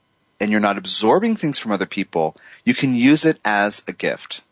and 0.40 0.50
you're 0.50 0.60
not 0.60 0.78
absorbing 0.78 1.36
things 1.36 1.58
from 1.58 1.72
other 1.72 1.86
people, 1.86 2.36
you 2.64 2.74
can 2.74 2.94
use 2.94 3.24
it 3.24 3.38
as 3.44 3.82
a 3.88 3.92
gift. 3.92 4.42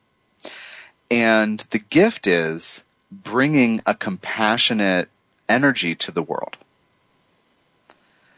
And 1.10 1.60
the 1.70 1.78
gift 1.78 2.26
is 2.26 2.84
bringing 3.10 3.82
a 3.86 3.94
compassionate 3.94 5.08
energy 5.48 5.94
to 5.94 6.10
the 6.10 6.22
world. 6.22 6.56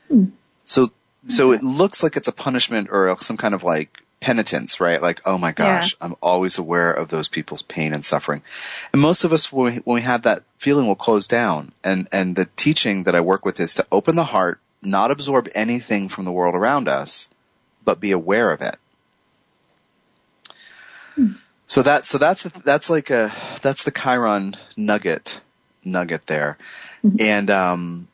Hmm. 0.08 0.26
So, 0.64 0.90
so 1.28 1.52
it 1.52 1.62
looks 1.62 2.02
like 2.02 2.16
it's 2.16 2.28
a 2.28 2.32
punishment 2.32 2.88
or 2.90 3.16
some 3.18 3.36
kind 3.36 3.54
of 3.54 3.62
like 3.62 4.02
penitence, 4.20 4.80
right? 4.80 5.00
Like, 5.00 5.20
oh 5.26 5.38
my 5.38 5.52
gosh, 5.52 5.94
yeah. 5.94 6.06
I'm 6.06 6.14
always 6.22 6.58
aware 6.58 6.90
of 6.90 7.08
those 7.08 7.28
people's 7.28 7.62
pain 7.62 7.92
and 7.92 8.04
suffering. 8.04 8.42
And 8.92 9.02
most 9.02 9.24
of 9.24 9.32
us, 9.32 9.52
when 9.52 9.74
we, 9.74 9.80
when 9.80 9.94
we 9.96 10.02
have 10.02 10.22
that 10.22 10.42
feeling, 10.58 10.86
will 10.86 10.96
close 10.96 11.28
down. 11.28 11.72
And, 11.84 12.08
and 12.12 12.34
the 12.34 12.48
teaching 12.56 13.04
that 13.04 13.14
I 13.14 13.20
work 13.20 13.44
with 13.44 13.60
is 13.60 13.74
to 13.74 13.86
open 13.92 14.16
the 14.16 14.24
heart, 14.24 14.58
not 14.82 15.10
absorb 15.10 15.48
anything 15.54 16.08
from 16.08 16.24
the 16.24 16.32
world 16.32 16.54
around 16.54 16.88
us, 16.88 17.28
but 17.84 18.00
be 18.00 18.12
aware 18.12 18.50
of 18.50 18.62
it. 18.62 18.76
Hmm. 21.14 21.32
So 21.66 21.82
that, 21.82 22.06
so 22.06 22.18
that's, 22.18 22.44
that's 22.44 22.90
like 22.90 23.10
a, 23.10 23.32
that's 23.62 23.84
the 23.84 23.90
Chiron 23.90 24.54
nugget, 24.76 25.40
nugget 25.84 26.26
there. 26.26 26.58
Mm-hmm. 27.04 27.16
And, 27.20 27.50
um, 27.50 28.08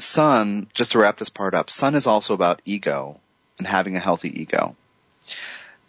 Sun, 0.00 0.68
just 0.74 0.92
to 0.92 1.00
wrap 1.00 1.16
this 1.16 1.28
part 1.28 1.54
up, 1.54 1.70
Sun 1.70 1.96
is 1.96 2.06
also 2.06 2.34
about 2.34 2.62
ego 2.64 3.18
and 3.58 3.66
having 3.66 3.96
a 3.96 4.00
healthy 4.00 4.42
ego. 4.42 4.76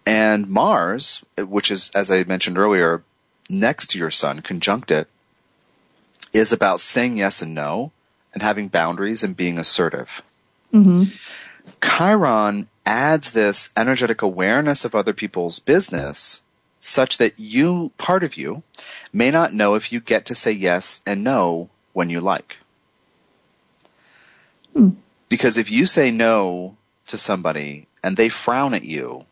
And 0.09 0.49
Mars, 0.49 1.23
which 1.37 1.69
is, 1.69 1.91
as 1.93 2.09
I 2.09 2.23
mentioned 2.23 2.57
earlier, 2.57 3.03
next 3.47 3.91
to 3.91 3.99
your 3.99 4.09
sun, 4.09 4.41
conjunct 4.41 4.89
it, 4.89 5.07
is 6.33 6.51
about 6.51 6.79
saying 6.79 7.15
yes 7.15 7.43
and 7.43 7.53
no 7.53 7.91
and 8.33 8.41
having 8.41 8.69
boundaries 8.69 9.21
and 9.21 9.37
being 9.37 9.59
assertive. 9.59 10.23
Mm-hmm. 10.73 11.03
Chiron 11.83 12.67
adds 12.87 13.29
this 13.29 13.69
energetic 13.77 14.23
awareness 14.23 14.83
of 14.83 14.95
other 14.95 15.13
people's 15.13 15.59
business 15.59 16.41
such 16.81 17.19
that 17.19 17.39
you, 17.39 17.91
part 17.99 18.23
of 18.23 18.35
you, 18.35 18.63
may 19.13 19.29
not 19.29 19.53
know 19.53 19.75
if 19.75 19.93
you 19.93 19.99
get 19.99 20.25
to 20.25 20.35
say 20.35 20.53
yes 20.53 21.01
and 21.05 21.23
no 21.23 21.69
when 21.93 22.09
you 22.09 22.19
like. 22.19 22.57
Mm. 24.75 24.95
Because 25.29 25.59
if 25.59 25.69
you 25.69 25.85
say 25.85 26.09
no 26.09 26.75
to 27.07 27.19
somebody 27.19 27.85
and 28.03 28.17
they 28.17 28.29
frown 28.29 28.73
at 28.73 28.83
you, 28.83 29.25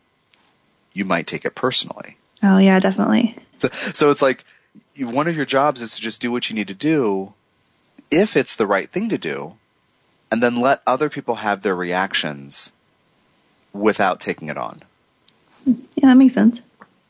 you 0.92 1.04
might 1.04 1.26
take 1.26 1.44
it 1.44 1.54
personally. 1.54 2.16
Oh 2.42 2.58
yeah, 2.58 2.80
definitely. 2.80 3.36
So, 3.58 3.68
so 3.68 4.10
it's 4.10 4.22
like 4.22 4.44
one 4.98 5.28
of 5.28 5.36
your 5.36 5.46
jobs 5.46 5.82
is 5.82 5.96
to 5.96 6.02
just 6.02 6.22
do 6.22 6.30
what 6.30 6.48
you 6.48 6.56
need 6.56 6.68
to 6.68 6.74
do 6.74 7.32
if 8.10 8.36
it's 8.36 8.56
the 8.56 8.66
right 8.66 8.88
thing 8.88 9.10
to 9.10 9.18
do 9.18 9.54
and 10.30 10.42
then 10.42 10.60
let 10.60 10.82
other 10.86 11.08
people 11.08 11.34
have 11.34 11.62
their 11.62 11.74
reactions 11.74 12.72
without 13.72 14.20
taking 14.20 14.48
it 14.48 14.56
on. 14.56 14.80
Yeah, 15.66 16.08
that 16.08 16.16
makes 16.16 16.34
sense. 16.34 16.60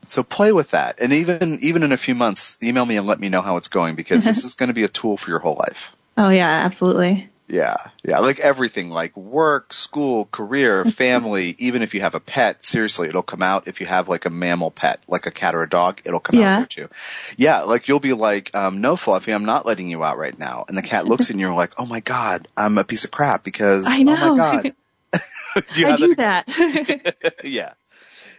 So 0.06 0.22
play 0.22 0.52
with 0.52 0.70
that. 0.70 1.00
And 1.00 1.12
even 1.12 1.58
even 1.62 1.82
in 1.82 1.92
a 1.92 1.96
few 1.96 2.14
months, 2.14 2.56
email 2.62 2.86
me 2.86 2.96
and 2.96 3.06
let 3.06 3.20
me 3.20 3.28
know 3.28 3.42
how 3.42 3.56
it's 3.56 3.68
going 3.68 3.94
because 3.94 4.24
this 4.24 4.44
is 4.44 4.54
going 4.54 4.68
to 4.68 4.74
be 4.74 4.84
a 4.84 4.88
tool 4.88 5.16
for 5.16 5.30
your 5.30 5.38
whole 5.38 5.56
life. 5.56 5.94
Oh 6.16 6.30
yeah, 6.30 6.48
absolutely. 6.48 7.28
Yeah, 7.48 7.76
yeah, 8.04 8.18
like 8.18 8.40
everything, 8.40 8.90
like 8.90 9.16
work, 9.16 9.72
school, 9.72 10.26
career, 10.26 10.84
family, 10.84 11.56
even 11.58 11.82
if 11.82 11.94
you 11.94 12.02
have 12.02 12.14
a 12.14 12.20
pet, 12.20 12.62
seriously, 12.62 13.08
it'll 13.08 13.22
come 13.22 13.42
out 13.42 13.68
if 13.68 13.80
you 13.80 13.86
have 13.86 14.06
like 14.06 14.26
a 14.26 14.30
mammal 14.30 14.70
pet, 14.70 15.00
like 15.08 15.24
a 15.24 15.30
cat 15.30 15.54
or 15.54 15.62
a 15.62 15.68
dog, 15.68 16.02
it'll 16.04 16.20
come 16.20 16.38
yeah. 16.38 16.56
out 16.56 16.58
there 16.58 16.86
too. 16.86 16.94
Yeah, 17.38 17.62
like 17.62 17.88
you'll 17.88 18.00
be 18.00 18.12
like, 18.12 18.54
um, 18.54 18.82
no 18.82 18.96
Fluffy, 18.96 19.32
I'm 19.32 19.46
not 19.46 19.64
letting 19.64 19.88
you 19.88 20.04
out 20.04 20.18
right 20.18 20.38
now. 20.38 20.66
And 20.68 20.76
the 20.76 20.82
cat 20.82 21.06
looks 21.06 21.26
at 21.26 21.30
you 21.30 21.34
and 21.34 21.40
you're 21.40 21.54
like, 21.54 21.72
oh 21.78 21.86
my 21.86 22.00
god, 22.00 22.46
I'm 22.54 22.76
a 22.76 22.84
piece 22.84 23.04
of 23.04 23.10
crap 23.10 23.44
because, 23.44 23.86
I 23.88 24.02
know. 24.02 24.16
oh 24.18 24.36
my 24.36 24.62
god. 24.62 24.74
do 25.72 25.80
you 25.80 25.86
I 25.86 25.90
have 25.90 25.98
do 25.98 26.14
that? 26.16 27.34
yeah. 27.44 27.72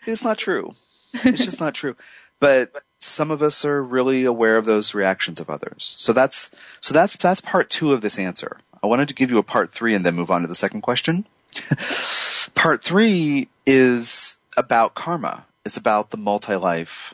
It's 0.05 0.23
not 0.23 0.37
true. 0.37 0.71
It's 1.13 1.43
just 1.43 1.59
not 1.59 1.73
true. 1.73 1.95
But 2.39 2.71
some 2.99 3.31
of 3.31 3.41
us 3.41 3.65
are 3.65 3.81
really 3.83 4.25
aware 4.25 4.57
of 4.57 4.65
those 4.65 4.93
reactions 4.93 5.39
of 5.39 5.49
others. 5.49 5.95
So 5.97 6.13
that's, 6.13 6.51
so 6.79 6.93
that's, 6.93 7.17
that's 7.17 7.41
part 7.41 7.69
two 7.69 7.91
of 7.93 8.01
this 8.01 8.19
answer. 8.19 8.57
I 8.83 8.87
wanted 8.87 9.09
to 9.09 9.13
give 9.13 9.31
you 9.31 9.37
a 9.37 9.43
part 9.43 9.69
three 9.69 9.95
and 9.95 10.05
then 10.05 10.15
move 10.15 10.31
on 10.31 10.41
to 10.41 10.47
the 10.47 10.55
second 10.55 10.81
question. 10.81 11.25
part 12.55 12.83
three 12.83 13.49
is 13.65 14.37
about 14.57 14.95
karma. 14.95 15.45
It's 15.65 15.77
about 15.77 16.09
the 16.09 16.17
multi-life 16.17 17.13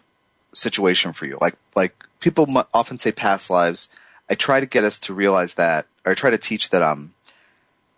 situation 0.54 1.14
for 1.14 1.26
you. 1.26 1.38
Like, 1.42 1.56
like 1.76 1.96
people 2.20 2.48
often 2.74 2.98
say 2.98 3.12
past 3.12 3.50
lives. 3.50 3.90
I 4.30 4.36
try 4.36 4.60
to 4.60 4.66
get 4.66 4.84
us 4.84 5.00
to 5.00 5.14
realize 5.14 5.56
that, 5.56 5.86
or 6.06 6.12
I 6.12 6.16
try 6.16 6.32
to 6.32 6.38
teach 6.38 6.70
that, 6.70 6.82
um, 6.82 7.14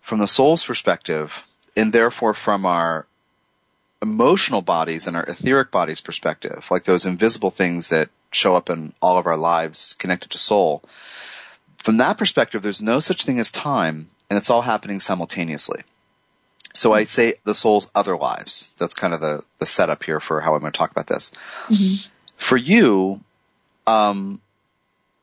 from 0.02 0.18
the 0.18 0.28
soul's 0.28 0.64
perspective, 0.64 1.44
and 1.76 1.92
therefore 1.92 2.34
from 2.34 2.66
our 2.66 3.06
emotional 4.00 4.62
bodies 4.62 5.06
and 5.06 5.16
our 5.16 5.24
etheric 5.24 5.70
bodies 5.70 6.00
perspective, 6.00 6.66
like 6.70 6.84
those 6.84 7.06
invisible 7.06 7.50
things 7.50 7.90
that 7.90 8.08
show 8.30 8.54
up 8.54 8.70
in 8.70 8.92
all 9.02 9.18
of 9.18 9.26
our 9.26 9.36
lives 9.36 9.94
connected 9.94 10.30
to 10.30 10.38
soul, 10.38 10.82
from 11.78 11.98
that 11.98 12.18
perspective, 12.18 12.62
there's 12.62 12.82
no 12.82 13.00
such 13.00 13.24
thing 13.24 13.38
as 13.38 13.50
time, 13.50 14.08
and 14.28 14.36
it's 14.36 14.50
all 14.50 14.62
happening 14.62 15.00
simultaneously. 15.00 15.82
So 16.74 16.92
I 16.92 17.04
say 17.04 17.34
the 17.44 17.54
soul's 17.54 17.90
other 17.94 18.16
lives. 18.16 18.72
That's 18.78 18.94
kind 18.94 19.14
of 19.14 19.20
the, 19.20 19.44
the 19.58 19.66
setup 19.66 20.02
here 20.02 20.20
for 20.20 20.40
how 20.40 20.54
I'm 20.54 20.60
going 20.60 20.72
to 20.72 20.78
talk 20.78 20.90
about 20.90 21.06
this. 21.06 21.32
Mm-hmm. 21.68 22.10
For 22.36 22.56
you, 22.56 23.20
um, 23.86 24.40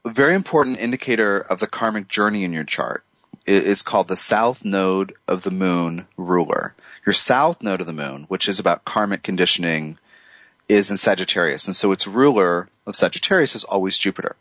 a 0.03 0.09
very 0.09 0.35
important 0.35 0.79
indicator 0.79 1.39
of 1.39 1.59
the 1.59 1.67
karmic 1.67 2.07
journey 2.07 2.43
in 2.43 2.51
your 2.51 2.63
chart 2.63 3.03
is 3.45 3.83
called 3.83 4.07
the 4.07 4.17
south 4.17 4.65
node 4.65 5.13
of 5.27 5.43
the 5.43 5.51
moon 5.51 6.07
ruler. 6.17 6.73
Your 7.05 7.13
south 7.13 7.61
node 7.61 7.81
of 7.81 7.87
the 7.87 7.93
moon, 7.93 8.25
which 8.27 8.49
is 8.49 8.59
about 8.59 8.83
karmic 8.83 9.21
conditioning, 9.21 9.99
is 10.67 10.91
in 10.91 10.97
Sagittarius. 10.97 11.67
And 11.67 11.75
so 11.75 11.91
its 11.91 12.07
ruler 12.07 12.67
of 12.85 12.95
Sagittarius 12.95 13.55
is 13.55 13.63
always 13.63 13.97
Jupiter. 13.97 14.35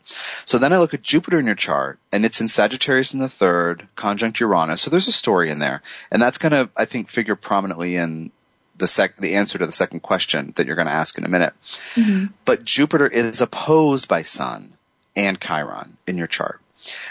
So 0.45 0.57
then 0.57 0.73
I 0.73 0.77
look 0.79 0.93
at 0.93 1.01
Jupiter 1.01 1.39
in 1.39 1.45
your 1.45 1.55
chart 1.55 1.99
and 2.11 2.25
it's 2.25 2.41
in 2.41 2.47
Sagittarius 2.47 3.13
in 3.13 3.19
the 3.19 3.29
third, 3.29 3.87
conjunct 3.95 4.39
Uranus. 4.39 4.81
So 4.81 4.89
there's 4.89 5.07
a 5.07 5.11
story 5.11 5.49
in 5.49 5.59
there. 5.59 5.81
And 6.11 6.21
that's 6.21 6.37
going 6.37 6.51
to, 6.51 6.69
I 6.75 6.85
think, 6.85 7.09
figure 7.09 7.35
prominently 7.35 7.95
in 7.95 8.31
the 8.77 8.87
sec, 8.87 9.15
the 9.15 9.35
answer 9.35 9.57
to 9.57 9.65
the 9.65 9.71
second 9.71 10.01
question 10.01 10.53
that 10.55 10.67
you're 10.67 10.75
going 10.75 10.87
to 10.87 10.93
ask 10.93 11.17
in 11.17 11.25
a 11.25 11.29
minute. 11.29 11.53
Mm-hmm. 11.95 12.25
But 12.43 12.65
Jupiter 12.65 13.07
is 13.07 13.41
opposed 13.41 14.07
by 14.07 14.23
Sun 14.23 14.73
and 15.15 15.39
Chiron 15.39 15.97
in 16.07 16.17
your 16.17 16.27
chart. 16.27 16.59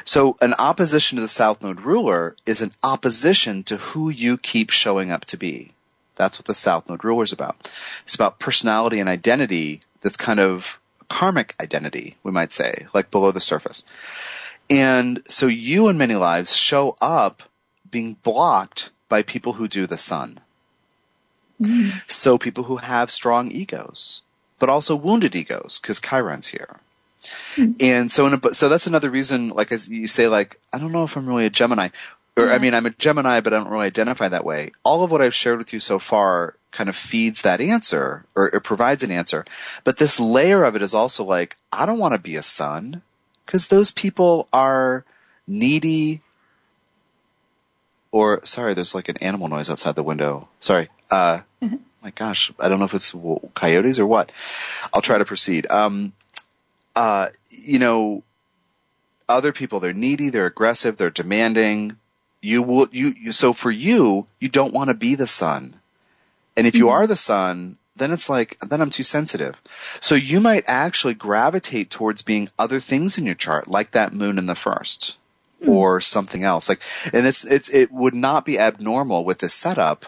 So 0.05 0.37
an 0.41 0.55
opposition 0.55 1.17
to 1.17 1.23
the 1.23 1.29
South 1.29 1.63
Node 1.63 1.81
ruler 1.81 2.37
is 2.47 2.63
an 2.63 2.73
opposition 2.83 3.65
to 3.65 3.77
who 3.77 4.09
you 4.09 4.39
keep 4.39 4.71
showing 4.71 5.11
up 5.11 5.25
to 5.27 5.37
be. 5.37 5.73
That's 6.17 6.39
what 6.39 6.47
the 6.47 6.55
South 6.55 6.89
Node 6.89 7.05
ruler 7.05 7.25
is 7.25 7.33
about. 7.33 7.71
It's 8.05 8.15
about 8.15 8.39
personality 8.39 9.01
and 9.01 9.09
identity 9.09 9.81
that's 10.01 10.17
kind 10.17 10.41
of 10.41 10.79
karmic 11.09 11.55
identity, 11.61 12.17
we 12.23 12.33
might 12.33 12.53
say, 12.53 12.87
like 12.95 13.11
below 13.11 13.31
the 13.33 13.41
surface. 13.41 13.85
And 14.71 15.23
so 15.29 15.47
you 15.47 15.89
in 15.89 15.99
many 15.99 16.15
lives 16.15 16.57
show 16.57 16.97
up 17.01 17.43
being 17.91 18.15
blocked 18.23 18.91
by 19.09 19.23
people 19.23 19.53
who 19.53 19.69
do 19.69 19.87
the 19.87 19.97
sun. 19.97 20.41
Mm. 21.61 21.93
So 22.11 22.39
people 22.39 22.65
who 22.65 22.77
have 22.77 23.11
strong 23.11 23.53
egos, 23.53 24.23
but 24.59 24.69
also 24.69 24.97
wounded 24.97 25.37
egos, 25.37 25.79
because 25.79 26.01
Chiron's 26.01 26.49
here. 26.49 26.81
Mm. 27.57 27.83
And 27.83 28.13
so, 28.13 28.27
a, 28.27 28.55
so 28.55 28.69
that's 28.69 28.87
another 28.87 29.11
reason, 29.11 29.49
like 29.49 29.73
as 29.73 29.89
you 29.89 30.07
say, 30.07 30.29
like, 30.29 30.59
I 30.73 30.79
don't 30.79 30.93
know 30.93 31.05
if 31.05 31.17
I'm 31.17 31.27
really 31.27 31.47
a 31.47 31.51
Gemini 31.51 31.89
or 32.37 32.51
I 32.51 32.59
mean, 32.59 32.75
I'm 32.75 32.87
a 32.87 32.91
Gemini, 32.91 33.41
but 33.41 33.53
I 33.53 33.59
don't 33.59 33.71
really 33.71 33.87
identify 33.87 34.29
that 34.29 34.45
way. 34.45 34.73
All 34.83 35.05
of 35.05 35.11
what 35.11 35.23
I've 35.23 35.35
shared 35.35 35.59
with 35.59 35.73
you 35.73 35.81
so 35.81 35.99
far 35.99 36.57
kind 36.73 36.89
of 36.89 36.97
feeds 36.97 37.43
that 37.43 37.61
answer 37.61 38.25
or 38.35 38.49
it 38.49 38.65
provides 38.65 39.05
an 39.05 39.13
answer. 39.13 39.45
But 39.85 39.97
this 39.97 40.19
layer 40.19 40.65
of 40.65 40.75
it 40.75 40.83
is 40.83 40.95
also 40.95 41.25
like, 41.25 41.57
I 41.73 41.87
don't 41.87 42.01
want 42.01 42.15
to 42.15 42.21
be 42.21 42.37
a 42.37 42.43
sun 42.43 43.03
because 43.47 43.69
those 43.69 43.93
people 43.93 44.49
are 44.53 45.05
needy 45.47 46.23
or 48.11 48.45
sorry, 48.45 48.75
there's 48.75 48.95
like 48.95 49.09
an 49.09 49.17
animal 49.19 49.49
noise 49.49 49.71
outside 49.71 49.97
the 49.97 50.03
window. 50.03 50.49
Sorry. 50.61 50.89
Uh, 51.11 51.41
mm-hmm. 51.61 51.77
my 52.01 52.11
gosh, 52.11 52.53
I 52.61 52.69
don't 52.69 52.79
know 52.79 52.85
if 52.85 52.95
it's 52.95 53.15
coyotes 53.55 53.99
or 53.99 54.07
what. 54.07 54.31
I'll 54.93 55.03
try 55.03 55.19
to 55.19 55.25
proceed. 55.25 55.69
Um, 55.69 56.13
uh, 56.95 57.29
you 57.51 57.81
know, 57.81 58.23
other 59.29 59.53
people, 59.53 59.81
they're 59.81 59.93
needy, 59.93 60.31
they're 60.31 60.47
aggressive, 60.47 60.97
they're 60.97 61.11
demanding, 61.11 61.97
you 62.45 62.63
will 62.63 62.89
you, 62.93 63.15
you 63.19 63.33
so 63.33 63.53
for 63.53 63.71
you 63.71 64.27
you 64.39 64.49
don't 64.49 64.75
want 64.75 64.89
to 64.89 64.95
be 64.95 65.15
the 65.15 65.27
sun 65.27 65.75
and 66.57 66.67
if 66.67 66.77
you 66.77 66.85
mm-hmm. 66.85 66.95
are 66.95 67.07
the 67.07 67.17
sun 67.17 67.79
then 67.97 68.13
it's 68.13 68.29
like 68.29 68.59
then 68.61 68.81
i'm 68.81 68.91
too 68.91 69.03
sensitive 69.03 69.61
so 70.01 70.15
you 70.15 70.41
might 70.41 70.65
actually 70.67 71.15
gravitate 71.15 71.91
towards 71.91 72.23
being 72.23 72.49
other 72.59 72.81
things 72.81 73.19
in 73.19 73.25
your 73.25 73.35
chart 73.35 73.67
like 73.67 73.93
that 73.93 74.13
moon 74.13 74.39
in 74.39 74.47
the 74.47 74.55
1st 74.55 75.15
mm-hmm. 75.63 75.71
or 75.71 76.01
something 76.01 76.45
else 76.45 76.69
like 76.69 76.83
and 77.13 77.27
it's 77.27 77.45
it's 77.45 77.71
it 77.71 77.91
would 77.91 78.15
not 78.15 78.45
be 78.45 78.59
abnormal 78.59 79.25
with 79.25 79.39
this 79.39 79.55
setup 79.55 80.05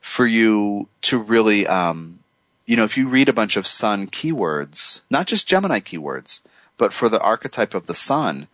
for 0.00 0.26
you 0.26 0.88
to 1.02 1.18
really 1.18 1.66
um 1.66 2.18
you 2.64 2.76
know 2.76 2.84
if 2.84 2.96
you 2.96 3.08
read 3.08 3.28
a 3.28 3.34
bunch 3.34 3.56
of 3.58 3.66
sun 3.66 4.06
keywords 4.06 5.02
not 5.10 5.26
just 5.26 5.46
gemini 5.46 5.80
keywords 5.80 6.40
but 6.78 6.94
for 6.94 7.08
the 7.10 7.20
archetype 7.20 7.74
of 7.74 7.86
the 7.86 7.94
sun 7.94 8.48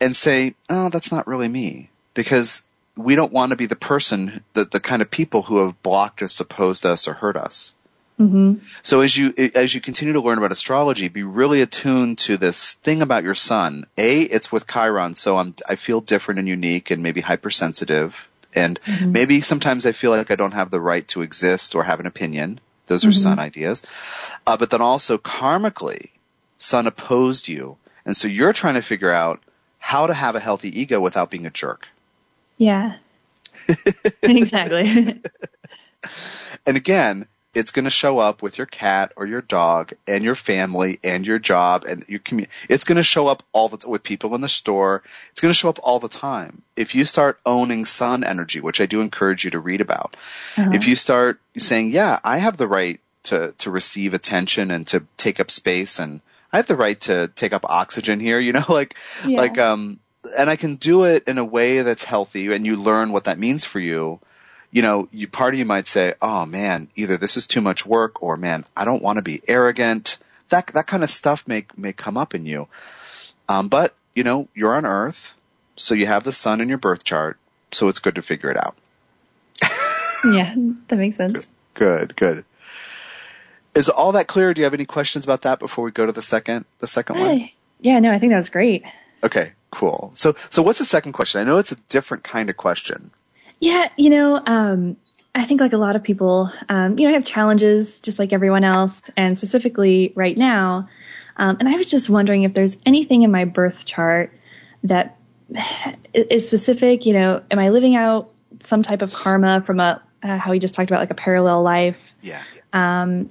and 0.00 0.16
say 0.16 0.54
oh 0.68 0.88
that's 0.88 1.12
not 1.12 1.28
really 1.28 1.48
me 1.48 1.90
because 2.14 2.62
we 2.96 3.14
don't 3.14 3.32
want 3.32 3.50
to 3.50 3.56
be 3.56 3.66
the 3.66 3.76
person, 3.76 4.42
the, 4.54 4.64
the 4.64 4.80
kind 4.80 5.02
of 5.02 5.10
people 5.10 5.42
who 5.42 5.64
have 5.64 5.82
blocked 5.82 6.22
us, 6.22 6.40
opposed 6.40 6.84
us, 6.86 7.08
or 7.08 7.14
hurt 7.14 7.36
us. 7.36 7.74
hmm 8.18 8.54
So 8.82 9.00
as 9.00 9.16
you 9.16 9.32
as 9.54 9.74
you 9.74 9.80
continue 9.80 10.14
to 10.14 10.20
learn 10.20 10.38
about 10.38 10.52
astrology, 10.52 11.08
be 11.08 11.22
really 11.22 11.62
attuned 11.62 12.18
to 12.18 12.36
this 12.36 12.74
thing 12.74 13.02
about 13.02 13.24
your 13.24 13.34
sun. 13.34 13.86
A, 13.96 14.20
it's 14.20 14.52
with 14.52 14.66
Chiron, 14.66 15.14
so 15.14 15.36
I'm 15.36 15.54
I 15.68 15.76
feel 15.76 16.00
different 16.00 16.40
and 16.40 16.48
unique 16.48 16.90
and 16.90 17.02
maybe 17.02 17.20
hypersensitive, 17.20 18.28
and 18.54 18.78
maybe 19.06 19.40
sometimes 19.40 19.86
I 19.86 19.92
feel 19.92 20.10
like 20.10 20.30
I 20.30 20.36
don't 20.36 20.52
have 20.54 20.70
the 20.70 20.80
right 20.80 21.06
to 21.08 21.22
exist 21.22 21.74
or 21.74 21.84
have 21.84 22.00
an 22.00 22.06
opinion. 22.06 22.60
Those 22.86 23.06
are 23.06 23.12
sun 23.12 23.38
ideas. 23.38 23.86
Uh, 24.46 24.56
but 24.56 24.70
then 24.70 24.82
also 24.82 25.16
karmically, 25.16 26.10
sun 26.58 26.88
opposed 26.88 27.46
you, 27.48 27.76
and 28.04 28.16
so 28.16 28.26
you're 28.26 28.52
trying 28.52 28.74
to 28.74 28.82
figure 28.82 29.12
out 29.12 29.40
how 29.78 30.08
to 30.08 30.14
have 30.14 30.34
a 30.34 30.40
healthy 30.40 30.80
ego 30.80 31.00
without 31.00 31.30
being 31.30 31.46
a 31.46 31.50
jerk. 31.50 31.88
Yeah. 32.60 32.96
exactly. 34.22 35.22
And 36.66 36.76
again, 36.76 37.26
it's 37.54 37.72
going 37.72 37.84
to 37.84 37.90
show 37.90 38.18
up 38.18 38.42
with 38.42 38.58
your 38.58 38.66
cat 38.66 39.12
or 39.16 39.26
your 39.26 39.40
dog 39.40 39.92
and 40.06 40.22
your 40.22 40.34
family 40.34 40.98
and 41.02 41.26
your 41.26 41.38
job 41.38 41.84
and 41.84 42.04
your 42.06 42.18
community. 42.20 42.52
It's 42.68 42.84
going 42.84 42.96
to 42.96 43.02
show 43.02 43.26
up 43.26 43.42
all 43.52 43.68
the 43.68 43.88
with 43.88 44.02
people 44.02 44.34
in 44.34 44.40
the 44.40 44.48
store. 44.48 45.02
It's 45.30 45.40
going 45.40 45.52
to 45.52 45.58
show 45.58 45.68
up 45.70 45.78
all 45.82 45.98
the 45.98 46.08
time. 46.08 46.62
If 46.76 46.94
you 46.94 47.04
start 47.04 47.40
owning 47.46 47.86
sun 47.86 48.24
energy, 48.24 48.60
which 48.60 48.80
I 48.80 48.86
do 48.86 49.00
encourage 49.00 49.44
you 49.44 49.50
to 49.52 49.58
read 49.58 49.80
about, 49.80 50.16
if 50.56 50.86
you 50.86 50.96
start 50.96 51.40
saying, 51.56 51.90
"Yeah, 51.92 52.18
I 52.22 52.38
have 52.38 52.56
the 52.56 52.68
right 52.68 53.00
to 53.24 53.52
to 53.58 53.70
receive 53.70 54.14
attention 54.14 54.70
and 54.70 54.86
to 54.88 55.04
take 55.16 55.40
up 55.40 55.50
space 55.50 55.98
and 55.98 56.20
I 56.52 56.58
have 56.58 56.66
the 56.66 56.76
right 56.76 57.00
to 57.02 57.28
take 57.28 57.52
up 57.52 57.64
oxygen 57.64 58.20
here," 58.20 58.38
you 58.38 58.52
know, 58.52 58.64
like 58.68 58.94
Yeah. 59.26 59.40
like 59.40 59.58
um 59.58 59.98
and 60.36 60.50
I 60.50 60.56
can 60.56 60.76
do 60.76 61.04
it 61.04 61.28
in 61.28 61.38
a 61.38 61.44
way 61.44 61.82
that's 61.82 62.04
healthy 62.04 62.52
and 62.52 62.64
you 62.64 62.76
learn 62.76 63.12
what 63.12 63.24
that 63.24 63.38
means 63.38 63.64
for 63.64 63.80
you 63.80 64.20
you 64.70 64.82
know, 64.82 65.08
you 65.10 65.26
part 65.26 65.54
of 65.54 65.58
you 65.58 65.64
might 65.64 65.86
say, 65.86 66.14
"Oh 66.22 66.46
man, 66.46 66.88
either 66.94 67.16
this 67.16 67.36
is 67.36 67.46
too 67.46 67.60
much 67.60 67.84
work, 67.84 68.22
or 68.22 68.36
man, 68.36 68.64
I 68.76 68.84
don't 68.84 69.02
want 69.02 69.16
to 69.16 69.22
be 69.22 69.40
arrogant." 69.46 70.18
That 70.50 70.68
that 70.68 70.86
kind 70.86 71.02
of 71.02 71.10
stuff 71.10 71.46
may 71.48 71.66
may 71.76 71.92
come 71.92 72.16
up 72.16 72.34
in 72.34 72.46
you. 72.46 72.68
Um, 73.48 73.68
but 73.68 73.94
you 74.14 74.22
know, 74.22 74.48
you're 74.54 74.74
on 74.74 74.86
Earth, 74.86 75.34
so 75.76 75.94
you 75.94 76.06
have 76.06 76.24
the 76.24 76.32
sun 76.32 76.60
in 76.60 76.68
your 76.68 76.78
birth 76.78 77.04
chart, 77.04 77.38
so 77.72 77.88
it's 77.88 77.98
good 77.98 78.14
to 78.14 78.22
figure 78.22 78.50
it 78.50 78.56
out. 78.56 78.76
yeah, 80.32 80.54
that 80.88 80.96
makes 80.96 81.16
sense. 81.16 81.46
Good, 81.74 82.14
good. 82.14 82.44
Is 83.74 83.88
all 83.88 84.12
that 84.12 84.26
clear? 84.26 84.54
Do 84.54 84.60
you 84.60 84.64
have 84.64 84.74
any 84.74 84.84
questions 84.84 85.24
about 85.24 85.42
that 85.42 85.58
before 85.58 85.84
we 85.84 85.90
go 85.90 86.06
to 86.06 86.12
the 86.12 86.22
second 86.22 86.64
the 86.78 86.86
second 86.86 87.18
one? 87.18 87.50
Yeah, 87.80 87.98
no, 87.98 88.12
I 88.12 88.18
think 88.18 88.32
that 88.32 88.38
was 88.38 88.50
great. 88.50 88.84
Okay, 89.24 89.52
cool. 89.70 90.10
So 90.14 90.34
so 90.48 90.62
what's 90.62 90.78
the 90.78 90.84
second 90.84 91.12
question? 91.12 91.40
I 91.40 91.44
know 91.44 91.58
it's 91.58 91.72
a 91.72 91.76
different 91.88 92.24
kind 92.24 92.50
of 92.50 92.56
question. 92.56 93.10
Yeah, 93.60 93.90
you 93.96 94.10
know, 94.10 94.42
um, 94.44 94.96
I 95.34 95.44
think 95.44 95.60
like 95.60 95.72
a 95.72 95.78
lot 95.78 95.96
of 95.96 96.02
people, 96.02 96.50
um, 96.68 96.98
you 96.98 97.04
know, 97.04 97.10
I 97.10 97.14
have 97.14 97.24
challenges 97.24 98.00
just 98.00 98.18
like 98.18 98.32
everyone 98.32 98.64
else, 98.64 99.10
and 99.16 99.36
specifically 99.36 100.12
right 100.16 100.36
now. 100.36 100.88
Um, 101.36 101.56
and 101.60 101.68
I 101.68 101.76
was 101.76 101.88
just 101.88 102.10
wondering 102.10 102.42
if 102.42 102.52
there's 102.54 102.76
anything 102.84 103.22
in 103.22 103.30
my 103.30 103.44
birth 103.44 103.84
chart 103.84 104.32
that 104.84 105.16
is 106.12 106.46
specific. 106.46 107.06
You 107.06 107.14
know, 107.14 107.42
am 107.50 107.58
I 107.58 107.70
living 107.70 107.96
out 107.96 108.30
some 108.60 108.82
type 108.82 109.02
of 109.02 109.12
karma 109.12 109.62
from 109.62 109.80
a 109.80 110.02
uh, 110.22 110.38
how 110.38 110.50
we 110.50 110.58
just 110.58 110.74
talked 110.74 110.90
about 110.90 111.00
like 111.00 111.10
a 111.10 111.14
parallel 111.14 111.62
life? 111.62 111.96
Yeah. 112.22 112.42
Um, 112.72 113.30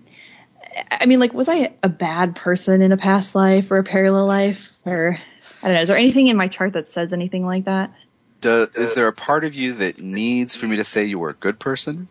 I 0.91 1.05
mean, 1.05 1.19
like, 1.19 1.33
was 1.33 1.49
I 1.49 1.73
a 1.83 1.89
bad 1.89 2.35
person 2.35 2.81
in 2.81 2.91
a 2.91 2.97
past 2.97 3.35
life 3.35 3.71
or 3.71 3.77
a 3.77 3.83
parallel 3.83 4.25
life, 4.25 4.73
or 4.85 5.19
I 5.61 5.67
don't 5.67 5.75
know? 5.75 5.81
Is 5.81 5.87
there 5.87 5.97
anything 5.97 6.27
in 6.27 6.37
my 6.37 6.47
chart 6.47 6.73
that 6.73 6.89
says 6.89 7.13
anything 7.13 7.45
like 7.45 7.65
that? 7.65 7.93
Do, 8.41 8.67
is 8.75 8.95
there 8.95 9.07
a 9.07 9.13
part 9.13 9.43
of 9.43 9.53
you 9.53 9.73
that 9.73 9.99
needs 9.99 10.55
for 10.55 10.67
me 10.67 10.77
to 10.77 10.83
say 10.83 11.03
you 11.05 11.19
were 11.19 11.29
a 11.29 11.33
good 11.33 11.59
person? 11.59 12.07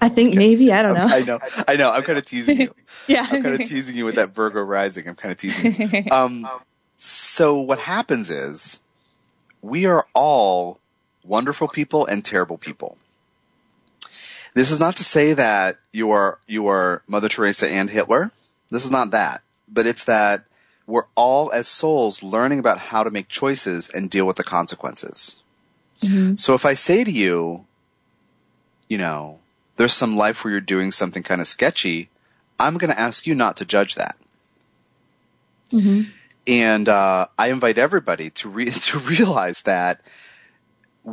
I 0.00 0.08
think 0.08 0.34
maybe 0.34 0.72
I 0.72 0.82
don't 0.82 0.94
know. 0.98 1.06
I 1.06 1.22
know, 1.22 1.38
I 1.66 1.76
know. 1.76 1.90
I'm 1.90 2.02
kind 2.02 2.18
of 2.18 2.26
teasing 2.26 2.60
you. 2.60 2.74
Yeah. 3.06 3.26
I'm 3.30 3.42
kind 3.42 3.58
of 3.58 3.66
teasing 3.66 3.96
you 3.96 4.04
with 4.04 4.16
that 4.16 4.34
Virgo 4.34 4.60
rising. 4.60 5.08
I'm 5.08 5.14
kind 5.14 5.32
of 5.32 5.38
teasing 5.38 5.80
you. 5.80 6.04
Um, 6.10 6.46
so 6.98 7.60
what 7.60 7.78
happens 7.78 8.30
is 8.30 8.80
we 9.62 9.86
are 9.86 10.04
all 10.12 10.78
wonderful 11.24 11.68
people 11.68 12.04
and 12.04 12.22
terrible 12.22 12.58
people. 12.58 12.98
This 14.52 14.72
is 14.72 14.80
not 14.80 14.96
to 14.96 15.04
say 15.04 15.32
that 15.34 15.78
you 15.92 16.10
are 16.10 16.38
you 16.46 16.66
are 16.66 17.02
Mother 17.08 17.28
Teresa 17.28 17.66
and 17.66 17.88
Hitler. 17.88 18.30
This 18.70 18.84
is 18.84 18.90
not 18.90 19.12
that, 19.12 19.40
but 19.68 19.86
it's 19.86 20.04
that 20.04 20.44
we're 20.88 21.02
all 21.14 21.52
as 21.52 21.68
souls 21.68 22.22
learning 22.22 22.58
about 22.58 22.78
how 22.78 23.04
to 23.04 23.10
make 23.10 23.28
choices 23.28 23.90
and 23.90 24.08
deal 24.10 24.26
with 24.26 24.36
the 24.36 24.42
consequences. 24.42 25.40
So 26.36 26.54
if 26.54 26.64
I 26.64 26.74
say 26.74 27.04
to 27.04 27.10
you, 27.10 27.64
you 28.88 28.96
know, 28.98 29.38
there's 29.76 29.92
some 29.92 30.16
life 30.16 30.42
where 30.42 30.52
you're 30.52 30.60
doing 30.62 30.90
something 30.90 31.22
kind 31.22 31.40
of 31.42 31.46
sketchy, 31.46 32.08
I'm 32.58 32.78
going 32.78 32.90
to 32.90 32.98
ask 32.98 33.26
you 33.26 33.34
not 33.34 33.58
to 33.58 33.66
judge 33.66 33.96
that. 33.96 34.16
And 36.46 36.88
uh, 36.88 37.26
I 37.38 37.48
invite 37.50 37.76
everybody 37.76 38.30
to 38.30 38.48
re- 38.48 38.70
to 38.88 38.98
realize 38.98 39.62
that 39.62 40.00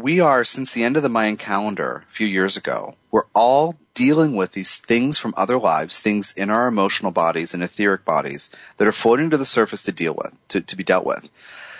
we 0.01 0.19
are 0.19 0.43
since 0.43 0.73
the 0.73 0.83
end 0.83 0.97
of 0.97 1.03
the 1.03 1.09
Mayan 1.09 1.37
calendar 1.37 2.03
a 2.07 2.11
few 2.11 2.27
years 2.27 2.57
ago. 2.57 2.95
We're 3.11 3.27
all 3.33 3.75
dealing 3.93 4.35
with 4.35 4.51
these 4.51 4.75
things 4.75 5.17
from 5.17 5.33
other 5.37 5.57
lives, 5.57 6.01
things 6.01 6.33
in 6.33 6.49
our 6.49 6.67
emotional 6.67 7.11
bodies 7.11 7.53
and 7.53 7.63
etheric 7.63 8.03
bodies 8.03 8.51
that 8.77 8.87
are 8.87 8.91
floating 8.91 9.29
to 9.29 9.37
the 9.37 9.45
surface 9.45 9.83
to 9.83 9.93
deal 9.93 10.13
with, 10.13 10.33
to, 10.49 10.61
to 10.61 10.75
be 10.75 10.83
dealt 10.83 11.05
with. 11.05 11.29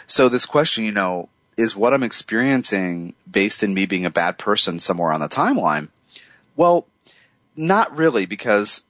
So 0.08 0.30
this 0.30 0.46
question, 0.46 0.86
you 0.86 0.94
know, 0.94 1.28
is 1.58 1.76
what 1.76 1.94
I'm 1.94 2.04
experiencing 2.04 3.16
based 3.30 3.64
in 3.64 3.74
me 3.74 3.86
being 3.86 4.06
a 4.06 4.12
bad 4.12 4.38
person 4.38 4.80
somewhere 4.80 5.12
on 5.12 5.20
the 5.20 5.30
timeline? 5.30 5.90
Well, 6.56 6.86
not 7.56 7.98
really 7.98 8.26
because 8.26 8.84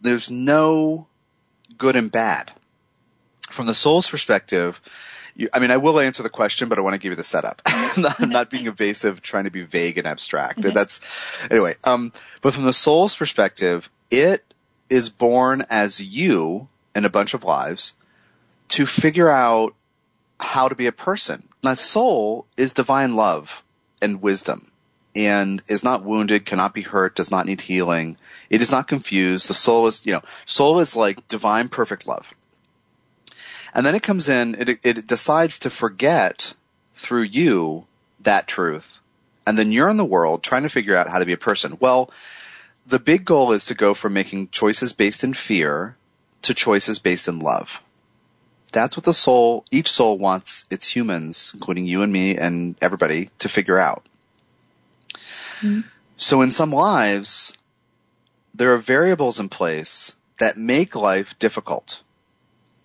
there's 0.00 0.30
no 0.30 1.06
good 1.78 1.96
and 1.96 2.10
bad. 2.10 2.50
From 3.50 3.66
the 3.66 3.74
soul's 3.74 4.10
perspective, 4.10 4.80
you, 5.36 5.48
I 5.52 5.58
mean, 5.58 5.70
I 5.70 5.78
will 5.78 5.98
answer 5.98 6.22
the 6.22 6.30
question, 6.30 6.68
but 6.68 6.78
I 6.78 6.82
want 6.82 6.94
to 6.94 7.00
give 7.00 7.10
you 7.10 7.16
the 7.16 7.24
setup. 7.24 7.62
I'm, 7.66 8.02
not, 8.02 8.20
I'm 8.20 8.28
not 8.30 8.50
being 8.50 8.66
evasive, 8.66 9.20
trying 9.22 9.44
to 9.44 9.50
be 9.50 9.62
vague 9.62 9.98
and 9.98 10.06
abstract. 10.06 10.62
That's 10.62 11.00
anyway. 11.50 11.74
Um, 11.84 12.12
but 12.42 12.54
from 12.54 12.64
the 12.64 12.72
soul's 12.72 13.16
perspective, 13.16 13.90
it 14.10 14.44
is 14.88 15.08
born 15.08 15.64
as 15.70 16.00
you 16.00 16.68
in 16.94 17.04
a 17.04 17.10
bunch 17.10 17.34
of 17.34 17.44
lives 17.44 17.94
to 18.68 18.86
figure 18.86 19.28
out 19.28 19.74
how 20.38 20.68
to 20.68 20.74
be 20.74 20.86
a 20.86 20.92
person. 20.92 21.48
Now, 21.62 21.74
soul 21.74 22.46
is 22.56 22.72
divine 22.72 23.16
love 23.16 23.62
and 24.00 24.22
wisdom 24.22 24.70
and 25.16 25.62
is 25.68 25.84
not 25.84 26.04
wounded, 26.04 26.44
cannot 26.44 26.74
be 26.74 26.82
hurt, 26.82 27.14
does 27.14 27.30
not 27.30 27.46
need 27.46 27.60
healing. 27.60 28.16
It 28.50 28.62
is 28.62 28.70
not 28.70 28.88
confused. 28.88 29.48
The 29.48 29.54
soul 29.54 29.86
is, 29.86 30.04
you 30.06 30.12
know, 30.12 30.22
soul 30.44 30.80
is 30.80 30.96
like 30.96 31.28
divine 31.28 31.68
perfect 31.68 32.06
love. 32.06 32.32
And 33.74 33.84
then 33.84 33.96
it 33.96 34.02
comes 34.02 34.28
in, 34.28 34.54
it, 34.54 34.78
it 34.84 35.06
decides 35.06 35.60
to 35.60 35.70
forget 35.70 36.54
through 36.94 37.22
you 37.22 37.86
that 38.20 38.46
truth. 38.46 39.00
And 39.46 39.58
then 39.58 39.72
you're 39.72 39.90
in 39.90 39.96
the 39.96 40.04
world 40.04 40.42
trying 40.42 40.62
to 40.62 40.68
figure 40.68 40.96
out 40.96 41.08
how 41.08 41.18
to 41.18 41.26
be 41.26 41.32
a 41.32 41.38
person. 41.38 41.76
Well, 41.80 42.10
the 42.86 43.00
big 43.00 43.24
goal 43.24 43.52
is 43.52 43.66
to 43.66 43.74
go 43.74 43.92
from 43.92 44.12
making 44.12 44.48
choices 44.50 44.92
based 44.92 45.24
in 45.24 45.34
fear 45.34 45.96
to 46.42 46.54
choices 46.54 46.98
based 46.98 47.28
in 47.28 47.40
love. 47.40 47.82
That's 48.72 48.96
what 48.96 49.04
the 49.04 49.14
soul, 49.14 49.64
each 49.70 49.90
soul 49.90 50.18
wants 50.18 50.66
its 50.70 50.86
humans, 50.86 51.52
including 51.54 51.86
you 51.86 52.02
and 52.02 52.12
me 52.12 52.36
and 52.36 52.76
everybody, 52.80 53.30
to 53.40 53.48
figure 53.48 53.78
out. 53.78 54.04
Mm-hmm. 55.60 55.80
So 56.16 56.42
in 56.42 56.50
some 56.50 56.70
lives, 56.70 57.56
there 58.54 58.74
are 58.74 58.78
variables 58.78 59.40
in 59.40 59.48
place 59.48 60.14
that 60.38 60.56
make 60.56 60.94
life 60.94 61.38
difficult. 61.38 62.02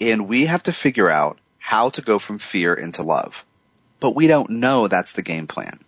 And 0.02 0.28
we 0.28 0.46
have 0.46 0.64
to 0.64 0.74
figure 0.74 1.10
out 1.10 1.38
how 1.58 1.90
to 1.90 2.02
go 2.02 2.20
from 2.20 2.40
fear 2.40 2.74
into 2.74 3.04
love. 3.04 3.46
But 4.00 4.16
we 4.16 4.28
don't 4.28 4.50
know 4.50 4.88
that's 4.88 5.12
the 5.12 5.22
game 5.22 5.48
plan. 5.48 5.80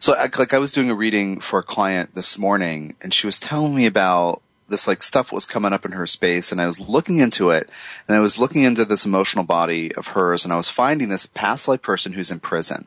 So 0.00 0.12
like 0.12 0.54
I 0.54 0.58
was 0.58 0.72
doing 0.72 0.88
a 0.88 0.94
reading 0.94 1.40
for 1.40 1.58
a 1.58 1.62
client 1.62 2.14
this 2.14 2.38
morning 2.38 2.96
and 3.02 3.12
she 3.12 3.26
was 3.26 3.38
telling 3.38 3.74
me 3.74 3.84
about 3.84 4.40
this 4.66 4.88
like 4.88 5.02
stuff 5.02 5.30
was 5.30 5.44
coming 5.44 5.74
up 5.74 5.84
in 5.84 5.92
her 5.92 6.06
space 6.06 6.52
and 6.52 6.60
I 6.60 6.64
was 6.64 6.80
looking 6.80 7.18
into 7.18 7.50
it 7.50 7.70
and 8.08 8.16
I 8.16 8.20
was 8.20 8.38
looking 8.38 8.62
into 8.62 8.86
this 8.86 9.04
emotional 9.04 9.44
body 9.44 9.94
of 9.94 10.06
hers 10.06 10.44
and 10.44 10.54
I 10.54 10.56
was 10.56 10.70
finding 10.70 11.10
this 11.10 11.26
past 11.26 11.68
life 11.68 11.82
person 11.82 12.12
who's 12.12 12.30
in 12.30 12.40
prison. 12.40 12.86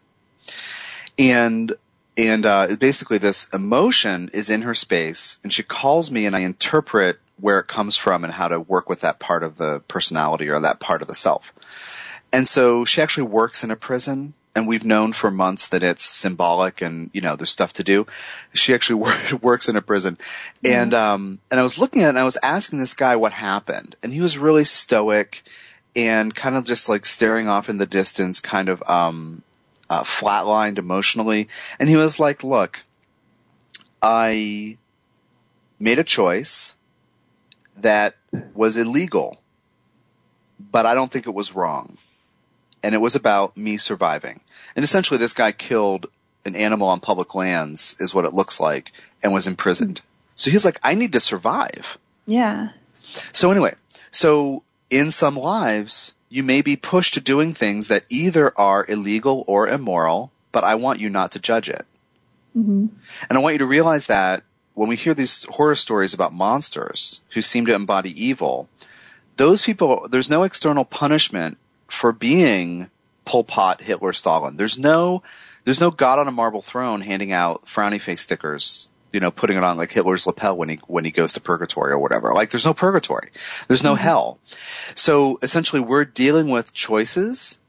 And 1.20 1.74
and 2.18 2.46
uh, 2.46 2.76
basically 2.80 3.20
this 3.20 3.50
emotion 3.54 4.32
is 4.34 4.50
in 4.50 4.64
her 4.64 4.74
space 4.74 5.38
and 5.44 5.54
she 5.54 5.62
calls 5.62 6.10
me 6.10 6.26
and 6.26 6.36
I 6.36 6.40
interpret 6.40 7.20
where 7.40 7.60
it 7.60 7.68
comes 7.68 7.98
from 7.98 8.24
and 8.24 8.34
how 8.34 8.48
to 8.48 8.60
work 8.60 8.90
with 8.90 9.02
that 9.02 9.20
part 9.20 9.44
of 9.44 9.58
the 9.58 9.82
personality 9.88 10.50
or 10.50 10.60
that 10.62 10.80
part 10.80 11.02
of 11.02 11.08
the 11.08 11.16
self. 11.16 11.54
And 12.32 12.48
so 12.48 12.86
she 12.86 13.02
actually 13.02 13.28
works 13.28 13.64
in 13.64 13.72
a 13.72 13.76
prison 13.76 14.34
and 14.56 14.68
we've 14.68 14.86
known 14.86 15.14
for 15.14 15.32
months 15.32 15.70
that 15.70 15.84
it's 15.84 16.04
symbolic 16.04 16.82
and, 16.82 17.10
you 17.14 17.22
know, 17.22 17.36
there's 17.36 17.50
stuff 17.50 17.74
to 17.74 17.84
do. 17.84 18.06
She 18.54 18.74
actually 18.74 18.96
wor- 19.02 19.40
works 19.42 19.70
in 19.70 19.76
a 19.76 19.82
prison. 19.82 20.18
And, 20.64 20.94
um, 20.94 21.40
and 21.50 21.60
I 21.60 21.64
was 21.64 21.78
looking 21.78 22.04
at 22.04 22.08
it 22.08 22.10
and 22.10 22.20
I 22.20 22.24
was 22.24 22.38
asking 22.42 22.80
this 22.80 22.94
guy 22.94 23.16
what 23.16 23.34
happened 23.34 23.96
and 24.04 24.14
he 24.14 24.22
was 24.22 24.38
really 24.38 24.64
stoic 24.64 25.44
and 25.96 26.34
kind 26.34 26.56
of 26.56 26.66
just 26.66 26.90
like 26.90 27.06
staring 27.06 27.48
off 27.48 27.70
in 27.70 27.78
the 27.78 27.86
distance, 27.86 28.40
kind 28.40 28.70
of, 28.70 28.84
um, 28.88 29.44
uh, 29.90 30.04
flatlined 30.04 30.80
emotionally. 30.80 31.50
And 31.80 31.88
he 31.88 31.98
was 31.98 32.20
like, 32.20 32.44
look, 32.44 32.84
I 34.02 34.78
made 35.80 36.00
a 36.00 36.04
choice 36.04 36.76
that 37.78 38.16
was 38.54 38.78
illegal, 38.78 39.42
but 40.72 40.86
I 40.86 40.94
don't 40.94 41.12
think 41.12 41.28
it 41.28 41.34
was 41.34 41.56
wrong. 41.56 41.98
And 42.82 42.94
it 42.94 43.02
was 43.02 43.16
about 43.16 43.56
me 43.56 43.78
surviving. 43.78 44.42
And 44.76 44.84
essentially 44.84 45.18
this 45.18 45.34
guy 45.34 45.52
killed 45.52 46.08
an 46.46 46.56
animal 46.56 46.90
on 46.90 47.00
public 47.00 47.34
lands 47.36 47.96
is 48.00 48.14
what 48.14 48.26
it 48.26 48.34
looks 48.34 48.60
like 48.60 48.92
and 49.24 49.34
was 49.34 49.48
imprisoned. 49.48 50.02
So 50.36 50.52
he's 50.52 50.66
like, 50.66 50.80
I 50.84 50.96
need 50.96 51.14
to 51.14 51.20
survive. 51.20 51.98
Yeah. 52.26 52.70
So 53.02 53.52
anyway, 53.52 53.76
so 54.12 54.64
in 54.90 55.12
some 55.12 55.36
lives, 55.38 56.14
you 56.30 56.44
may 56.44 56.62
be 56.62 56.76
pushed 56.76 57.14
to 57.14 57.22
doing 57.22 57.54
things 57.54 57.90
that 57.90 58.06
either 58.10 58.52
are 58.58 58.86
illegal 58.88 59.44
or 59.48 59.68
immoral, 59.68 60.32
but 60.52 60.64
I 60.64 60.76
want 60.76 61.00
you 61.00 61.10
not 61.10 61.34
to 61.34 61.40
judge 61.40 61.70
it. 61.70 61.86
hmm 62.54 62.88
And 63.30 63.38
I 63.38 63.42
want 63.42 63.54
you 63.54 63.60
to 63.60 63.66
realize 63.66 64.08
that 64.08 64.44
when 64.74 64.90
we 64.90 64.96
hear 64.96 65.14
these 65.14 65.44
horror 65.44 65.76
stories 65.76 66.14
about 66.14 66.34
monsters 66.34 67.22
who 67.32 67.42
seem 67.42 67.68
to 67.68 67.76
embody 67.76 68.26
evil, 68.26 68.68
those 69.38 69.64
people, 69.64 70.08
there's 70.10 70.30
no 70.30 70.44
external 70.44 70.86
punishment 70.86 71.58
for 71.88 72.12
being 72.12 72.90
Pol 73.26 73.44
Pot, 73.44 73.82
Hitler, 73.82 74.14
Stalin. 74.14 74.58
There's 74.58 74.80
no, 74.80 75.24
there's 75.64 75.82
no 75.82 75.92
God 75.92 76.20
on 76.20 76.28
a 76.28 76.32
marble 76.32 76.62
throne 76.62 77.02
handing 77.02 77.32
out 77.32 77.66
frowny 77.66 78.02
face 78.02 78.22
stickers, 78.22 78.92
you 79.12 79.20
know, 79.20 79.32
putting 79.32 79.58
it 79.58 79.64
on 79.64 79.78
like 79.78 79.92
Hitler's 79.92 80.26
lapel 80.26 80.58
when 80.58 80.70
he, 80.70 80.80
when 80.88 81.06
he 81.06 81.12
goes 81.12 81.34
to 81.34 81.42
purgatory 81.42 81.92
or 81.92 82.00
whatever. 82.00 82.34
Like 82.34 82.50
there's 82.50 82.66
no 82.66 82.74
purgatory. 82.74 83.30
There's 83.68 83.84
no 83.84 83.96
hell. 83.96 84.40
So 84.96 85.38
essentially 85.42 85.82
we're 85.82 86.06
dealing 86.06 86.50
with 86.50 86.74
choices, 86.74 87.60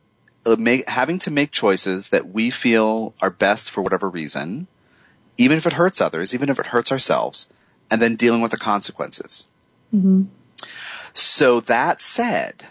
uh, 0.47 0.57
make, 0.59 0.89
having 0.89 1.19
to 1.21 1.31
make 1.31 1.51
choices 1.51 2.11
that 2.11 2.29
we 2.29 2.51
feel 2.51 3.15
are 3.21 3.31
best 3.31 3.71
for 3.71 3.83
whatever 3.83 4.09
reason, 4.09 4.67
even 5.39 5.59
if 5.59 5.67
it 5.67 5.73
hurts 5.73 6.01
others, 6.01 6.35
even 6.35 6.49
if 6.49 6.59
it 6.59 6.67
hurts 6.67 6.93
ourselves, 6.93 7.49
and 7.91 8.01
then 8.01 8.17
dealing 8.17 8.41
with 8.41 8.51
the 8.51 8.59
consequences. 8.59 9.47
hmm 9.91 10.25
So 11.13 11.61
that 11.61 12.01
said, 12.01 12.65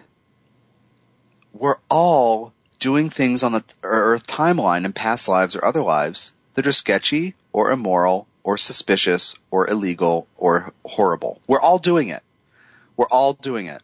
we're 1.53 1.78
all 1.89 2.53
doing 2.80 3.09
things 3.09 3.43
on 3.43 3.53
the 3.53 3.64
Earth 3.84 4.28
timeline 4.28 4.86
in 4.86 4.93
past 4.93 5.28
lives 5.28 5.55
or 5.55 5.64
other 5.64 5.82
lives 5.82 6.34
that 6.55 6.68
are 6.68 6.72
sketchy 6.72 7.36
or 7.53 7.72
immoral 7.72 8.28
or 8.43 8.57
suspicious 8.57 9.36
or 9.51 9.70
illegal 9.70 10.28
or 10.36 10.74
horrible. 10.84 11.39
We're 11.47 11.61
all 11.61 11.78
doing 11.80 12.09
it. 12.09 12.22
We're 12.97 13.07
all 13.07 13.34
doing 13.34 13.68
it. 13.68 13.82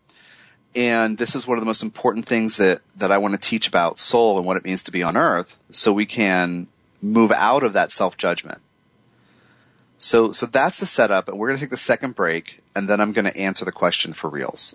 And 0.76 1.18
this 1.18 1.36
is 1.36 1.48
one 1.48 1.58
of 1.58 1.62
the 1.62 1.66
most 1.66 1.82
important 1.82 2.26
things 2.26 2.58
that, 2.58 2.82
that 2.98 3.12
I 3.12 3.18
want 3.18 3.34
to 3.34 3.40
teach 3.40 3.68
about 3.68 3.98
soul 3.98 4.38
and 4.38 4.46
what 4.46 4.58
it 4.58 4.66
means 4.66 4.84
to 4.84 4.92
be 4.92 5.02
on 5.04 5.18
earth 5.18 5.58
so 5.72 5.94
we 5.94 6.06
can 6.06 6.68
move 7.02 7.32
out 7.32 7.64
of 7.64 7.74
that 7.74 7.92
self-judgment. 7.92 8.62
So, 10.02 10.32
so 10.32 10.45
that's 10.45 10.80
the 10.80 10.86
setup 10.86 11.28
and 11.28 11.38
we're 11.38 11.50
going 11.50 11.58
to 11.58 11.64
take 11.64 11.72
the 11.72 11.78
second 11.78 12.16
break 12.16 12.62
and 12.74 12.88
then 12.88 13.02
I'm 13.02 13.12
going 13.12 13.26
to 13.26 13.38
answer 13.38 13.66
the 13.66 13.74
question 13.74 14.14
for 14.14 14.30
reals. 14.30 14.74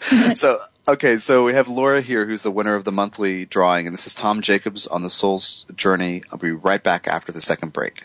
so, 0.34 0.60
okay, 0.86 1.16
so 1.16 1.44
we 1.44 1.54
have 1.54 1.68
Laura 1.68 2.02
here 2.02 2.26
who's 2.26 2.42
the 2.42 2.50
winner 2.50 2.74
of 2.74 2.84
the 2.84 2.92
monthly 2.92 3.46
drawing 3.46 3.86
and 3.86 3.94
this 3.94 4.06
is 4.06 4.14
Tom 4.14 4.42
Jacobs 4.42 4.86
on 4.86 5.02
the 5.02 5.08
Soul's 5.08 5.64
Journey. 5.74 6.22
I'll 6.30 6.38
be 6.38 6.52
right 6.52 6.82
back 6.82 7.08
after 7.08 7.32
the 7.32 7.40
second 7.40 7.72
break. 7.72 8.04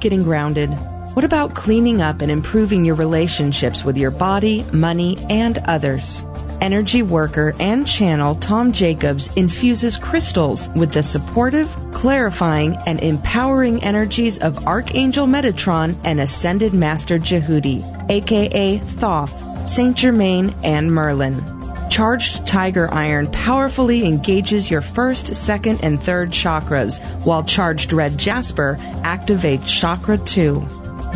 Getting 0.00 0.22
grounded? 0.22 0.70
What 1.12 1.26
about 1.26 1.54
cleaning 1.54 2.00
up 2.00 2.22
and 2.22 2.30
improving 2.30 2.86
your 2.86 2.94
relationships 2.94 3.84
with 3.84 3.98
your 3.98 4.10
body, 4.10 4.64
money, 4.72 5.18
and 5.28 5.58
others? 5.66 6.24
Energy 6.62 7.02
worker 7.02 7.52
and 7.60 7.86
channel 7.86 8.34
Tom 8.36 8.72
Jacobs 8.72 9.34
infuses 9.36 9.98
crystals 9.98 10.70
with 10.70 10.92
the 10.92 11.02
supportive, 11.02 11.76
clarifying, 11.92 12.78
and 12.86 12.98
empowering 13.00 13.84
energies 13.84 14.38
of 14.38 14.66
Archangel 14.66 15.26
Metatron 15.26 15.94
and 16.04 16.18
Ascended 16.18 16.72
Master 16.72 17.18
Djehuty, 17.18 18.10
aka 18.10 18.78
Thoth, 18.78 19.68
Saint 19.68 19.98
Germain, 19.98 20.54
and 20.64 20.90
Merlin. 20.90 21.59
Charged 21.90 22.46
Tiger 22.46 22.88
Iron 22.94 23.26
powerfully 23.32 24.06
engages 24.06 24.70
your 24.70 24.80
first, 24.80 25.34
second, 25.34 25.80
and 25.82 26.00
third 26.00 26.30
chakras, 26.30 27.00
while 27.24 27.42
Charged 27.42 27.92
Red 27.92 28.16
Jasper 28.16 28.78
activates 29.02 29.66
Chakra 29.66 30.16
2. 30.16 30.66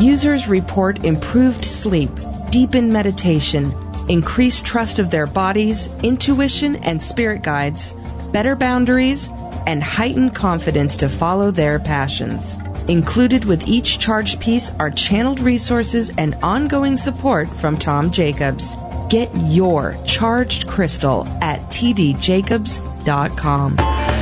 Users 0.00 0.48
report 0.48 1.04
improved 1.04 1.64
sleep, 1.64 2.10
deepened 2.50 2.92
meditation, 2.92 3.72
increased 4.08 4.66
trust 4.66 4.98
of 4.98 5.10
their 5.10 5.26
bodies, 5.26 5.88
intuition 6.02 6.76
and 6.76 7.00
spirit 7.00 7.42
guides, 7.42 7.94
better 8.32 8.56
boundaries, 8.56 9.30
and 9.66 9.82
heightened 9.82 10.34
confidence 10.34 10.96
to 10.96 11.08
follow 11.08 11.52
their 11.52 11.78
passions. 11.78 12.58
Included 12.88 13.44
with 13.44 13.66
each 13.66 13.98
charged 13.98 14.40
piece 14.40 14.72
are 14.78 14.90
channeled 14.90 15.40
resources 15.40 16.10
and 16.18 16.34
ongoing 16.42 16.96
support 16.96 17.48
from 17.48 17.78
Tom 17.78 18.10
Jacobs. 18.10 18.76
Get 19.08 19.30
your 19.34 19.96
charged 20.06 20.66
crystal 20.66 21.26
at 21.40 21.60
tdjacobs.com. 21.70 23.76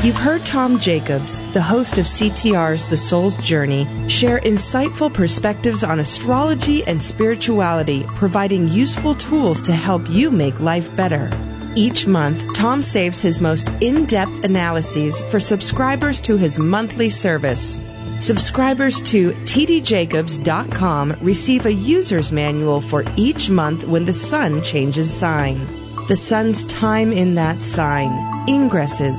You've 0.04 0.16
heard 0.16 0.44
Tom 0.44 0.80
Jacobs, 0.80 1.42
the 1.52 1.62
host 1.62 1.98
of 1.98 2.06
CTR's 2.06 2.88
The 2.88 2.96
Soul's 2.96 3.36
Journey, 3.36 3.86
share 4.08 4.40
insightful 4.40 5.14
perspectives 5.14 5.84
on 5.84 6.00
astrology 6.00 6.82
and 6.84 7.00
spirituality, 7.00 8.02
providing 8.08 8.66
useful 8.66 9.14
tools 9.14 9.62
to 9.62 9.72
help 9.72 10.10
you 10.10 10.32
make 10.32 10.58
life 10.58 10.96
better. 10.96 11.30
Each 11.76 12.06
month, 12.06 12.52
Tom 12.52 12.82
saves 12.82 13.20
his 13.20 13.40
most 13.40 13.68
in 13.80 14.06
depth 14.06 14.44
analyses 14.44 15.22
for 15.30 15.38
subscribers 15.38 16.20
to 16.22 16.36
his 16.36 16.58
monthly 16.58 17.08
service. 17.08 17.78
Subscribers 18.22 19.00
to 19.00 19.32
tdjacobs.com 19.32 21.16
receive 21.22 21.66
a 21.66 21.74
user's 21.74 22.30
manual 22.30 22.80
for 22.80 23.02
each 23.16 23.50
month 23.50 23.84
when 23.84 24.04
the 24.04 24.14
sun 24.14 24.62
changes 24.62 25.12
sign. 25.12 25.58
The 26.06 26.14
sun's 26.14 26.62
time 26.66 27.12
in 27.12 27.34
that 27.34 27.60
sign, 27.60 28.10
ingresses, 28.46 29.18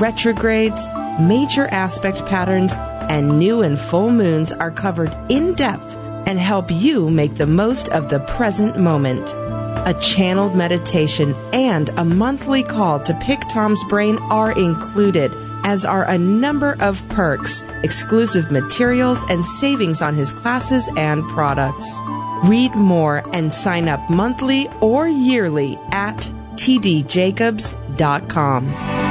retrogrades, 0.00 0.84
major 1.20 1.68
aspect 1.68 2.26
patterns, 2.26 2.74
and 3.08 3.38
new 3.38 3.62
and 3.62 3.78
full 3.78 4.10
moons 4.10 4.50
are 4.50 4.72
covered 4.72 5.16
in 5.28 5.54
depth 5.54 5.96
and 6.26 6.36
help 6.36 6.72
you 6.72 7.08
make 7.08 7.36
the 7.36 7.46
most 7.46 7.88
of 7.90 8.10
the 8.10 8.18
present 8.18 8.76
moment. 8.76 9.32
A 9.86 9.96
channeled 10.02 10.56
meditation 10.56 11.36
and 11.52 11.88
a 11.90 12.04
monthly 12.04 12.64
call 12.64 12.98
to 13.04 13.14
pick 13.22 13.42
Tom's 13.48 13.84
brain 13.84 14.18
are 14.22 14.50
included, 14.58 15.30
as 15.64 15.84
are 15.84 16.04
a 16.04 16.18
number 16.18 16.76
of 16.80 17.06
perks, 17.10 17.62
exclusive 17.82 18.50
materials, 18.50 19.24
and 19.28 19.44
savings 19.44 20.00
on 20.02 20.14
his 20.14 20.32
classes 20.32 20.88
and 20.96 21.22
products. 21.30 21.98
Read 22.44 22.74
more 22.74 23.22
and 23.32 23.52
sign 23.52 23.88
up 23.88 24.08
monthly 24.08 24.68
or 24.80 25.08
yearly 25.08 25.78
at 25.92 26.16
tdjacobs.com. 26.54 29.10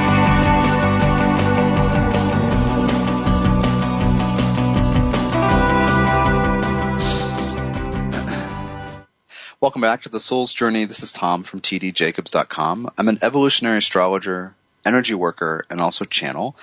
Welcome 9.60 9.82
back 9.82 10.02
to 10.02 10.08
the 10.08 10.20
Soul's 10.20 10.54
Journey. 10.54 10.86
This 10.86 11.02
is 11.02 11.12
Tom 11.12 11.42
from 11.42 11.60
tdjacobs.com. 11.60 12.92
I'm 12.96 13.08
an 13.08 13.18
evolutionary 13.20 13.76
astrologer, 13.76 14.54
energy 14.84 15.14
worker, 15.14 15.64
and 15.70 15.80
also 15.80 16.04
channel. 16.04 16.56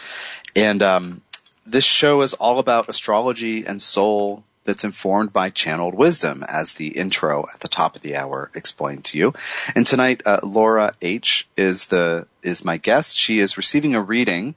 And 0.56 0.82
um, 0.84 1.22
this 1.66 1.86
show 1.86 2.22
is 2.22 2.34
all 2.34 2.60
about 2.60 2.90
astrology 2.90 3.66
and 3.66 3.82
soul 3.82 4.44
that's 4.68 4.84
informed 4.84 5.32
by 5.32 5.50
channeled 5.50 5.96
wisdom, 5.96 6.44
as 6.48 6.74
the 6.74 6.90
intro 6.90 7.46
at 7.54 7.62
the 7.62 7.70
top 7.70 7.96
of 7.96 8.02
the 8.02 8.18
hour 8.18 8.52
explained 8.54 9.06
to 9.06 9.18
you. 9.18 9.34
And 9.76 9.88
tonight, 9.88 10.22
uh, 10.26 10.42
Laura 10.44 10.94
H 11.02 11.48
is 11.56 11.88
the 11.88 12.28
is 12.44 12.66
my 12.66 12.78
guest. 12.78 13.18
She 13.18 13.40
is 13.40 13.58
receiving 13.58 13.96
a 13.96 14.02
reading 14.02 14.56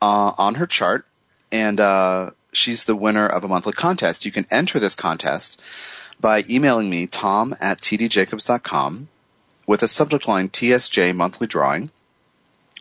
uh, 0.00 0.32
on 0.36 0.56
her 0.56 0.66
chart, 0.66 1.06
and 1.50 1.80
uh, 1.80 2.30
she's 2.52 2.84
the 2.84 2.94
winner 2.94 3.26
of 3.26 3.44
a 3.44 3.48
monthly 3.48 3.72
contest. 3.72 4.26
You 4.26 4.32
can 4.32 4.46
enter 4.50 4.78
this 4.78 4.94
contest 4.94 5.60
by 6.20 6.44
emailing 6.48 6.88
me, 6.88 7.06
tom 7.06 7.54
at 7.60 7.80
tdjacobs.com, 7.80 9.08
with 9.66 9.82
a 9.82 9.88
subject 9.88 10.28
line 10.28 10.48
TSJ 10.48 11.14
monthly 11.14 11.46
drawing. 11.46 11.90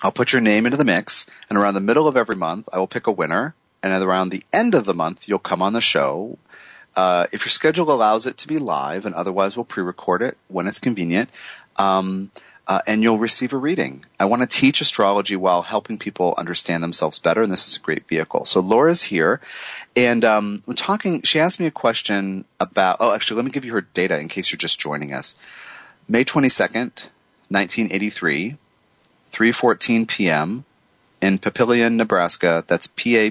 I'll 0.01 0.11
put 0.11 0.33
your 0.33 0.41
name 0.41 0.65
into 0.65 0.77
the 0.77 0.85
mix, 0.85 1.29
and 1.49 1.57
around 1.57 1.73
the 1.73 1.81
middle 1.81 2.07
of 2.07 2.17
every 2.17 2.35
month, 2.35 2.69
I 2.71 2.79
will 2.79 2.87
pick 2.87 3.07
a 3.07 3.11
winner, 3.11 3.55
and 3.81 4.03
around 4.03 4.29
the 4.29 4.43
end 4.51 4.75
of 4.75 4.85
the 4.85 4.93
month, 4.93 5.27
you'll 5.27 5.39
come 5.39 5.61
on 5.61 5.73
the 5.73 5.81
show. 5.81 6.37
Uh, 6.95 7.27
if 7.31 7.45
your 7.45 7.49
schedule 7.49 7.91
allows 7.91 8.25
it 8.25 8.37
to 8.39 8.47
be 8.47 8.57
live, 8.57 9.05
and 9.05 9.15
otherwise 9.15 9.55
we'll 9.55 9.65
pre-record 9.65 10.21
it 10.21 10.37
when 10.47 10.67
it's 10.67 10.79
convenient, 10.79 11.29
um, 11.77 12.31
uh, 12.67 12.81
and 12.87 13.03
you'll 13.03 13.19
receive 13.19 13.53
a 13.53 13.57
reading. 13.57 14.03
I 14.19 14.25
want 14.25 14.41
to 14.41 14.47
teach 14.47 14.81
astrology 14.81 15.35
while 15.35 15.61
helping 15.61 15.99
people 15.99 16.33
understand 16.37 16.83
themselves 16.83 17.19
better, 17.19 17.43
and 17.43 17.51
this 17.51 17.67
is 17.67 17.77
a 17.77 17.81
great 17.81 18.07
vehicle. 18.07 18.45
So 18.45 18.61
Laura's 18.61 19.03
here, 19.03 19.39
and 19.95 20.25
um, 20.25 20.61
I'm 20.67 20.75
talking. 20.75 21.21
She 21.21 21.39
asked 21.39 21.59
me 21.59 21.67
a 21.67 21.71
question 21.71 22.45
about. 22.59 22.97
Oh, 22.99 23.13
actually, 23.13 23.37
let 23.37 23.45
me 23.45 23.51
give 23.51 23.65
you 23.65 23.73
her 23.73 23.81
data 23.81 24.19
in 24.19 24.29
case 24.29 24.51
you're 24.51 24.57
just 24.57 24.79
joining 24.79 25.13
us. 25.13 25.35
May 26.07 26.25
22nd, 26.25 27.09
1983, 27.49 28.57
3:14 29.35 30.07
p.m. 30.07 30.63
in 31.21 31.37
Papillion, 31.39 31.95
Nebraska. 31.95 32.63
That's 32.65 32.87
P-A-P-I-L-L-I-O-N, 32.87 33.27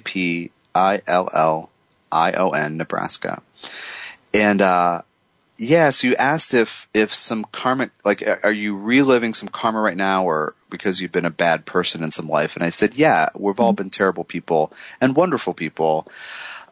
Nebraska. 2.77 3.43
And 4.35 4.61
uh, 4.61 5.01
yeah, 5.57 5.89
so 5.91 6.09
you 6.09 6.17
asked 6.17 6.53
if 6.53 6.87
if 6.93 7.15
some 7.15 7.45
karmic, 7.45 7.91
like, 8.05 8.23
are 8.43 8.53
you 8.53 8.77
reliving 8.77 9.33
some 9.33 9.49
karma 9.49 9.81
right 9.81 9.97
now, 9.97 10.27
or 10.27 10.55
because 10.69 11.01
you've 11.01 11.13
been 11.13 11.25
a 11.25 11.31
bad 11.31 11.65
person 11.65 12.05
in 12.05 12.11
some 12.11 12.29
life? 12.29 12.57
And 12.57 12.65
I 12.65 12.71
said, 12.71 12.97
yeah, 12.97 13.31
we've 13.35 13.61
all 13.61 13.73
been 13.73 13.91
terrible 13.91 14.25
people 14.25 14.73
and 15.01 15.17
wonderful 15.17 15.55
people. 15.55 16.07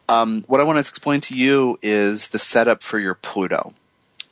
Um, 0.09 0.43
what 0.47 0.59
I 0.59 0.65
want 0.65 0.75
to 0.75 0.81
explain 0.81 1.21
to 1.21 1.35
you 1.35 1.79
is 1.81 2.27
the 2.27 2.39
setup 2.39 2.83
for 2.83 2.99
your 2.99 3.15
Pluto, 3.15 3.73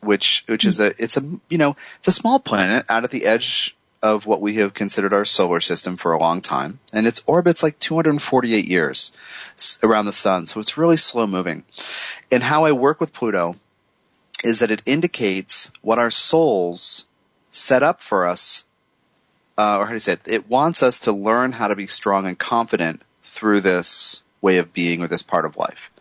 which 0.01 0.43
which 0.47 0.65
is 0.65 0.79
a 0.79 0.93
it's 1.01 1.17
a 1.17 1.23
you 1.49 1.57
know 1.57 1.75
it's 1.97 2.09
a 2.09 2.11
small 2.11 2.39
planet 2.39 2.85
out 2.87 3.03
at 3.03 3.09
the 3.09 3.25
edge 3.25 3.75
of 4.01 4.25
what 4.25 4.41
we 4.41 4.55
have 4.55 4.73
considered 4.73 5.13
our 5.13 5.25
solar 5.25 5.59
system 5.59 5.97
for 5.97 6.13
a 6.13 6.19
long 6.19 6.41
time, 6.41 6.79
and 6.91 7.05
its 7.05 7.21
orbit's 7.27 7.61
like 7.61 7.77
248 7.79 8.65
years 8.65 9.11
around 9.83 10.05
the 10.05 10.13
sun, 10.13 10.47
so 10.47 10.59
it's 10.59 10.77
really 10.77 10.97
slow 10.97 11.27
moving. 11.27 11.63
And 12.31 12.41
how 12.41 12.65
I 12.65 12.71
work 12.71 12.99
with 12.99 13.13
Pluto 13.13 13.55
is 14.43 14.59
that 14.59 14.71
it 14.71 14.81
indicates 14.85 15.71
what 15.81 15.99
our 15.99 16.09
souls 16.09 17.05
set 17.51 17.83
up 17.83 18.01
for 18.01 18.27
us, 18.27 18.65
uh, 19.57 19.77
or 19.77 19.85
how 19.85 19.89
do 19.89 19.95
you 19.95 19.99
say 19.99 20.13
it? 20.13 20.21
It 20.25 20.49
wants 20.49 20.81
us 20.81 21.01
to 21.01 21.11
learn 21.11 21.51
how 21.51 21.67
to 21.67 21.75
be 21.75 21.87
strong 21.87 22.25
and 22.25 22.37
confident 22.37 23.01
through 23.23 23.61
this 23.61 24.23
way 24.41 24.57
of 24.57 24.73
being 24.73 25.03
or 25.03 25.07
this 25.07 25.23
part 25.23 25.45
of 25.45 25.57
life. 25.57 25.91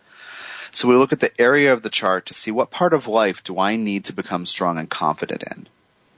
So 0.72 0.88
we 0.88 0.94
look 0.94 1.12
at 1.12 1.20
the 1.20 1.40
area 1.40 1.72
of 1.72 1.82
the 1.82 1.90
chart 1.90 2.26
to 2.26 2.34
see 2.34 2.50
what 2.50 2.70
part 2.70 2.94
of 2.94 3.08
life 3.08 3.42
do 3.44 3.58
I 3.58 3.76
need 3.76 4.06
to 4.06 4.12
become 4.12 4.46
strong 4.46 4.78
and 4.78 4.88
confident 4.88 5.42
in. 5.42 5.68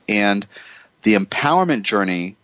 And 0.08 0.46
the 1.02 1.14
empowerment 1.14 1.82
journey 1.82 2.36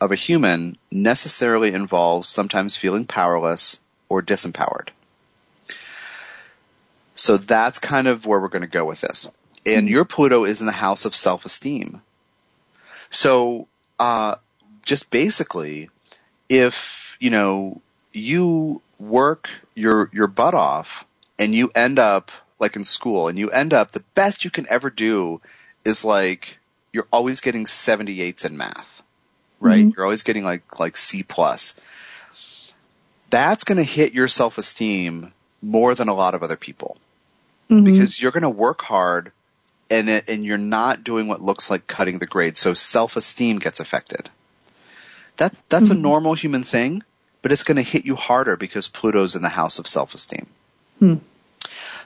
of 0.00 0.12
a 0.12 0.16
human 0.16 0.76
necessarily 0.90 1.72
involves 1.72 2.28
sometimes 2.28 2.76
feeling 2.76 3.04
powerless 3.04 3.80
or 4.08 4.22
disempowered. 4.22 4.88
So 7.14 7.36
that's 7.36 7.78
kind 7.78 8.08
of 8.08 8.26
where 8.26 8.40
we're 8.40 8.48
going 8.48 8.62
to 8.62 8.68
go 8.68 8.84
with 8.84 9.00
this. 9.00 9.30
And 9.64 9.88
your 9.88 10.04
Pluto 10.04 10.44
is 10.44 10.60
in 10.60 10.66
the 10.66 10.72
house 10.72 11.04
of 11.04 11.14
self-esteem. 11.14 12.02
So, 13.10 13.68
uh, 13.98 14.36
just 14.84 15.10
basically, 15.10 15.88
if, 16.48 17.16
you 17.20 17.30
know, 17.30 17.80
you 18.12 18.82
work 18.98 19.48
your, 19.74 20.10
your 20.12 20.26
butt 20.26 20.54
off 20.54 21.04
and 21.38 21.54
you 21.54 21.70
end 21.74 21.98
up 21.98 22.30
like 22.58 22.76
in 22.76 22.84
school 22.84 23.28
and 23.28 23.38
you 23.38 23.50
end 23.50 23.72
up 23.72 23.92
the 23.92 24.04
best 24.14 24.44
you 24.44 24.50
can 24.50 24.66
ever 24.68 24.90
do 24.90 25.40
is 25.84 26.04
like, 26.04 26.58
you're 26.92 27.08
always 27.12 27.40
getting 27.40 27.64
78s 27.64 28.44
in 28.44 28.56
math, 28.56 29.02
right? 29.60 29.80
Mm-hmm. 29.80 29.90
You're 29.96 30.04
always 30.04 30.22
getting 30.22 30.44
like, 30.44 30.78
like 30.78 30.96
C 30.96 31.22
plus. 31.22 31.74
That's 33.30 33.64
going 33.64 33.78
to 33.78 33.84
hit 33.84 34.12
your 34.12 34.28
self-esteem 34.28 35.32
more 35.62 35.94
than 35.94 36.08
a 36.08 36.14
lot 36.14 36.34
of 36.34 36.42
other 36.42 36.56
people 36.56 36.98
mm-hmm. 37.70 37.84
because 37.84 38.20
you're 38.20 38.32
going 38.32 38.42
to 38.42 38.50
work 38.50 38.82
hard 38.82 39.32
and 39.90 40.08
it, 40.08 40.28
and 40.28 40.44
you're 40.44 40.58
not 40.58 41.04
doing 41.04 41.28
what 41.28 41.42
looks 41.42 41.70
like 41.70 41.86
cutting 41.86 42.18
the 42.18 42.26
grade. 42.26 42.56
So 42.56 42.74
self-esteem 42.74 43.58
gets 43.58 43.80
affected. 43.80 44.28
That 45.38 45.54
that's 45.68 45.88
mm-hmm. 45.88 45.98
a 45.98 46.02
normal 46.02 46.34
human 46.34 46.62
thing, 46.62 47.02
but 47.40 47.52
it's 47.52 47.64
going 47.64 47.76
to 47.76 47.82
hit 47.82 48.04
you 48.04 48.16
harder 48.16 48.56
because 48.56 48.88
Pluto's 48.88 49.34
in 49.34 49.42
the 49.42 49.48
house 49.48 49.78
of 49.78 49.86
self-esteem. 49.86 50.46
Mm. 51.00 51.20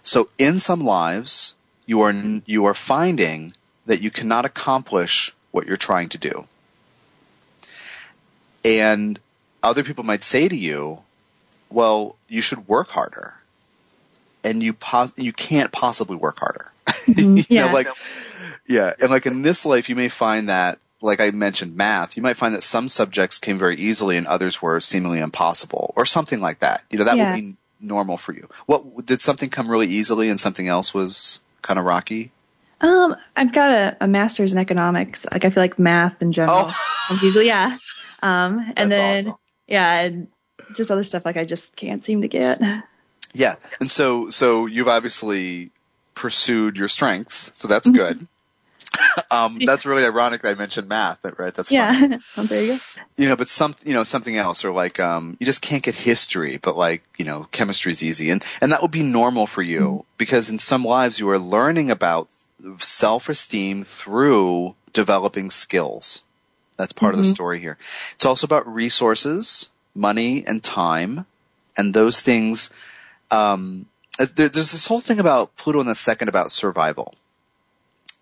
So 0.03 0.29
in 0.39 0.59
some 0.59 0.81
lives, 0.81 1.55
you 1.87 2.03
are 2.03 2.13
you 2.47 2.67
are 2.67 2.75
finding 2.75 3.53
that 3.87 4.03
you 4.03 4.11
cannot 4.11 4.45
accomplish 4.45 5.35
what 5.51 5.67
you're 5.67 5.77
trying 5.77 6.11
to 6.11 6.19
do. 6.19 6.45
And 8.65 9.19
other 9.63 9.85
people 9.85 10.05
might 10.05 10.23
say 10.23 10.49
to 10.49 10.57
you, 10.57 11.01
well, 11.71 12.17
you 12.29 12.43
should 12.43 12.69
work 12.69 12.89
harder 12.89 13.35
and 14.45 14.63
you 14.63 14.73
pos- 14.73 15.19
you 15.19 15.33
can't 15.33 15.73
possibly 15.73 16.17
work 16.17 16.39
harder. 16.39 16.71
Mm-hmm. 17.07 17.53
yeah. 17.53 17.67
Know, 17.67 17.73
like, 17.73 17.89
yeah. 18.67 18.93
And 19.01 19.11
like 19.11 19.27
in 19.27 19.43
this 19.43 19.65
life, 19.65 19.89
you 19.89 19.95
may 19.95 20.09
find 20.09 20.49
that, 20.49 20.81
like 21.01 21.21
I 21.21 21.31
mentioned 21.31 21.77
math, 21.77 22.17
you 22.17 22.23
might 22.23 22.37
find 22.37 22.55
that 22.57 22.65
some 22.65 22.89
subjects 22.89 23.39
came 23.39 23.59
very 23.59 23.77
easily 23.77 24.17
and 24.17 24.27
others 24.27 24.61
were 24.61 24.81
seemingly 24.81 25.21
impossible 25.21 25.93
or 25.95 26.05
something 26.05 26.41
like 26.41 26.61
that. 26.61 26.83
You 26.91 26.99
know, 26.99 27.05
that 27.05 27.17
yeah. 27.17 27.31
would 27.31 27.41
be 27.41 27.57
normal 27.81 28.17
for 28.17 28.33
you. 28.33 28.49
What, 28.67 29.07
did 29.07 29.21
something 29.21 29.51
come 29.51 29.71
really 29.71 29.87
easily 29.87 30.31
and 30.31 30.41
something 30.41 30.67
else 30.67 30.93
was 30.93 31.41
kind 31.63 31.79
of 31.79 31.85
rocky? 31.85 32.33
Um, 32.81 33.17
I've 33.35 33.53
got 33.53 33.71
a, 33.71 33.97
a 34.03 34.09
master's 34.09 34.53
in 34.53 34.59
economics. 34.59 35.27
Like 35.31 35.45
I 35.45 35.51
feel 35.51 35.63
like 35.63 35.79
math 35.79 36.21
in 36.21 36.33
general 36.33 36.67
oh. 36.69 37.21
easily, 37.23 37.47
yeah. 37.47 37.79
Um, 38.23 38.73
and 38.77 38.91
That's 38.91 38.97
then, 38.97 39.19
awesome. 39.19 39.39
yeah, 39.67 40.01
and 40.03 40.29
just 40.77 40.91
other 40.91 41.05
stuff 41.05 41.25
like 41.25 41.37
I 41.37 41.45
just 41.45 41.75
can't 41.77 42.05
seem 42.05 42.23
to 42.23 42.29
get. 42.29 42.61
Yeah. 43.33 43.57
And 43.81 43.91
so, 43.91 44.31
so 44.31 44.67
you've 44.67 44.89
obviously 44.89 45.71
pursued 46.15 46.79
your 46.79 46.89
strengths, 46.89 47.51
so 47.55 47.69
that's 47.69 47.87
mm-hmm. 47.87 47.97
good. 47.97 48.29
um, 49.31 49.59
that's 49.65 49.85
really 49.85 50.05
ironic 50.05 50.43
that 50.43 50.51
I 50.51 50.55
mentioned 50.55 50.89
math, 50.89 51.25
right? 51.39 51.53
That's 51.53 51.71
yeah. 51.71 52.19
oh, 52.37 52.43
there 52.47 52.63
you 52.63 52.69
go. 52.69 53.03
You 53.17 53.29
know, 53.29 53.37
but 53.37 53.49
some, 53.49 53.75
you 53.85 53.93
know, 53.93 54.05
something 54.05 54.37
else, 54.37 54.65
or 54.65 54.73
like, 54.73 55.01
um, 55.01 55.37
you 55.39 55.47
just 55.47 55.61
can't 55.61 55.83
get 55.83 55.95
history, 55.95 56.57
but 56.57 56.77
like, 56.77 57.03
you 57.19 57.25
know, 57.25 57.47
chemistry 57.51 57.93
is 57.93 58.03
easy, 58.03 58.31
and 58.31 58.45
and 58.61 58.73
that 58.73 58.83
would 58.83 58.91
be 58.91 59.03
normal 59.03 59.47
for 59.47 59.63
you 59.63 59.81
mm-hmm. 59.81 60.07
because 60.19 60.51
in 60.51 60.59
some 60.59 60.85
lives 60.85 61.19
you 61.19 61.29
are 61.31 61.39
learning 61.39 61.91
about 61.91 62.29
self-esteem 62.79 63.85
through 63.85 64.75
developing 64.93 65.51
skills. 65.51 66.23
That's 66.77 66.93
part 66.93 67.13
mm-hmm. 67.13 67.21
of 67.21 67.25
the 67.25 67.29
mm-hmm. 67.29 67.35
story 67.35 67.61
here. 67.61 67.79
It's 68.15 68.27
also 68.27 68.47
about 68.47 68.73
resources, 68.73 69.71
money, 69.95 70.45
and 70.47 70.63
time, 70.63 71.27
and 71.77 71.93
those 71.93 72.21
things 72.21 72.71
um, 73.31 73.87
there, 74.19 74.49
there's 74.49 74.73
this 74.73 74.87
whole 74.87 75.01
thing 75.01 75.21
about 75.21 75.57
Pluto 75.57 75.81
in 75.81 75.87
the 75.87 75.95
second 75.95 76.29
about 76.29 76.53
survival. 76.53 77.15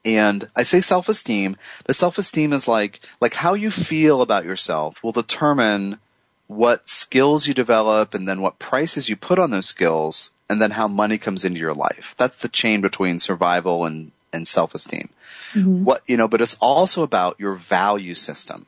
And 0.05 0.47
I 0.55 0.65
say 0.65 0.81
self-esteem, 0.81 1.57
but 1.87 1.97
self-esteem 1.97 2.53
is 2.53 2.69
like, 2.69 3.01
like 3.21 3.33
how 3.33 3.55
you 3.55 3.71
feel 3.71 4.21
about 4.21 4.45
yourself 4.45 5.03
will 5.03 5.13
determine 5.13 5.99
what 6.47 6.87
skills 6.87 7.47
you 7.47 7.55
develop 7.55 8.13
and 8.13 8.29
then 8.29 8.43
what 8.43 8.59
prices 8.59 9.09
you 9.09 9.17
put 9.17 9.39
on 9.39 9.51
those 9.51 9.67
skills 9.67 10.33
and 10.51 10.61
then 10.61 10.71
how 10.71 10.89
money 10.89 11.17
comes 11.17 11.47
into 11.47 11.61
your 11.61 11.73
life. 11.73 12.15
That's 12.19 12.39
the 12.39 12.51
chain 12.51 12.83
between 12.83 13.19
survival 13.19 13.87
and, 13.87 14.13
and 14.35 14.47
self-esteem. 14.47 15.09
Mm-hmm. 15.53 15.85
What, 15.85 16.03
you 16.07 16.17
know, 16.17 16.29
but 16.29 16.41
it's 16.41 16.59
also 16.61 17.03
about 17.03 17.41
your 17.41 17.55
value 17.55 18.15
system. 18.15 18.67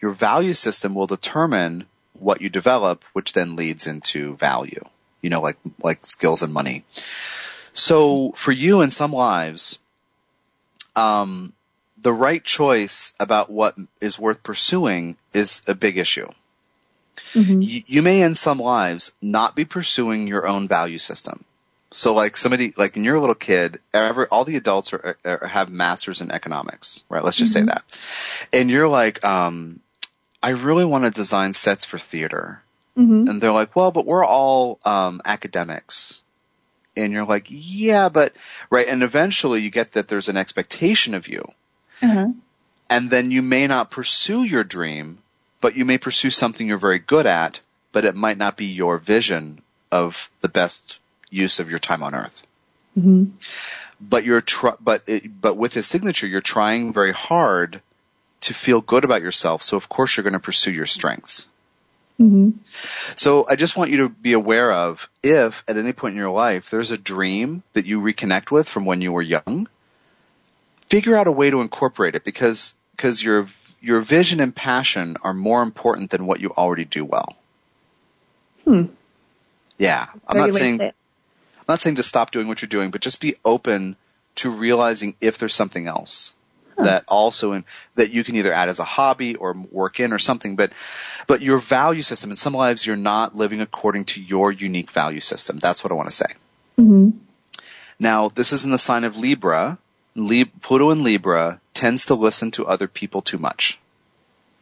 Your 0.00 0.10
value 0.10 0.54
system 0.54 0.94
will 0.94 1.06
determine 1.06 1.86
what 2.18 2.40
you 2.40 2.48
develop, 2.48 3.04
which 3.12 3.32
then 3.32 3.56
leads 3.56 3.86
into 3.86 4.34
value 4.36 4.84
you 5.24 5.30
know, 5.30 5.40
like, 5.40 5.56
like 5.82 6.04
skills 6.04 6.42
and 6.42 6.52
money. 6.52 6.84
So 7.72 8.32
for 8.32 8.52
you 8.52 8.82
in 8.82 8.90
some 8.90 9.10
lives, 9.10 9.78
um, 10.94 11.54
the 12.02 12.12
right 12.12 12.44
choice 12.44 13.14
about 13.18 13.50
what 13.50 13.74
is 14.02 14.18
worth 14.18 14.42
pursuing 14.42 15.16
is 15.32 15.62
a 15.66 15.74
big 15.74 15.96
issue. 15.96 16.28
Mm-hmm. 17.32 17.62
You, 17.62 17.82
you, 17.86 18.02
may 18.02 18.20
in 18.20 18.34
some 18.34 18.58
lives 18.58 19.12
not 19.22 19.56
be 19.56 19.64
pursuing 19.64 20.28
your 20.28 20.46
own 20.46 20.68
value 20.68 20.98
system. 20.98 21.42
So 21.94 22.12
like 22.12 22.36
somebody, 22.36 22.74
like 22.76 22.96
when 22.96 23.04
you're 23.04 23.14
a 23.14 23.20
little 23.20 23.36
kid, 23.36 23.78
ever, 23.94 24.26
all 24.26 24.44
the 24.44 24.56
adults 24.56 24.92
are, 24.92 25.16
are 25.24 25.46
have 25.46 25.70
masters 25.70 26.20
in 26.20 26.32
economics, 26.32 27.04
right? 27.08 27.22
Let's 27.22 27.36
just 27.36 27.56
mm-hmm. 27.56 27.68
say 27.68 27.72
that. 27.72 28.48
And 28.52 28.68
you're 28.68 28.88
like, 28.88 29.24
um, 29.24 29.78
I 30.42 30.50
really 30.50 30.84
want 30.84 31.04
to 31.04 31.12
design 31.12 31.52
sets 31.52 31.84
for 31.84 31.98
theater. 31.98 32.60
Mm-hmm. 32.98 33.28
And 33.28 33.40
they're 33.40 33.52
like, 33.52 33.76
well, 33.76 33.92
but 33.92 34.06
we're 34.06 34.24
all 34.24 34.80
um, 34.84 35.22
academics. 35.24 36.20
And 36.96 37.12
you're 37.12 37.26
like, 37.26 37.46
yeah, 37.48 38.08
but 38.08 38.34
right. 38.70 38.88
And 38.88 39.04
eventually 39.04 39.60
you 39.60 39.70
get 39.70 39.92
that 39.92 40.08
there's 40.08 40.28
an 40.28 40.36
expectation 40.36 41.14
of 41.14 41.28
you. 41.28 41.44
Mm-hmm. 42.00 42.38
And 42.90 43.08
then 43.08 43.30
you 43.30 43.40
may 43.40 43.68
not 43.68 43.92
pursue 43.92 44.42
your 44.42 44.64
dream, 44.64 45.18
but 45.60 45.76
you 45.76 45.84
may 45.84 45.98
pursue 45.98 46.30
something 46.30 46.66
you're 46.66 46.76
very 46.76 46.98
good 46.98 47.26
at, 47.26 47.60
but 47.92 48.04
it 48.04 48.16
might 48.16 48.36
not 48.36 48.56
be 48.56 48.66
your 48.66 48.98
vision 48.98 49.62
of 49.92 50.28
the 50.40 50.48
best 50.48 50.98
use 51.34 51.60
of 51.60 51.70
your 51.70 51.78
time 51.78 52.02
on 52.02 52.14
earth. 52.14 52.46
Mm-hmm. 52.98 53.24
But 54.00 54.24
you're 54.24 54.40
tr- 54.40 54.80
but 54.80 55.02
it, 55.08 55.40
but 55.40 55.56
with 55.56 55.74
his 55.74 55.86
signature, 55.86 56.26
you're 56.26 56.40
trying 56.40 56.92
very 56.92 57.12
hard 57.12 57.80
to 58.42 58.54
feel 58.54 58.80
good 58.80 59.04
about 59.04 59.22
yourself. 59.22 59.62
So 59.62 59.76
of 59.76 59.88
course 59.88 60.16
you're 60.16 60.24
going 60.24 60.34
to 60.34 60.40
pursue 60.40 60.72
your 60.72 60.86
strengths. 60.86 61.46
hmm 62.18 62.50
So 63.16 63.46
I 63.48 63.56
just 63.56 63.76
want 63.76 63.90
you 63.90 63.98
to 63.98 64.08
be 64.08 64.34
aware 64.34 64.70
of 64.72 65.08
if 65.22 65.64
at 65.68 65.76
any 65.76 65.92
point 65.92 66.12
in 66.12 66.18
your 66.18 66.30
life 66.30 66.70
there's 66.70 66.90
a 66.90 66.98
dream 66.98 67.62
that 67.72 67.86
you 67.86 68.00
reconnect 68.00 68.50
with 68.50 68.68
from 68.68 68.84
when 68.84 69.00
you 69.00 69.12
were 69.12 69.22
young, 69.22 69.68
figure 70.88 71.16
out 71.16 71.26
a 71.26 71.32
way 71.32 71.50
to 71.50 71.60
incorporate 71.60 72.14
it 72.14 72.24
because 72.24 72.74
because 72.96 73.22
your 73.22 73.46
your 73.80 74.00
vision 74.00 74.40
and 74.40 74.54
passion 74.54 75.16
are 75.22 75.34
more 75.34 75.62
important 75.62 76.10
than 76.10 76.26
what 76.26 76.40
you 76.40 76.50
already 76.50 76.84
do 76.84 77.04
well. 77.04 77.36
Hmm. 78.64 78.84
Yeah, 79.78 80.06
I'm 80.26 80.38
not 80.38 80.46
good 80.46 80.54
way 80.54 80.60
to 80.60 80.64
saying 80.64 80.80
it. 80.80 80.94
Not 81.68 81.80
saying 81.80 81.96
to 81.96 82.02
stop 82.02 82.30
doing 82.30 82.48
what 82.48 82.62
you're 82.62 82.68
doing, 82.68 82.90
but 82.90 83.00
just 83.00 83.20
be 83.20 83.36
open 83.44 83.96
to 84.36 84.50
realizing 84.50 85.14
if 85.20 85.38
there's 85.38 85.54
something 85.54 85.86
else 85.86 86.34
that 86.76 87.04
also 87.06 87.52
in, 87.52 87.64
that 87.94 88.10
you 88.10 88.24
can 88.24 88.34
either 88.36 88.52
add 88.52 88.68
as 88.68 88.80
a 88.80 88.84
hobby 88.84 89.36
or 89.36 89.54
work 89.70 90.00
in 90.00 90.12
or 90.12 90.18
something. 90.18 90.56
But 90.56 90.72
but 91.26 91.40
your 91.40 91.58
value 91.58 92.02
system 92.02 92.30
in 92.30 92.36
some 92.36 92.52
lives 92.54 92.84
you're 92.84 92.96
not 92.96 93.36
living 93.36 93.60
according 93.60 94.06
to 94.06 94.20
your 94.22 94.50
unique 94.50 94.90
value 94.90 95.20
system. 95.20 95.58
That's 95.58 95.84
what 95.84 95.92
I 95.92 95.94
want 95.94 96.10
to 96.10 96.16
say. 96.16 96.26
hmm 96.76 97.10
Now 98.00 98.28
this 98.28 98.52
is 98.52 98.64
in 98.64 98.72
the 98.72 98.78
sign 98.78 99.04
of 99.04 99.16
Libra. 99.16 99.78
Lib- 100.16 100.60
Pluto 100.60 100.90
in 100.90 101.02
Libra 101.04 101.60
tends 101.74 102.06
to 102.06 102.14
listen 102.14 102.50
to 102.52 102.66
other 102.66 102.86
people 102.88 103.22
too 103.22 103.38
much. 103.38 103.78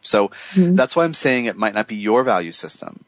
So 0.01 0.31
Mhm. 0.53 0.75
that's 0.75 0.95
why 0.95 1.05
I'm 1.05 1.13
saying 1.13 1.45
it 1.45 1.57
might 1.57 1.73
not 1.73 1.87
be 1.87 1.95
your 1.95 2.23
value 2.23 2.51
system. 2.51 3.03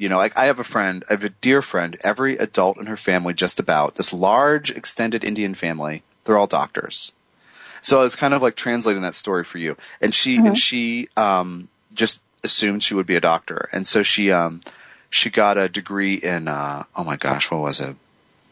You 0.00 0.08
know, 0.08 0.16
like 0.16 0.38
I 0.38 0.46
have 0.46 0.60
a 0.60 0.64
friend, 0.64 1.04
I 1.10 1.12
have 1.12 1.24
a 1.24 1.28
dear 1.28 1.60
friend, 1.60 1.94
every 2.02 2.38
adult 2.38 2.78
in 2.78 2.86
her 2.86 2.96
family 2.96 3.34
just 3.34 3.60
about, 3.60 3.96
this 3.96 4.14
large 4.14 4.70
extended 4.70 5.24
Indian 5.24 5.52
family, 5.52 6.02
they're 6.24 6.38
all 6.38 6.46
doctors. 6.46 7.12
So 7.82 8.00
I 8.00 8.04
was 8.04 8.16
kind 8.16 8.32
of 8.32 8.40
like 8.40 8.56
translating 8.56 9.02
that 9.02 9.14
story 9.14 9.44
for 9.44 9.58
you. 9.58 9.76
And 10.00 10.14
she, 10.14 10.38
Uh-huh. 10.38 10.46
and 10.46 10.58
she, 10.58 11.10
um, 11.18 11.68
just 11.94 12.22
assumed 12.42 12.82
she 12.82 12.94
would 12.94 13.04
be 13.04 13.16
a 13.16 13.20
doctor. 13.20 13.68
And 13.72 13.86
so 13.86 14.02
she, 14.02 14.32
um, 14.32 14.62
she 15.10 15.28
got 15.28 15.58
a 15.58 15.68
degree 15.68 16.14
in, 16.14 16.48
uh, 16.48 16.84
oh 16.96 17.04
my 17.04 17.16
gosh, 17.16 17.50
what 17.50 17.60
was 17.60 17.80
it? 17.80 17.94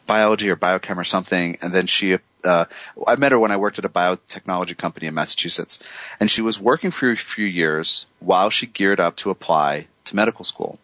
Biology 0.05 0.51
or 0.51 0.55
biochem 0.55 0.97
or 0.97 1.03
something. 1.03 1.57
And 1.63 1.73
then 1.73 1.87
she, 1.87 2.19
uh, 2.43 2.65
I 3.07 3.15
met 3.15 3.31
her 3.31 3.39
when 3.39 3.51
I 3.51 3.57
worked 3.57 3.79
at 3.79 3.85
a 3.85 3.89
biotechnology 3.89 4.77
company 4.77 5.07
in 5.07 5.15
Massachusetts. 5.15 5.79
And 6.19 6.29
she 6.29 6.43
was 6.43 6.59
working 6.59 6.91
for 6.91 7.09
a 7.09 7.17
few 7.17 7.45
years 7.47 8.05
while 8.19 8.51
she 8.51 8.67
geared 8.67 8.99
up 8.99 9.15
to 9.17 9.31
apply 9.31 9.87
to 10.09 10.15
medical 10.15 10.45
school. 10.45 10.79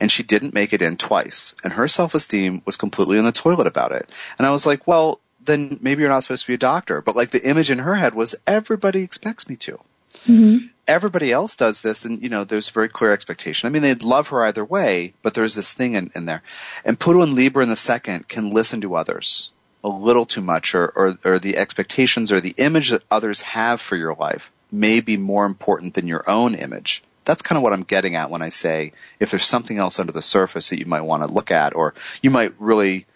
And 0.00 0.10
she 0.10 0.22
didn't 0.22 0.54
make 0.54 0.72
it 0.72 0.82
in 0.82 0.96
twice. 0.96 1.54
And 1.64 1.72
her 1.72 1.88
self-esteem 1.88 2.62
was 2.64 2.76
completely 2.76 3.18
in 3.18 3.24
the 3.24 3.32
toilet 3.32 3.66
about 3.66 3.92
it. 3.92 4.10
And 4.38 4.46
I 4.46 4.50
was 4.50 4.66
like, 4.66 4.86
well, 4.86 5.20
then 5.44 5.78
maybe 5.80 6.00
you're 6.00 6.10
not 6.10 6.22
supposed 6.22 6.42
to 6.42 6.48
be 6.48 6.54
a 6.54 6.58
doctor. 6.58 7.00
But 7.00 7.16
like 7.16 7.30
the 7.30 7.48
image 7.48 7.70
in 7.70 7.78
her 7.78 7.94
head 7.94 8.14
was 8.14 8.34
everybody 8.46 9.02
expects 9.02 9.48
me 9.48 9.56
to 9.56 9.78
hmm 10.24 10.58
everybody 10.90 11.30
else 11.30 11.54
does 11.54 11.82
this 11.82 12.04
and 12.04 12.20
you 12.20 12.28
know 12.28 12.42
there's 12.42 12.68
a 12.68 12.72
very 12.72 12.88
clear 12.88 13.12
expectation 13.12 13.68
i 13.68 13.70
mean 13.70 13.82
they'd 13.82 14.02
love 14.02 14.28
her 14.28 14.44
either 14.44 14.64
way 14.64 15.14
but 15.22 15.34
there's 15.34 15.54
this 15.54 15.72
thing 15.72 15.94
in, 15.94 16.10
in 16.16 16.26
there 16.26 16.42
and 16.84 16.98
Pluto 16.98 17.22
and 17.22 17.34
libra 17.34 17.62
in 17.62 17.68
the 17.68 17.76
second 17.76 18.26
can 18.26 18.50
listen 18.50 18.80
to 18.80 18.96
others 18.96 19.52
a 19.84 19.88
little 19.88 20.26
too 20.26 20.40
much 20.40 20.74
or, 20.74 20.88
or 20.88 21.18
or 21.24 21.38
the 21.38 21.56
expectations 21.56 22.32
or 22.32 22.40
the 22.40 22.54
image 22.58 22.90
that 22.90 23.04
others 23.08 23.40
have 23.42 23.80
for 23.80 23.94
your 23.94 24.14
life 24.14 24.50
may 24.72 25.00
be 25.00 25.16
more 25.16 25.46
important 25.46 25.94
than 25.94 26.08
your 26.08 26.28
own 26.28 26.56
image 26.56 27.04
that's 27.30 27.42
kind 27.42 27.56
of 27.56 27.62
what 27.62 27.72
i'm 27.72 27.82
getting 27.82 28.16
at 28.16 28.30
when 28.30 28.42
i 28.42 28.48
say 28.48 28.92
if 29.18 29.30
there's 29.30 29.44
something 29.44 29.78
else 29.78 29.98
under 29.98 30.12
the 30.12 30.22
surface 30.22 30.70
that 30.70 30.78
you 30.78 30.86
might 30.86 31.02
want 31.02 31.22
to 31.22 31.32
look 31.32 31.50
at 31.50 31.74
or 31.74 31.94
you 32.22 32.30
might 32.30 32.52
really 32.58 33.06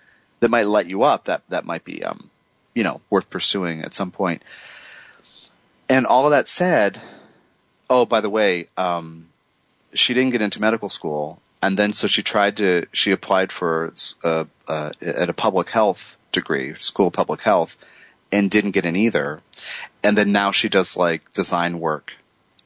that 0.41 0.51
might 0.51 0.67
light 0.67 0.87
you 0.87 1.03
up 1.03 1.25
that 1.25 1.43
that 1.49 1.65
might 1.65 1.85
be 1.85 2.05
um 2.05 2.31
you 2.75 2.83
know 2.83 3.01
worth 3.11 3.29
pursuing 3.31 3.83
at 3.83 3.95
some 3.95 4.11
point. 4.11 4.43
and 5.89 6.07
all 6.07 6.25
of 6.27 6.33
that 6.33 6.49
said 6.49 7.01
oh, 7.91 8.07
by 8.07 8.21
the 8.21 8.31
way, 8.31 8.67
um, 8.77 9.29
she 9.93 10.15
didn't 10.15 10.33
get 10.33 10.43
into 10.43 10.61
medical 10.61 10.89
school, 10.89 11.41
and 11.63 11.79
then 11.79 11.93
so 11.93 12.07
she 12.07 12.23
tried 12.23 12.59
to 12.59 12.87
she 12.93 13.13
applied 13.13 13.53
for 13.53 13.95
uh, 14.23 14.45
uh, 14.67 14.91
at 15.01 15.29
a 15.29 15.35
public 15.35 15.71
health 15.71 16.17
degree, 16.33 16.75
school 16.79 17.11
public 17.11 17.41
health, 17.41 17.77
and 18.33 18.51
didn't 18.51 18.73
get 18.73 18.85
in 18.85 18.97
either. 18.97 19.41
And 20.03 20.19
then 20.19 20.33
now 20.33 20.51
she 20.51 20.69
does 20.69 20.97
like 20.97 21.33
design 21.33 21.79
work 21.79 22.13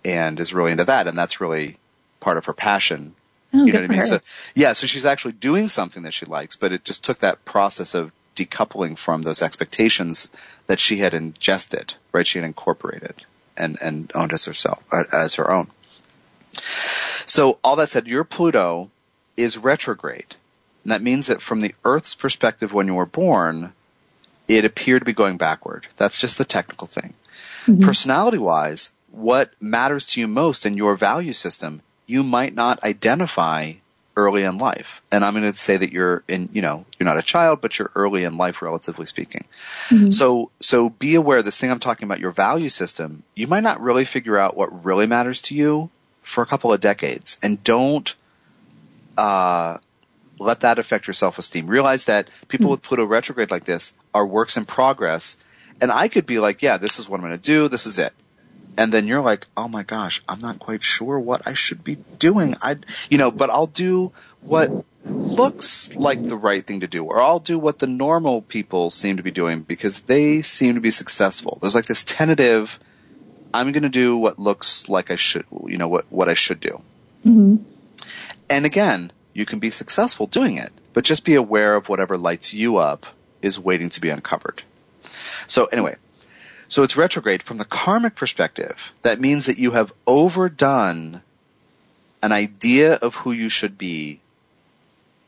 and 0.04 0.38
is 0.40 0.54
really 0.54 0.72
into 0.72 0.84
that, 0.84 1.06
and 1.06 1.16
that's 1.16 1.40
really 1.40 1.76
part 2.20 2.36
of 2.36 2.46
her 2.46 2.52
passion. 2.52 3.14
Oh, 3.54 3.64
you 3.64 3.72
know 3.72 3.80
what 3.80 3.84
I 3.86 3.88
mean? 3.88 3.98
her. 4.00 4.04
So 4.04 4.20
yeah, 4.54 4.72
so 4.74 4.86
she's 4.86 5.06
actually 5.06 5.32
doing 5.32 5.68
something 5.68 6.02
that 6.02 6.14
she 6.14 6.26
likes, 6.26 6.56
but 6.56 6.72
it 6.72 6.84
just 6.84 7.04
took 7.04 7.18
that 7.20 7.44
process 7.44 7.94
of 7.94 8.12
decoupling 8.36 8.96
from 8.96 9.22
those 9.22 9.42
expectations 9.42 10.28
that 10.66 10.78
she 10.78 10.96
had 10.98 11.14
ingested, 11.14 11.94
right? 12.12 12.26
She 12.26 12.38
had 12.38 12.44
incorporated 12.44 13.14
and, 13.56 13.78
and 13.80 14.12
owned 14.14 14.32
as 14.32 14.44
herself, 14.44 14.82
uh, 14.92 15.04
as 15.12 15.36
her 15.36 15.50
own. 15.50 15.70
So 16.52 17.58
all 17.64 17.76
that 17.76 17.88
said, 17.88 18.06
your 18.06 18.24
Pluto 18.24 18.90
is 19.36 19.58
retrograde. 19.58 20.36
And 20.84 20.92
that 20.92 21.02
means 21.02 21.26
that 21.26 21.42
from 21.42 21.60
the 21.60 21.74
Earth's 21.84 22.14
perspective 22.14 22.72
when 22.72 22.86
you 22.86 22.94
were 22.94 23.06
born, 23.06 23.72
it 24.46 24.64
appeared 24.64 25.02
to 25.02 25.06
be 25.06 25.12
going 25.12 25.36
backward. 25.36 25.86
That's 25.96 26.18
just 26.20 26.38
the 26.38 26.44
technical 26.44 26.86
thing. 26.86 27.14
Personality 27.80 28.38
wise, 28.38 28.92
what 29.10 29.50
matters 29.60 30.06
to 30.06 30.20
you 30.20 30.28
most 30.28 30.66
in 30.66 30.76
your 30.76 30.96
value 30.96 31.32
system, 31.32 31.82
you 32.06 32.22
might 32.22 32.54
not 32.54 32.82
identify 32.84 33.74
early 34.16 34.42
in 34.42 34.58
life. 34.58 35.00
And 35.12 35.24
I'm 35.24 35.32
going 35.34 35.50
to 35.50 35.56
say 35.56 35.76
that 35.76 35.92
you're 35.92 36.24
in, 36.26 36.48
you 36.52 36.60
know, 36.60 36.84
you're 36.98 37.04
not 37.04 37.18
a 37.18 37.22
child, 37.22 37.60
but 37.60 37.78
you're 37.78 37.92
early 37.94 38.24
in 38.24 38.36
life, 38.36 38.62
relatively 38.62 39.06
speaking. 39.06 39.44
So, 40.10 40.50
so 40.60 40.90
be 40.90 41.14
aware 41.14 41.42
this 41.42 41.58
thing 41.60 41.70
I'm 41.70 41.78
talking 41.78 42.06
about, 42.06 42.18
your 42.18 42.32
value 42.32 42.68
system, 42.68 43.22
you 43.36 43.46
might 43.46 43.62
not 43.62 43.80
really 43.80 44.04
figure 44.04 44.36
out 44.36 44.56
what 44.56 44.84
really 44.84 45.06
matters 45.06 45.42
to 45.42 45.54
you 45.54 45.88
for 46.22 46.42
a 46.42 46.46
couple 46.46 46.72
of 46.72 46.80
decades 46.80 47.38
and 47.42 47.62
don't, 47.62 48.12
uh, 49.16 49.78
let 50.40 50.60
that 50.60 50.78
affect 50.78 51.06
your 51.06 51.14
self-esteem. 51.14 51.66
Realize 51.66 52.04
that 52.04 52.28
people 52.48 52.70
with 52.70 52.82
Pluto 52.82 53.04
retrograde 53.04 53.50
like 53.50 53.64
this 53.64 53.92
are 54.14 54.26
works 54.26 54.56
in 54.56 54.64
progress. 54.66 55.36
And 55.80 55.90
I 55.90 56.08
could 56.08 56.26
be 56.26 56.38
like, 56.38 56.62
yeah, 56.62 56.76
this 56.76 56.98
is 56.98 57.08
what 57.08 57.18
I'm 57.18 57.26
going 57.26 57.38
to 57.38 57.42
do. 57.42 57.68
This 57.68 57.86
is 57.86 57.98
it. 57.98 58.12
And 58.78 58.92
then 58.92 59.08
you're 59.08 59.20
like, 59.20 59.44
oh 59.56 59.66
my 59.66 59.82
gosh, 59.82 60.22
I'm 60.28 60.38
not 60.38 60.60
quite 60.60 60.84
sure 60.84 61.18
what 61.18 61.48
I 61.48 61.54
should 61.54 61.82
be 61.82 61.96
doing. 62.20 62.54
I, 62.62 62.76
you 63.10 63.18
know, 63.18 63.32
but 63.32 63.50
I'll 63.50 63.66
do 63.66 64.12
what 64.40 64.70
looks 65.04 65.96
like 65.96 66.24
the 66.24 66.36
right 66.36 66.64
thing 66.64 66.80
to 66.80 66.86
do, 66.86 67.04
or 67.04 67.20
I'll 67.20 67.40
do 67.40 67.58
what 67.58 67.80
the 67.80 67.88
normal 67.88 68.40
people 68.40 68.90
seem 68.90 69.16
to 69.16 69.24
be 69.24 69.32
doing 69.32 69.62
because 69.62 70.00
they 70.02 70.42
seem 70.42 70.76
to 70.76 70.80
be 70.80 70.92
successful. 70.92 71.58
There's 71.60 71.74
like 71.74 71.86
this 71.86 72.04
tentative, 72.04 72.78
I'm 73.52 73.72
going 73.72 73.82
to 73.82 73.88
do 73.88 74.16
what 74.16 74.38
looks 74.38 74.88
like 74.88 75.10
I 75.10 75.16
should, 75.16 75.46
you 75.66 75.76
know, 75.76 75.88
what, 75.88 76.06
what 76.08 76.28
I 76.28 76.34
should 76.34 76.60
do. 76.60 76.80
hmm 77.24 77.56
And 78.48 78.64
again, 78.64 79.10
you 79.34 79.44
can 79.44 79.58
be 79.58 79.70
successful 79.70 80.28
doing 80.28 80.56
it, 80.56 80.72
but 80.92 81.02
just 81.02 81.24
be 81.24 81.34
aware 81.34 81.74
of 81.74 81.88
whatever 81.88 82.16
lights 82.16 82.54
you 82.54 82.76
up 82.76 83.06
is 83.42 83.58
waiting 83.58 83.88
to 83.88 84.00
be 84.00 84.10
uncovered. 84.10 84.62
So 85.48 85.64
anyway, 85.66 85.96
so 86.68 86.82
it's 86.82 86.96
retrograde 86.96 87.42
from 87.42 87.56
the 87.56 87.64
karmic 87.64 88.14
perspective. 88.14 88.92
That 89.02 89.20
means 89.20 89.46
that 89.46 89.58
you 89.58 89.72
have 89.72 89.92
overdone 90.06 91.22
an 92.22 92.32
idea 92.32 92.94
of 92.94 93.14
who 93.14 93.32
you 93.32 93.48
should 93.48 93.78
be 93.78 94.20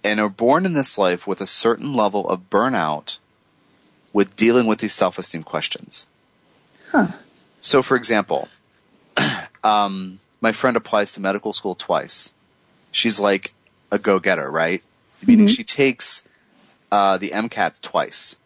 and 0.04 0.20
are 0.20 0.28
born 0.28 0.66
in 0.66 0.74
this 0.74 0.98
life 0.98 1.26
with 1.26 1.40
a 1.40 1.46
certain 1.46 1.92
level 1.92 2.28
of 2.28 2.50
burnout 2.50 3.18
with 4.12 4.36
dealing 4.36 4.66
with 4.66 4.78
these 4.78 4.92
self-esteem 4.92 5.42
questions. 5.42 6.06
Huh. 6.90 7.08
So 7.60 7.82
for 7.82 7.96
example, 7.96 8.48
um, 9.64 10.18
my 10.40 10.52
friend 10.52 10.76
applies 10.76 11.12
to 11.12 11.20
medical 11.20 11.52
school 11.52 11.74
twice. 11.74 12.32
She's 12.92 13.20
like 13.20 13.52
a 13.90 13.98
go-getter, 13.98 14.50
right? 14.50 14.82
Meaning 15.24 15.46
she 15.46 15.64
takes 15.64 16.28
uh, 16.90 17.18
the 17.18 17.30
MCAT 17.30 17.80
twice, 17.82 18.36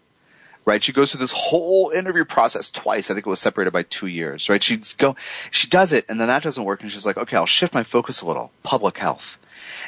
right? 0.64 0.82
She 0.82 0.92
goes 0.92 1.12
through 1.12 1.20
this 1.20 1.32
whole 1.32 1.90
interview 1.90 2.24
process 2.24 2.70
twice. 2.70 3.10
I 3.10 3.14
think 3.14 3.26
it 3.26 3.30
was 3.30 3.40
separated 3.40 3.72
by 3.72 3.82
two 3.82 4.06
years, 4.06 4.48
right? 4.48 4.62
She 4.62 4.80
go, 4.96 5.16
she 5.50 5.68
does 5.68 5.92
it, 5.92 6.06
and 6.08 6.20
then 6.20 6.28
that 6.28 6.42
doesn't 6.42 6.64
work, 6.64 6.82
and 6.82 6.90
she's 6.90 7.06
like, 7.06 7.16
okay, 7.16 7.36
I'll 7.36 7.46
shift 7.46 7.74
my 7.74 7.82
focus 7.82 8.22
a 8.22 8.26
little, 8.26 8.50
public 8.62 8.98
health, 8.98 9.38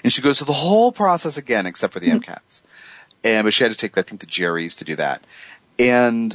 and 0.03 0.13
she 0.13 0.23
goes 0.23 0.39
through 0.39 0.47
the 0.47 0.53
whole 0.53 0.93
process 0.93 1.39
again, 1.39 1.67
except 1.67 1.93
for 1.93 2.01
the 2.01 2.09
mm-hmm. 2.09 2.31
MCATs. 2.31 2.63
And 3.25 3.45
but 3.45 3.55
she 3.55 3.65
had 3.65 3.73
to 3.73 3.79
take, 3.79 3.97
I 3.99 4.03
think, 4.03 4.21
the 4.21 4.27
GREs 4.27 4.77
to 4.77 4.85
do 4.85 4.97
that, 4.97 5.23
and 5.79 6.35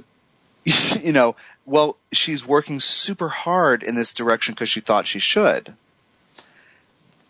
you 1.02 1.14
know, 1.14 1.36
well, 1.66 1.98
she's 2.12 2.46
working 2.46 2.80
super 2.80 3.30
hard 3.30 3.84
in 3.84 3.96
this 3.96 4.14
direction 4.14 4.54
because 4.54 4.70
she 4.70 4.82
thought 4.82 5.08
she 5.08 5.20
should. 5.20 5.74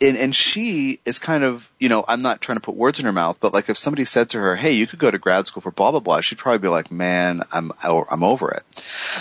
And, 0.02 0.18
and 0.18 0.36
she 0.36 1.00
is 1.06 1.20
kind 1.20 1.44
of, 1.44 1.70
you 1.80 1.88
know, 1.88 2.04
I'm 2.08 2.22
not 2.22 2.42
trying 2.42 2.58
to 2.58 2.62
put 2.62 2.76
words 2.76 3.00
in 3.00 3.06
her 3.06 3.12
mouth, 3.12 3.38
but 3.40 3.54
like 3.54 3.70
if 3.70 3.78
somebody 3.78 4.04
said 4.06 4.32
to 4.32 4.40
her, 4.40 4.56
"Hey, 4.56 4.74
you 4.74 4.88
could 4.88 5.00
go 5.00 5.12
to 5.12 5.20
grad 5.20 5.46
school 5.48 5.62
for 5.62 5.72
blah 5.72 5.92
blah 5.92 6.00
blah," 6.00 6.22
she'd 6.22 6.40
probably 6.40 6.60
be 6.60 6.68
like, 6.68 6.92
"Man, 6.92 7.44
I'm 7.52 7.72
I'm 7.84 8.24
over 8.24 8.52
it." 8.52 8.64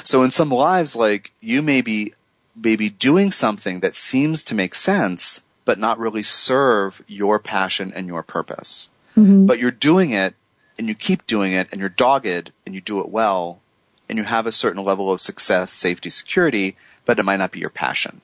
So 0.05 0.22
in 0.22 0.31
some 0.31 0.51
lives, 0.51 0.97
like 0.97 1.33
you 1.41 1.62
may 1.62 1.83
be 1.83 2.14
maybe 2.57 2.89
doing 2.89 3.31
something 3.31 3.81
that 3.81 3.95
seems 3.95 4.45
to 4.45 4.55
make 4.55 4.74
sense, 4.74 5.43
but 5.64 5.78
not 5.78 5.99
really 5.99 6.22
serve 6.22 7.03
your 7.07 7.39
passion 7.39 7.93
and 7.95 8.07
your 8.07 8.22
purpose. 8.22 8.89
Mm-hmm. 9.16 9.47
But 9.47 9.59
you're 9.59 9.70
doing 9.70 10.12
it, 10.12 10.35
and 10.78 10.89
you 10.89 10.95
keep 10.95 11.26
doing 11.26 11.53
it, 11.53 11.68
and 11.72 11.81
you're 11.81 11.91
dogged, 11.91 12.53
and 12.64 12.74
you 12.74 12.81
do 12.81 13.01
it 13.01 13.09
well, 13.09 13.61
and 14.09 14.16
you 14.16 14.24
have 14.24 14.47
a 14.47 14.53
certain 14.53 14.83
level 14.83 15.12
of 15.12 15.20
success, 15.20 15.70
safety, 15.72 16.11
security 16.11 16.76
but 17.11 17.18
it 17.18 17.24
might 17.24 17.39
not 17.39 17.51
be 17.51 17.59
your 17.59 17.70
passion. 17.70 18.20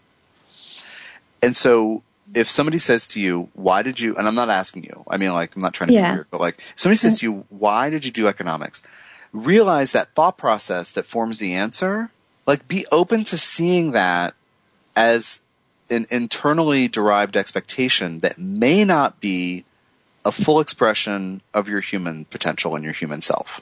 And 1.43 1.57
so 1.57 2.03
if 2.35 2.49
somebody 2.49 2.79
says 2.79 3.09
to 3.09 3.21
you, 3.21 3.49
why 3.55 3.83
did 3.83 4.01
you, 4.01 4.17
and 4.17 4.27
I'm 4.27 4.35
not 4.35 4.49
asking 4.49 4.85
you, 4.85 5.05
I 5.09 5.17
mean 5.17 5.33
like, 5.33 5.55
I'm 5.55 5.63
not 5.63 5.75
trying 5.75 5.89
to 5.89 5.95
Yeah. 5.95 6.11
be 6.11 6.15
weird, 6.17 6.27
but 6.31 6.41
like, 6.41 6.61
somebody 6.75 6.97
says 6.97 7.21
to 7.21 7.27
you, 7.27 7.47
why 7.49 7.91
did 7.91 8.05
you 8.05 8.11
do 8.11 8.27
economics? 8.29 8.83
Realize 9.33 9.93
that 9.93 10.15
thought 10.15 10.39
process 10.39 10.93
that 10.93 11.07
forms 11.07 11.39
the 11.39 11.55
answer, 11.55 12.11
like 12.47 12.67
be 12.67 12.87
open 12.91 13.25
to 13.25 13.39
seeing 13.39 13.93
that 13.93 14.35
as 14.95 15.41
an 15.91 16.07
internally 16.11 16.89
derived 16.89 17.37
expectation 17.37 18.19
that 18.21 18.39
may 18.39 18.85
not 18.85 19.21
be 19.21 19.65
a 20.25 20.33
full 20.33 20.59
expression 20.61 21.41
of 21.55 21.69
your 21.69 21.81
human 21.81 22.25
potential 22.25 22.75
and 22.75 22.83
your 22.85 22.93
human 22.93 23.21
self. 23.21 23.61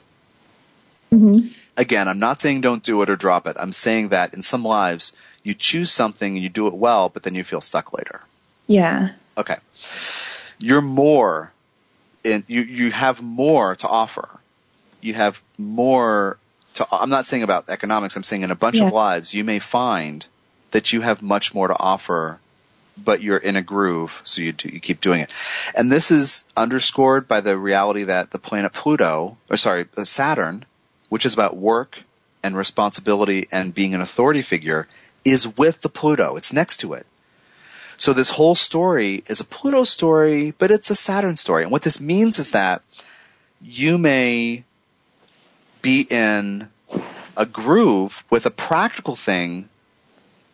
hmm 1.11 1.39
Again, 1.77 2.07
I'm 2.07 2.19
not 2.19 2.39
saying 2.39 2.61
don't 2.61 2.81
do 2.81 3.01
it 3.01 3.09
or 3.09 3.17
drop 3.17 3.47
it. 3.47 3.57
I'm 3.59 3.73
saying 3.73 4.09
that 4.09 4.33
in 4.33 4.41
some 4.41 4.63
lives, 4.63 5.11
you 5.43 5.53
choose 5.53 5.91
something 5.91 6.33
and 6.33 6.41
you 6.41 6.47
do 6.47 6.67
it 6.67 6.73
well, 6.73 7.09
but 7.09 7.21
then 7.23 7.35
you 7.35 7.43
feel 7.43 7.59
stuck 7.59 7.91
later. 7.91 8.21
Yeah. 8.67 9.09
Okay. 9.37 9.57
You're 10.59 10.81
more 10.81 11.51
in, 12.23 12.43
you, 12.47 12.61
you 12.61 12.91
have 12.91 13.21
more 13.21 13.75
to 13.75 13.87
offer. 13.87 14.29
You 15.01 15.13
have 15.13 15.41
more 15.57 16.37
to, 16.75 16.87
I'm 16.91 17.09
not 17.09 17.25
saying 17.25 17.43
about 17.43 17.69
economics, 17.69 18.15
I'm 18.15 18.23
saying 18.23 18.43
in 18.43 18.51
a 18.51 18.55
bunch 18.55 18.77
Yeah. 18.77 18.87
of 18.87 18.93
lives, 18.93 19.33
you 19.33 19.43
may 19.43 19.59
find 19.59 20.25
that 20.71 20.91
you 20.93 21.01
have 21.01 21.21
much 21.21 21.53
more 21.53 21.67
to 21.67 21.75
offer, 21.77 22.39
but 22.97 23.21
you're 23.21 23.37
in 23.37 23.55
a 23.55 23.61
groove, 23.61 24.21
so 24.23 24.41
you 24.41 24.51
do, 24.53 24.69
you 24.69 24.79
keep 24.79 25.01
doing 25.01 25.21
it. 25.21 25.31
And 25.75 25.91
this 25.91 26.11
is 26.11 26.45
underscored 26.57 27.27
by 27.27 27.41
the 27.41 27.57
reality 27.57 28.05
that 28.05 28.31
the 28.31 28.39
planet 28.39 28.73
Pluto, 28.73 29.37
or 29.49 29.57
sorry, 29.57 29.85
uh, 29.95 30.03
Saturn, 30.05 30.65
which 31.09 31.25
is 31.25 31.33
about 31.33 31.55
work 31.55 32.01
and 32.43 32.55
responsibility 32.55 33.47
and 33.51 33.73
being 33.73 33.93
an 33.93 34.01
authority 34.01 34.41
figure, 34.41 34.87
is 35.23 35.57
with 35.57 35.81
the 35.81 35.89
Pluto. 35.89 36.35
It's 36.35 36.53
next 36.53 36.77
to 36.77 36.93
it. 36.93 37.05
So 37.97 38.13
this 38.13 38.29
whole 38.29 38.55
story 38.55 39.23
is 39.27 39.39
a 39.39 39.45
Pluto 39.45 39.83
story, 39.83 40.51
but 40.57 40.71
it's 40.71 40.89
a 40.89 40.95
Saturn 40.95 41.35
story. 41.35 41.63
And 41.63 41.71
what 41.71 41.81
this 41.81 42.01
means 42.01 42.39
is 42.39 42.51
that 42.51 42.85
you 43.61 43.97
may 43.97 44.63
be 45.81 46.05
in 46.09 46.69
a 47.37 47.45
groove 47.45 48.23
with 48.29 48.45
a 48.45 48.51
practical 48.51 49.15
thing 49.15 49.69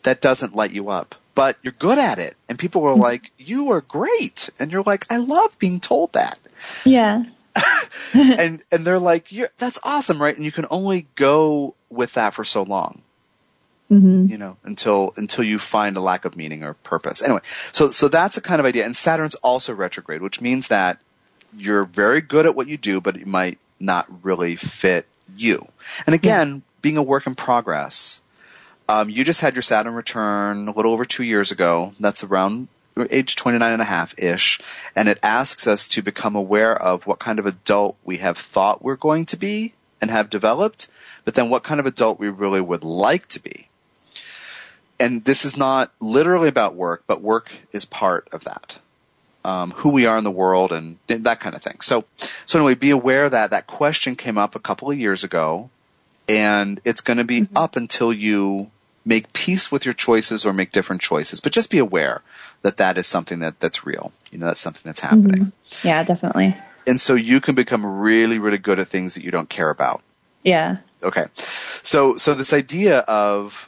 that 0.04 0.22
doesn't 0.22 0.56
light 0.56 0.72
you 0.72 0.90
up, 0.90 1.16
but 1.36 1.58
you're 1.62 1.74
good 1.74 1.98
at 1.98 2.20
it. 2.20 2.36
And 2.50 2.58
people 2.58 2.84
are 2.86 2.96
like, 2.96 3.32
you 3.38 3.72
are 3.72 3.82
great. 3.82 4.50
And 4.60 4.72
you're 4.72 4.84
like, 4.84 5.06
I 5.10 5.18
love 5.18 5.58
being 5.60 5.80
told 5.80 6.14
that. 6.14 6.40
Yeah. 6.86 7.24
and, 8.14 8.62
and 8.72 8.86
they're 8.86 9.00
like, 9.00 9.32
you're, 9.32 9.50
that's 9.58 9.80
awesome, 9.84 10.22
right? 10.22 10.36
And 10.36 10.46
you 10.46 10.52
can 10.52 10.68
only 10.70 11.08
go 11.16 11.76
with 11.90 12.14
that 12.14 12.34
for 12.34 12.44
so 12.44 12.64
long 12.64 13.02
hmm 13.92 14.26
you 14.26 14.38
know, 14.38 14.56
until 14.64 15.14
until 15.18 15.44
you 15.44 15.60
find 15.60 15.98
a 15.98 16.02
lack 16.02 16.24
of 16.24 16.38
meaning 16.38 16.64
or 16.64 16.74
purpose. 16.74 17.22
Anyway, 17.22 17.42
so 17.74 17.92
so 17.92 18.08
that's 18.08 18.38
a 18.38 18.42
kind 18.42 18.60
of 18.60 18.66
idea. 18.66 18.86
And 18.86 18.96
Saturn's 18.96 19.36
also 19.36 19.74
retrograde, 19.74 20.22
which 20.22 20.40
means 20.40 20.70
that 20.70 21.00
you're 21.58 21.84
very 21.84 22.22
good 22.22 22.46
at 22.46 22.56
what 22.56 22.68
you 22.68 22.78
do, 22.78 23.02
but 23.02 23.18
it 23.18 23.28
might 23.28 23.60
not 23.80 24.08
really 24.24 24.56
fit 24.56 25.06
you. 25.36 25.68
And 26.06 26.16
again, 26.16 26.62
being 26.82 26.96
a 26.98 27.04
work 27.04 27.28
in 27.28 27.36
progress, 27.36 28.22
um, 28.88 29.10
you 29.10 29.26
just 29.26 29.42
had 29.42 29.56
your 29.56 29.62
Saturn 29.62 29.94
return 29.94 30.70
a 30.70 30.72
little 30.72 30.94
over 30.94 31.04
two 31.04 31.24
years 31.24 31.52
ago. 31.52 31.94
That's 32.00 32.24
around 32.24 32.70
age 33.10 33.36
29 33.36 33.74
and 33.74 33.82
a 33.82 33.86
half 33.86 34.18
ish. 34.18 34.62
And 34.96 35.10
it 35.10 35.20
asks 35.24 35.68
us 35.68 35.90
to 35.90 36.02
become 36.02 36.36
aware 36.36 36.74
of 36.74 37.06
what 37.08 37.20
kind 37.20 37.40
of 37.40 37.46
adult 37.46 37.98
we 38.06 38.18
have 38.18 38.38
thought 38.38 38.82
we're 38.82 38.96
going 38.96 39.26
to 39.28 39.38
be 39.38 39.74
and 40.02 40.10
have 40.10 40.30
developed, 40.30 40.88
but 41.26 41.34
then 41.34 41.50
what 41.50 41.64
kind 41.64 41.80
of 41.80 41.86
adult 41.86 42.20
we 42.20 42.30
really 42.30 42.62
would 42.62 42.84
like 42.84 43.28
to 43.28 43.40
be 43.42 43.68
and 45.02 45.24
this 45.26 45.46
is 45.46 45.58
not 45.58 45.92
literally 46.00 46.48
about 46.48 46.76
work, 46.76 47.04
but 47.08 47.22
work 47.22 47.52
is 47.74 47.86
part 47.86 48.30
of 48.32 48.46
that. 48.46 48.80
Um, 49.44 49.72
who 49.72 49.90
we 49.90 50.06
are 50.06 50.20
in 50.20 50.24
the 50.24 50.30
world 50.32 50.72
and 50.72 51.00
that 51.08 51.40
kind 51.40 51.56
of 51.56 51.64
thing. 51.64 51.82
So, 51.82 52.06
so 52.46 52.60
anyway, 52.60 52.76
be 52.76 52.92
aware 52.92 53.28
that 53.28 53.52
that 53.52 53.66
question 53.66 54.16
came 54.16 54.38
up 54.38 54.56
a 54.56 54.60
couple 54.60 54.92
of 54.92 55.00
years 55.00 55.24
ago, 55.24 55.72
and 56.30 56.80
it's 56.86 57.02
going 57.02 57.18
to 57.18 57.24
be 57.24 57.48
up 57.56 57.76
until 57.76 58.14
you 58.14 58.70
make 59.04 59.34
peace 59.34 59.72
with 59.72 59.84
your 59.86 59.96
choices 59.96 60.46
or 60.46 60.54
make 60.54 60.72
different 60.72 61.02
choices. 61.02 61.42
But 61.42 61.54
just 61.54 61.72
be 61.72 61.80
aware 61.80 62.22
that 62.62 62.78
that 62.78 63.00
is 63.00 63.08
something 63.08 63.40
that 63.40 63.60
that's 63.60 63.84
real. 63.84 64.12
You 64.32 64.38
know, 64.38 64.46
that's 64.46 64.62
something 64.62 64.84
that's 64.86 65.00
happening, 65.00 65.52
Yeah, 65.84 66.04
definitely. 66.04 66.56
and 66.86 67.02
so 67.02 67.16
you 67.16 67.42
can 67.42 67.56
become 67.56 67.84
really, 67.84 68.38
really 68.38 68.60
good 68.60 68.78
at 68.78 68.90
things 68.90 69.16
that 69.16 69.24
you 69.24 69.32
don't 69.32 69.50
care 69.50 69.72
about. 69.72 70.04
Yeah. 70.44 70.78
Okay. 71.02 71.26
So, 71.36 72.18
so 72.18 72.36
this 72.36 72.54
idea 72.54 73.00
of 73.00 73.68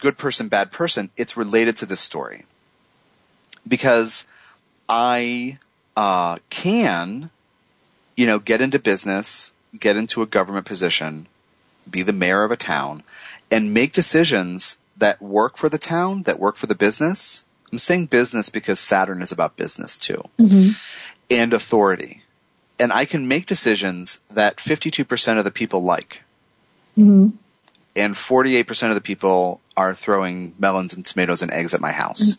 good 0.00 0.18
person, 0.18 0.48
bad 0.48 0.72
person, 0.72 1.10
it's 1.16 1.36
related 1.36 1.78
to 1.78 1.86
this 1.86 2.00
story. 2.00 2.44
Because 3.66 4.26
I, 4.88 5.58
uh, 5.96 6.38
can, 6.48 7.30
you 8.16 8.26
know, 8.26 8.38
get 8.38 8.60
into 8.60 8.78
business, 8.78 9.52
get 9.78 9.96
into 9.96 10.22
a 10.22 10.26
government 10.26 10.66
position, 10.66 11.26
be 11.88 12.02
the 12.02 12.12
mayor 12.12 12.42
of 12.42 12.50
a 12.50 12.56
town, 12.56 13.02
and 13.50 13.74
make 13.74 13.92
decisions 13.92 14.78
that 14.96 15.20
work 15.22 15.56
for 15.56 15.68
the 15.68 15.78
town, 15.78 16.22
that 16.22 16.38
work 16.38 16.56
for 16.56 16.66
the 16.66 16.74
business. 16.74 17.44
I'm 17.72 17.78
saying 17.78 18.06
business 18.06 18.48
because 18.48 18.80
Saturn 18.80 19.22
is 19.22 19.32
about 19.32 19.56
business 19.56 19.96
too. 19.96 20.22
hmm 20.38 20.70
And 21.30 21.52
authority. 21.52 22.22
And 22.78 22.92
I 22.92 23.04
can 23.04 23.28
make 23.28 23.46
decisions 23.46 24.20
that 24.30 24.56
52% 24.56 25.38
of 25.38 25.44
the 25.44 25.50
people 25.50 25.82
like 25.82 26.24
hmm 26.96 27.28
and 28.00 28.14
48% 28.14 28.88
of 28.88 28.94
the 28.94 29.00
people 29.00 29.60
are 29.76 29.94
throwing 29.94 30.54
melons 30.58 30.94
and 30.94 31.04
tomatoes 31.04 31.42
and 31.42 31.50
eggs 31.52 31.74
at 31.74 31.80
my 31.80 31.92
house. 31.92 32.36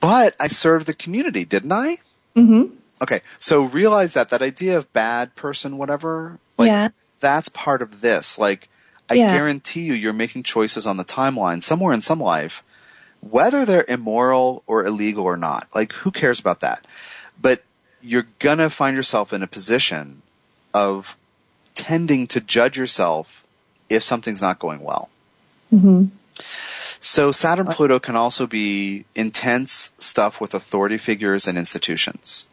But 0.00 0.34
I 0.40 0.48
served 0.48 0.86
the 0.86 0.94
community, 0.94 1.44
didn't 1.44 1.72
I? 1.72 1.98
hmm 2.34 2.64
Okay, 3.00 3.20
so 3.40 3.64
realize 3.64 4.14
that 4.14 4.28
that 4.30 4.42
idea 4.42 4.78
of 4.78 4.92
bad 4.92 5.34
person, 5.34 5.76
whatever, 5.76 6.38
like 6.56 6.68
yeah. 6.68 6.88
that's 7.18 7.48
part 7.48 7.82
of 7.82 8.00
this. 8.00 8.38
Like, 8.38 8.68
I 9.10 9.14
Yeah. 9.14 9.32
guarantee 9.32 9.82
you, 9.82 9.94
you're 9.94 10.12
making 10.12 10.44
choices 10.44 10.86
on 10.86 10.96
the 10.96 11.04
timeline 11.04 11.64
somewhere 11.64 11.94
in 11.94 12.00
some 12.00 12.20
life, 12.20 12.62
whether 13.20 13.64
they're 13.64 13.84
immoral 13.88 14.62
or 14.68 14.84
illegal 14.86 15.24
or 15.24 15.36
not. 15.36 15.66
Like, 15.74 15.92
who 15.92 16.12
cares 16.12 16.38
about 16.38 16.60
that? 16.60 16.86
But 17.40 17.62
you're 18.02 18.26
gonna 18.38 18.70
find 18.70 18.94
yourself 18.96 19.32
in 19.32 19.42
a 19.42 19.48
position 19.48 20.22
of 20.72 21.16
tending 21.74 22.28
to 22.28 22.40
judge 22.40 22.76
yourself 22.78 23.44
if 23.94 24.02
something's 24.02 24.42
not 24.42 24.58
going 24.58 24.80
well. 24.80 25.08
hmm 25.70 26.06
So 27.00 27.32
Saturn 27.32 27.66
Pluto 27.66 27.98
can 27.98 28.16
also 28.16 28.46
be 28.46 29.04
intense 29.14 29.92
stuff 29.98 30.40
with 30.40 30.54
authority 30.54 30.98
figures 30.98 31.48
and 31.48 31.58
institutions. 31.58 32.46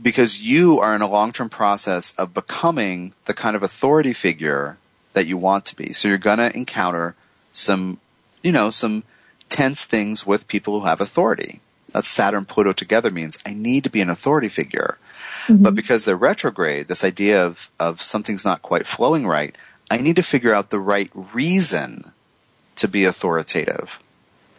Because 0.00 0.40
you 0.40 0.80
are 0.80 0.94
in 0.94 1.02
a 1.02 1.08
long-term 1.08 1.48
process 1.48 2.14
of 2.14 2.32
becoming 2.32 3.12
the 3.24 3.34
kind 3.34 3.56
of 3.56 3.62
authority 3.64 4.12
figure 4.12 4.76
that 5.14 5.26
you 5.26 5.36
want 5.36 5.66
to 5.66 5.76
be. 5.76 5.92
So 5.92 6.08
you're 6.08 6.18
gonna 6.18 6.50
encounter 6.54 7.14
some, 7.52 7.98
you 8.42 8.52
know, 8.52 8.70
some 8.70 9.02
tense 9.48 9.84
things 9.84 10.26
with 10.26 10.46
people 10.46 10.78
who 10.78 10.86
have 10.86 11.00
authority. 11.00 11.60
That 11.92 12.04
Saturn 12.04 12.44
Pluto 12.44 12.72
together 12.72 13.10
means 13.10 13.38
I 13.46 13.54
need 13.54 13.84
to 13.84 13.90
be 13.90 14.00
an 14.02 14.10
authority 14.10 14.48
figure. 14.48 14.98
But 15.62 15.74
because 15.74 16.04
they're 16.04 16.16
retrograde, 16.16 16.88
this 16.88 17.04
idea 17.04 17.46
of, 17.46 17.70
of 17.80 18.02
something's 18.02 18.44
not 18.44 18.60
quite 18.60 18.86
flowing 18.86 19.26
right, 19.26 19.56
I 19.90 19.98
need 19.98 20.16
to 20.16 20.22
figure 20.22 20.54
out 20.54 20.70
the 20.70 20.80
right 20.80 21.10
reason 21.14 22.10
to 22.76 22.88
be 22.88 23.04
authoritative. 23.04 23.98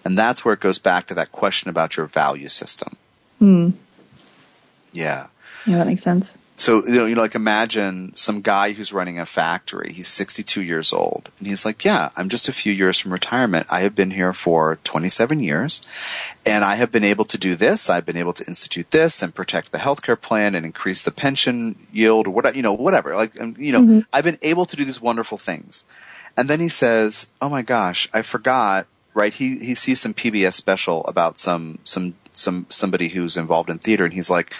And 0.05 0.17
that's 0.17 0.43
where 0.43 0.53
it 0.53 0.59
goes 0.59 0.79
back 0.79 1.07
to 1.07 1.15
that 1.15 1.31
question 1.31 1.69
about 1.69 1.97
your 1.97 2.05
value 2.05 2.49
system. 2.49 2.95
Hmm. 3.39 3.69
Yeah. 4.91 5.27
Yeah, 5.65 5.77
that 5.77 5.87
makes 5.87 6.03
sense. 6.03 6.31
So, 6.59 6.85
you 6.85 6.95
know, 6.95 7.05
you 7.05 7.15
know, 7.15 7.21
like 7.21 7.35
imagine 7.35 8.11
some 8.15 8.41
guy 8.41 8.73
who's 8.73 8.91
running 8.91 9.17
a 9.17 9.25
factory. 9.25 9.93
He's 9.93 10.09
62 10.09 10.61
years 10.61 10.91
old. 10.91 11.29
And 11.39 11.47
he's 11.47 11.63
like, 11.63 11.85
yeah, 11.85 12.09
I'm 12.17 12.27
just 12.27 12.49
a 12.49 12.53
few 12.53 12.73
years 12.73 12.99
from 12.99 13.13
retirement. 13.13 13.67
I 13.69 13.81
have 13.81 13.95
been 13.95 14.11
here 14.11 14.33
for 14.33 14.77
27 14.83 15.39
years 15.39 15.81
and 16.45 16.65
I 16.65 16.75
have 16.75 16.91
been 16.91 17.05
able 17.05 17.23
to 17.25 17.37
do 17.37 17.55
this. 17.55 17.89
I've 17.89 18.05
been 18.05 18.17
able 18.17 18.33
to 18.33 18.45
institute 18.45 18.91
this 18.91 19.23
and 19.23 19.33
protect 19.33 19.71
the 19.71 19.77
healthcare 19.77 20.19
plan 20.19 20.53
and 20.53 20.65
increase 20.65 21.03
the 21.03 21.11
pension 21.11 21.77
yield 21.93 22.27
or 22.27 22.31
whatever, 22.31 22.57
you 22.57 22.63
know, 22.63 22.73
whatever. 22.73 23.15
Like, 23.15 23.39
um, 23.39 23.55
you 23.57 23.71
know, 23.71 24.03
I've 24.11 24.25
been 24.25 24.39
able 24.41 24.65
to 24.65 24.75
do 24.75 24.83
these 24.83 24.99
wonderful 24.99 25.37
things. 25.37 25.85
And 26.35 26.49
then 26.49 26.59
he 26.59 26.67
says, 26.67 27.31
oh 27.41 27.47
my 27.47 27.61
gosh, 27.61 28.09
I 28.13 28.21
forgot, 28.21 28.85
right? 29.13 29.33
He, 29.33 29.59
he 29.59 29.75
sees 29.75 30.01
some 30.01 30.13
PBS 30.13 30.55
special 30.55 31.05
about 31.05 31.39
some, 31.39 31.79
some, 31.85 32.15
some, 32.39 32.65
somebody 32.69 33.07
who's 33.07 33.37
involved 33.37 33.69
in 33.69 33.79
theater 33.79 34.05
and 34.05 34.13
he's 34.13 34.29
like, 34.29 34.53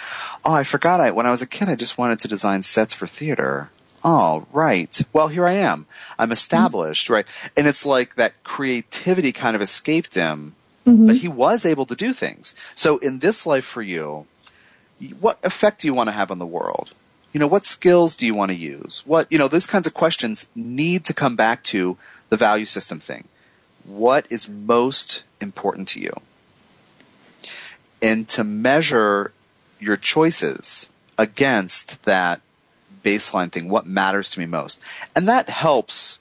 oh, 0.44 0.52
I 0.52 0.64
forgot 0.64 1.00
I, 1.00 1.10
when 1.10 1.26
I 1.26 1.30
was 1.30 1.42
a 1.42 1.46
kid, 1.46 1.68
I 1.68 1.74
just 1.74 1.98
wanted 1.98 2.20
to 2.20 2.28
design 2.28 2.62
sets 2.62 2.94
for 2.94 3.06
theater. 3.06 3.70
Oh, 4.04 4.46
right. 4.52 5.00
Well, 5.12 5.28
here 5.28 5.46
I 5.46 5.54
am. 5.54 5.86
I'm 6.18 6.32
established, 6.32 7.10
right? 7.10 7.26
And 7.56 7.66
it's 7.66 7.84
like 7.84 8.14
that 8.14 8.42
creativity 8.44 9.32
kind 9.32 9.56
of 9.56 9.62
escaped 9.62 10.14
him, 10.14 10.54
mm-hmm. 10.86 11.06
but 11.06 11.16
he 11.16 11.28
was 11.28 11.66
able 11.66 11.86
to 11.86 11.94
do 11.94 12.12
things. 12.12 12.54
So 12.74 12.98
in 12.98 13.18
this 13.18 13.46
life 13.46 13.64
for 13.64 13.82
you, 13.82 14.26
what 15.20 15.38
effect 15.42 15.80
do 15.80 15.88
you 15.88 15.94
want 15.94 16.08
to 16.08 16.12
have 16.12 16.30
on 16.30 16.38
the 16.38 16.46
world? 16.46 16.92
You 17.32 17.40
know, 17.40 17.46
what 17.46 17.66
skills 17.66 18.16
do 18.16 18.26
you 18.26 18.34
want 18.34 18.50
to 18.50 18.56
use? 18.56 19.02
What, 19.06 19.30
you 19.30 19.38
know, 19.38 19.48
those 19.48 19.66
kinds 19.66 19.86
of 19.86 19.94
questions 19.94 20.48
need 20.54 21.06
to 21.06 21.14
come 21.14 21.36
back 21.36 21.62
to 21.64 21.96
the 22.28 22.36
value 22.36 22.66
system 22.66 23.00
thing. 23.00 23.24
What 23.84 24.26
is 24.30 24.48
most 24.48 25.22
important 25.40 25.88
to 25.88 26.00
you? 26.00 26.12
And 28.02 28.28
to 28.30 28.44
measure 28.44 29.32
your 29.78 29.96
choices 29.96 30.90
against 31.18 32.04
that 32.04 32.40
baseline 33.04 33.52
thing, 33.52 33.68
what 33.68 33.86
matters 33.86 34.30
to 34.32 34.40
me 34.40 34.46
most. 34.46 34.82
And 35.14 35.28
that 35.28 35.48
helps 35.48 36.20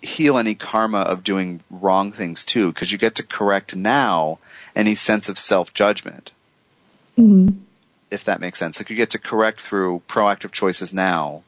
heal 0.00 0.36
any 0.36 0.54
karma 0.54 0.98
of 1.00 1.22
doing 1.22 1.60
wrong 1.70 2.12
things 2.12 2.44
too, 2.44 2.72
because 2.72 2.90
you 2.90 2.98
get 2.98 3.16
to 3.16 3.22
correct 3.22 3.76
now 3.76 4.38
any 4.74 4.94
sense 4.94 5.28
of 5.28 5.38
self 5.38 5.72
judgment. 5.72 6.32
Mm-hmm. 7.16 7.58
If 8.10 8.24
that 8.24 8.40
makes 8.40 8.58
sense. 8.58 8.80
Like 8.80 8.90
you 8.90 8.96
get 8.96 9.10
to 9.10 9.18
correct 9.18 9.60
through 9.60 10.02
proactive 10.08 10.50
choices 10.50 10.92
now. 10.92 11.42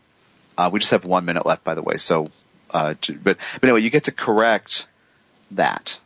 Uh, 0.56 0.70
we 0.72 0.78
just 0.78 0.92
have 0.92 1.04
one 1.04 1.24
minute 1.24 1.44
left, 1.44 1.64
by 1.64 1.74
the 1.74 1.82
way. 1.82 1.96
So, 1.96 2.30
uh, 2.70 2.94
but, 3.22 3.38
but 3.38 3.62
anyway, 3.62 3.82
you 3.82 3.90
get 3.90 4.04
to 4.04 4.12
correct 4.12 4.86
that 5.50 5.98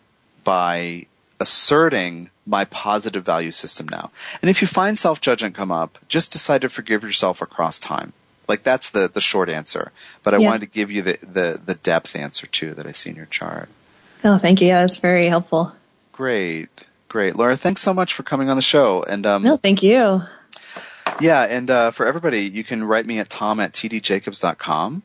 by 0.42 1.06
asserting 1.38 2.30
my 2.48 2.64
positive 2.64 3.24
value 3.24 3.50
system 3.50 3.86
now. 3.88 4.10
And 4.40 4.48
if 4.50 4.62
you 4.62 4.66
find 4.68 4.98
self-judgment 4.98 5.54
come 5.54 5.70
up, 5.70 5.98
just 6.08 6.32
decide 6.32 6.62
to 6.62 6.68
forgive 6.70 7.02
yourself 7.04 7.42
across 7.42 7.78
time. 7.78 8.12
Like 8.48 8.62
that's 8.62 8.90
the, 8.90 9.08
the 9.08 9.20
short 9.20 9.50
answer. 9.50 9.92
But 10.22 10.32
I 10.34 10.38
Yeah. 10.38 10.46
wanted 10.48 10.62
to 10.62 10.66
give 10.68 10.90
you 10.90 11.02
the, 11.02 11.18
the, 11.20 11.60
the 11.64 11.74
depth 11.74 12.16
answer 12.16 12.46
too 12.46 12.72
that 12.74 12.86
I 12.86 12.92
see 12.92 13.10
in 13.10 13.16
your 13.16 13.26
chart. 13.26 13.68
Oh, 14.24 14.38
thank 14.38 14.62
you. 14.62 14.68
Yeah, 14.68 14.80
that's 14.86 14.96
very 14.96 15.28
helpful. 15.28 15.72
Great. 16.12 16.70
Great. 17.08 17.36
Laura, 17.36 17.56
thanks 17.56 17.82
so 17.82 17.92
much 17.94 18.14
for 18.14 18.22
coming 18.22 18.48
on 18.48 18.56
the 18.56 18.62
show. 18.62 19.02
And, 19.02 19.26
um, 19.26 19.42
No, 19.42 19.56
thank 19.58 19.82
you. 19.82 20.22
Yeah, 21.20 21.42
and 21.42 21.70
uh, 21.70 21.90
for 21.90 22.06
everybody, 22.06 22.42
you 22.42 22.64
can 22.64 22.82
write 22.84 23.04
me 23.06 23.18
at 23.18 23.28
tom 23.28 23.60
at 23.60 23.72
tdjacobs.com 23.72 25.02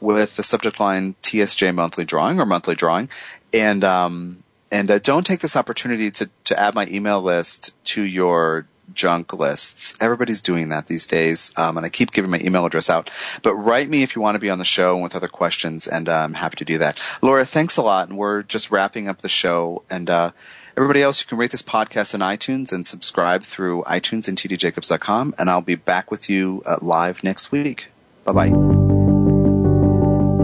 with 0.00 0.36
the 0.36 0.42
subject 0.42 0.78
line 0.80 1.14
TSJ 1.22 1.74
monthly 1.74 2.04
drawing 2.04 2.38
or 2.40 2.46
monthly 2.46 2.74
drawing. 2.74 3.08
And 3.52 3.82
um, 3.84 4.42
and 4.76 4.90
uh, 4.90 4.98
don't 4.98 5.24
take 5.24 5.40
this 5.40 5.56
opportunity 5.56 6.10
to, 6.10 6.28
to 6.44 6.60
add 6.60 6.74
my 6.74 6.86
email 6.90 7.22
list 7.22 7.74
to 7.84 8.02
your 8.02 8.66
junk 8.92 9.32
lists. 9.32 9.94
Everybody's 10.02 10.42
doing 10.42 10.68
that 10.68 10.86
these 10.86 11.06
days, 11.06 11.52
um, 11.56 11.78
and 11.78 11.86
I 11.86 11.88
keep 11.88 12.12
giving 12.12 12.30
my 12.30 12.38
email 12.40 12.66
address 12.66 12.90
out. 12.90 13.10
But 13.42 13.54
write 13.54 13.88
me 13.88 14.02
if 14.02 14.14
you 14.14 14.22
want 14.22 14.34
to 14.34 14.38
be 14.38 14.50
on 14.50 14.58
the 14.58 14.66
show 14.66 14.94
and 14.94 15.02
with 15.02 15.16
other 15.16 15.28
questions, 15.28 15.88
and 15.88 16.10
uh, 16.10 16.14
I'm 16.14 16.34
happy 16.34 16.56
to 16.56 16.66
do 16.66 16.78
that. 16.78 17.02
Laura, 17.22 17.46
thanks 17.46 17.78
a 17.78 17.82
lot, 17.82 18.10
and 18.10 18.18
we're 18.18 18.42
just 18.42 18.70
wrapping 18.70 19.08
up 19.08 19.18
the 19.18 19.30
show. 19.30 19.82
And 19.88 20.10
uh, 20.10 20.32
everybody 20.76 21.02
else, 21.02 21.22
you 21.22 21.26
can 21.26 21.38
rate 21.38 21.50
this 21.50 21.62
podcast 21.62 22.14
in 22.14 22.20
iTunes 22.20 22.72
and 22.72 22.86
subscribe 22.86 23.44
through 23.44 23.82
iTunes 23.84 24.28
and 24.28 24.36
tdjacobs.com, 24.36 25.36
and 25.38 25.48
I'll 25.48 25.62
be 25.62 25.76
back 25.76 26.10
with 26.10 26.28
you 26.28 26.62
uh, 26.66 26.76
live 26.82 27.24
next 27.24 27.50
week. 27.50 27.90
Bye 28.24 28.32
bye. 28.32 28.86